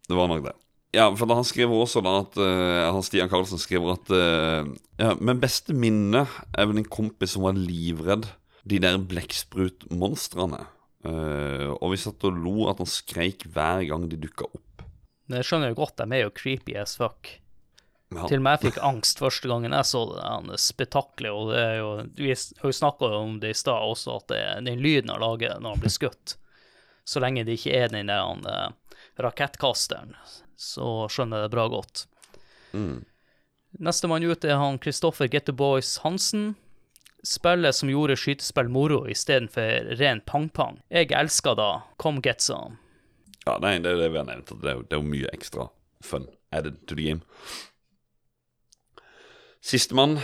[0.08, 0.54] det var nok det.
[0.94, 4.66] Ja, for da han skriver også da at uh, han Stian Karlsen skriver at uh,
[4.98, 8.26] ja, Men beste minne er vel en kompis som var livredd
[8.66, 10.64] de der blekksprutmonstrene.
[11.06, 14.84] Uh, og vi satt og lo at han skreik hver gang de dukka opp.
[15.30, 17.30] Jeg skjønner jo godt, de er jo creepy as fuck.
[18.10, 18.24] Ja.
[18.26, 20.00] Til og med jeg fikk angst første gangen jeg så
[20.48, 24.16] det spetakkelet, og det er jo Vi har jo snakka om det i stad også,
[24.18, 26.34] at det den lyden han lager når han blir skutt.
[27.06, 30.16] Så lenge det ikke er den der han, eh, rakettkasteren,
[30.58, 32.04] så skjønner jeg det bra godt.
[32.72, 33.04] Mm.
[33.78, 36.56] Nestemann ut er han Kristoffer Get Boys Hansen.
[37.22, 40.80] Spillet som gjorde skytespill moro istedenfor ren pang-pang.
[40.88, 42.80] Jeg elsker da Come Get Some.
[43.46, 44.50] Ja, nei, det er det vi har nevnt.
[44.50, 45.68] Det er, det er jo mye ekstra
[46.02, 47.20] fun added to the game.
[49.60, 50.16] Sistemann,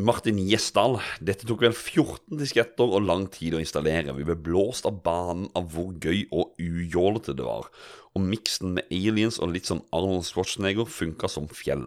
[0.00, 0.94] Martin Gjesdal.
[1.20, 4.14] Dette tok vel 14 disketter og lang tid å installere.
[4.16, 7.68] Vi ble blåst av banen av hvor gøy og ujålete det var.
[8.16, 11.84] Og miksen med aliens og litt sånn Arnold Schwarzenegger funka som fjell.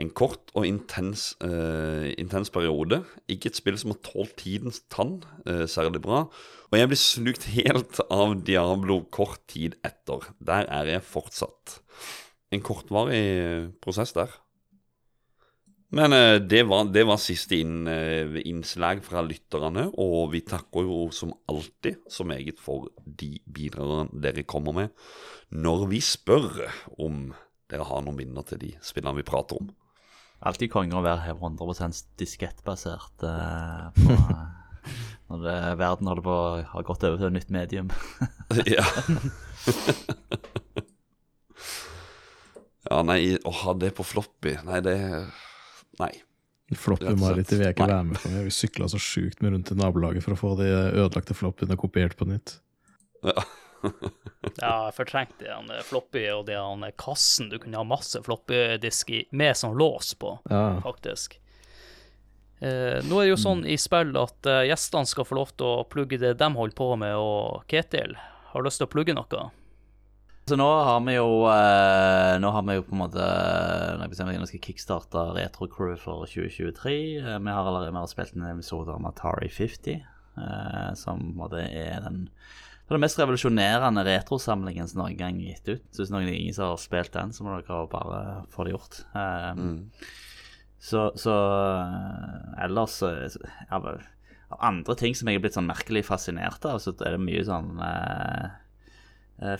[0.00, 3.02] En kort og intens, uh, intens periode.
[3.28, 6.24] Ikke et spill som har tålt tidens tann uh, særlig bra.
[6.72, 10.32] Og jeg ble slukt helt av Diablo kort tid etter.
[10.40, 11.82] Der er jeg fortsatt.
[12.48, 13.26] En kortvarig
[13.84, 14.32] prosess der.
[15.90, 20.84] Men eh, det, var, det var siste inn, eh, innslag fra lytterne, og vi takker
[20.84, 24.92] jo som alltid så meget for de bidragene dere kommer med
[25.48, 26.66] når vi spør
[27.00, 27.30] om
[27.72, 29.70] dere har noen minner til de spillene vi prater om.
[30.44, 31.88] Alltid konge å være 100
[32.20, 34.92] diskettbasert eh, på, eh,
[35.32, 37.88] når det, verden holder på å ha gått over til et nytt medium.
[38.76, 38.84] ja.
[42.92, 44.96] ja, nei, å ha det på floppy Nei, det
[46.00, 46.12] Nei.
[46.76, 48.28] Floppen var litt i veke være med på.
[48.44, 52.16] Vi sykla så sjukt med rundt i nabolaget for å få de ødelagte floppene kopiert
[52.18, 52.58] på nytt.
[53.24, 53.42] Ja.
[54.58, 57.46] Ja, jeg fortrengte den floppy og den kassen.
[57.52, 60.80] Du kunne ha masse floppydisk i med sånn lås på, Ja.
[60.82, 61.36] faktisk.
[62.58, 65.66] Eh, nå er det jo sånn i spill at eh, gjestene skal få lov til
[65.66, 68.16] å plugge det de holder på med, og Ketil
[68.50, 69.44] har lyst til å plugge noe.
[70.48, 74.12] Så nå har vi jo eh, Nå har vi jo på en måte Når jeg
[74.14, 76.94] bestemmer meg, nå skal jeg kickstarte Retro Crew for 2023.
[77.20, 79.98] Eh, vi har allerede vi har spilt en episode om Atari 50,
[80.40, 82.24] eh, som på en måte er den
[82.88, 85.82] det den mest revolusjonerende retrosamlingen som noen gang gitt ut.
[85.92, 89.02] Så hvis noen ingen som har spilt den, så må dere bare få det gjort.
[89.12, 89.82] Mm.
[90.78, 91.34] Så, så
[91.74, 93.36] eh, ellers eh,
[93.68, 93.82] ja,
[94.48, 97.44] av andre ting som jeg er blitt sånn merkelig fascinert av, så er det mye
[97.44, 98.56] sånn eh, eh,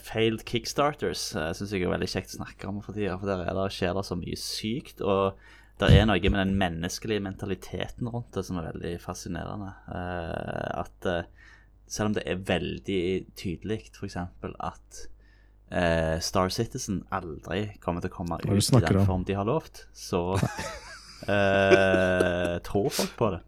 [0.03, 1.31] failed kickstarters.
[1.37, 3.69] Uh, Syns jeg er veldig kjekt å snakke om for tida, for der er det,
[3.77, 5.05] skjer det så mye sykt.
[5.05, 5.39] Og
[5.79, 9.71] det er noe med den menneskelige mentaliteten rundt det som er veldig fascinerende.
[9.95, 11.29] Eh, at eh,
[11.89, 13.03] selv om det er veldig
[13.39, 14.17] tydelig, f.eks.
[14.19, 15.03] at
[15.71, 19.85] eh, Star Citizen aldri kommer til å komme ut i den form de har lovt,
[19.95, 20.35] så
[21.31, 23.45] eh, tror folk på det.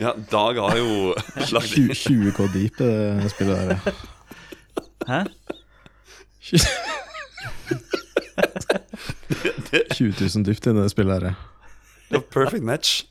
[0.00, 1.12] Ja, Dag har jo
[1.56, 4.04] lagt 20, 20K deep, det spillet der.
[5.06, 5.20] Hæ?
[9.96, 11.34] 20 000 dypt i det spillet her.
[12.12, 13.04] ja, perfect match.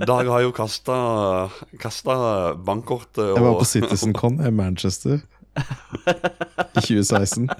[0.00, 0.94] Dag har jo kasta,
[1.80, 2.14] kasta
[2.56, 5.20] bankkortet Jeg var på CitizenCon Citizen Con i Manchester
[6.74, 7.50] i 2016.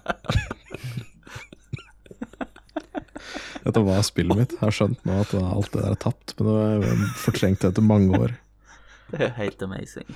[3.64, 4.56] Dette var spillet mitt.
[4.56, 7.84] Jeg har skjønt nå at alt det der er tapt, men det var fortrengt etter
[7.84, 8.34] mange år.
[9.12, 10.08] Det er helt amazing.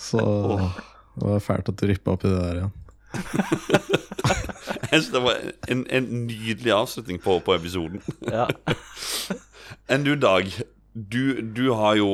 [0.00, 2.74] Så det var fælt at du rippa opp i det der igjen.
[4.90, 5.36] Jeg synes det var
[5.72, 8.02] en, en nydelig avslutning på, på episoden.
[8.26, 8.46] Ja.
[9.92, 10.50] Enn du, Dag?
[10.96, 12.08] Du, du har jo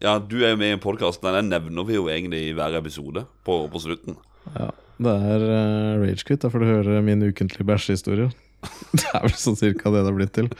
[0.00, 1.22] Ja, du er jo med i en podkast.
[1.24, 4.16] Den nevner vi jo egentlig i hver episode på, på slutten.
[4.54, 4.70] Ja,
[5.02, 6.40] det er uh, Ragequit.
[6.44, 8.30] Da får du høre min ukentlige bæsjehistorie.
[8.92, 10.50] Det er vel sånn cirka det det har blitt til.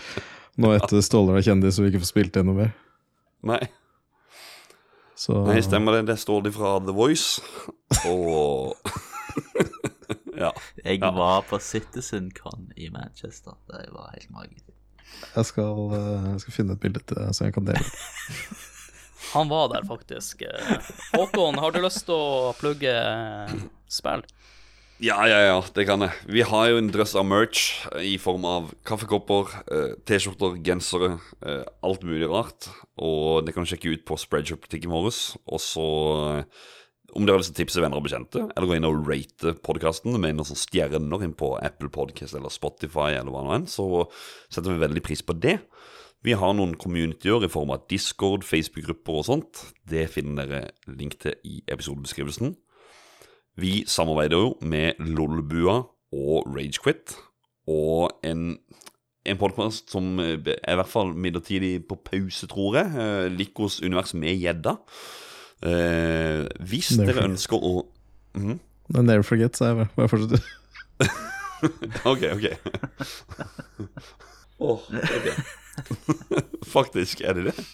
[0.60, 2.72] Nå etter Ståler er kjendis og vi ikke får spilt det noe mer.
[3.46, 3.60] Nei,
[5.16, 6.06] Så nei stemmer det.
[6.10, 7.40] Det står de fra The Voice.
[8.08, 8.76] Og
[10.40, 10.50] Ja.
[10.84, 11.10] Jeg Ja.
[11.12, 13.52] var på CitizenCon i Manchester.
[13.68, 14.64] Det var helt magisk.
[15.36, 17.84] jeg skal, eh, jeg skal finne et bilde til deg så jeg kan dele.
[19.34, 20.42] Han var der faktisk.
[20.42, 23.52] Eh, Håkon, har du lyst til å plugge eh,
[23.90, 24.24] spill?
[25.00, 26.12] Ja, ja, ja, det kan jeg.
[26.28, 29.48] Vi har jo en drøss av merch i form av kaffekopper,
[30.04, 31.14] T-skjorter, gensere,
[31.82, 32.68] alt mulig rart.
[33.00, 35.08] Og det kan du sjekke ut på Spreadshop-butikken vår.
[35.48, 35.86] Og så,
[37.16, 39.54] om dere har lyst til å tipse venner og bekjente, eller gå inn og rate
[39.66, 44.06] podkasten med noen stjerner inn på Apple Podcast eller Spotify eller hva nå enn, så
[44.48, 45.58] setter vi veldig pris på det.
[46.26, 49.62] Vi har noen communityer i form av Discord, Facebook-grupper og sånt.
[49.88, 52.52] Det finner dere link til i episodebeskrivelsen.
[53.60, 55.80] Vi samarbeider jo med Lolbua
[56.12, 57.16] og Ragequit,
[57.70, 58.58] og en,
[59.24, 62.92] en podkast som er i hvert fall midlertidig på pause, tror jeg.
[63.00, 64.76] eh, Likos univers med gjedda.
[65.60, 67.30] Eh, hvis Never dere forget.
[67.30, 67.72] ønsker å
[68.38, 68.58] mm?
[68.94, 69.92] Men Never forget, sa jeg bare.
[69.96, 70.48] Bare fortsett.
[72.08, 72.46] Ok, ok.
[74.64, 75.34] Åh, okay.
[76.74, 77.64] Faktisk, er det det?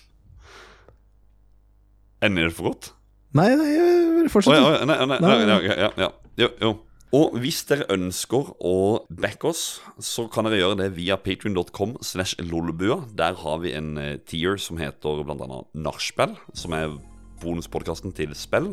[2.27, 2.91] Ender det for godt?
[3.37, 4.57] Nei, nei, fortsett.
[4.57, 6.11] Oh, ja, nei, nei, nei, nei, ja, ja.
[6.41, 6.73] Jo, jo.
[7.15, 8.77] Og hvis dere ønsker å
[9.23, 13.05] backe oss, så kan dere gjøre det via patrion.com slash lolbua.
[13.17, 16.97] Der har vi en eh, tier som heter annet Nachspiel, som er
[17.43, 18.73] bonuspodkasten til spill.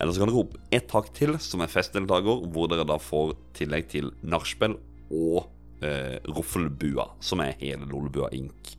[0.00, 3.34] Eller så kan dere opp ett takk til, som er festdeltaker, hvor dere da får
[3.58, 4.76] tillegg til Nachspiel
[5.10, 5.46] og
[5.84, 8.74] eh, Roffelbua, som er hele Lolbua Inc.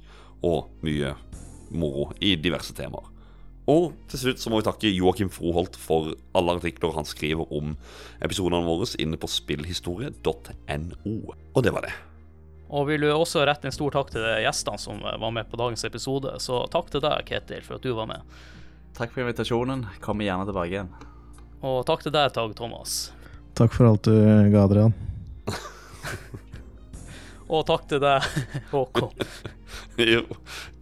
[0.47, 1.15] Og mye
[1.71, 3.07] moro i diverse temaer.
[3.69, 7.75] Og til slutt så må vi takke Joakim Froholt for alle artikler han skriver om
[8.23, 11.17] episodene våre inne på spillhistorie.no.
[11.53, 11.93] Og det var det.
[12.71, 15.83] Og vil du også rette en stor takk til gjestene som var med på dagens
[15.87, 16.33] episode.
[16.39, 18.23] Så takk til deg, Ketil, for at du var med.
[18.97, 19.85] Takk for invitasjonen.
[20.03, 20.91] Kommer gjerne tilbake igjen.
[21.61, 23.11] Og takk til deg, Tag Thomas.
[23.57, 24.13] Takk for alt du
[24.51, 24.93] ga, Adrian.
[27.51, 28.27] Og takk til deg,
[28.71, 29.11] Håkon.
[29.99, 30.21] Jo,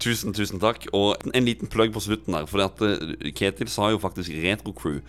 [0.02, 0.86] tusen, tusen takk.
[0.96, 2.46] Og en liten plugg på slutten her.
[2.50, 2.62] For
[3.36, 5.00] Ketil sa jo faktisk Retro Crew.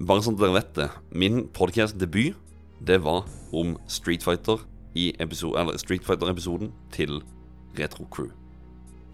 [0.00, 0.88] Bare sånn at dere vet det.
[1.12, 2.38] Min podcast-debut,
[2.84, 4.64] det var om Street Fighter
[4.98, 7.20] i episode, eller Street Fighter-episoden til
[7.78, 8.32] Retro Crew.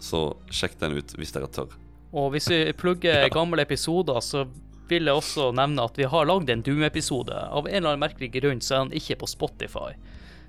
[0.01, 1.75] Så sjekk den ut hvis dere tør.
[2.11, 4.45] Og hvis vi plugger gamle episoder, så
[4.91, 7.35] vil jeg også nevne at vi har lagd en Doom-episode.
[7.35, 9.93] Av en eller annen merkelig grunn så er den ikke på Spotify.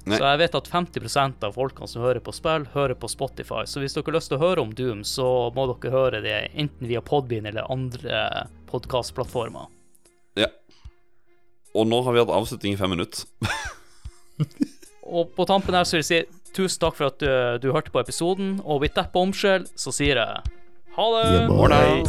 [0.02, 0.16] Nei.
[0.18, 3.62] Så jeg vet at 50% av folkene som hører på spill, hører på Spotify.
[3.70, 6.39] Så hvis dere har lyst til å høre om Doom, så må dere høre det
[6.59, 9.70] enten via Podbean eller andre podkastplattformer.
[10.40, 10.51] Ja.
[11.78, 13.28] Og nå har vi hatt avslutning i fem minutter.
[15.12, 17.30] Og på tampen her så vil jeg si tusen takk for at du,
[17.62, 20.59] du hørte på episoden, og with that bombshell så sier jeg
[20.94, 21.32] ha det!
[21.32, 21.59] Yeah, boy.
[21.59, 22.09] Ålreit.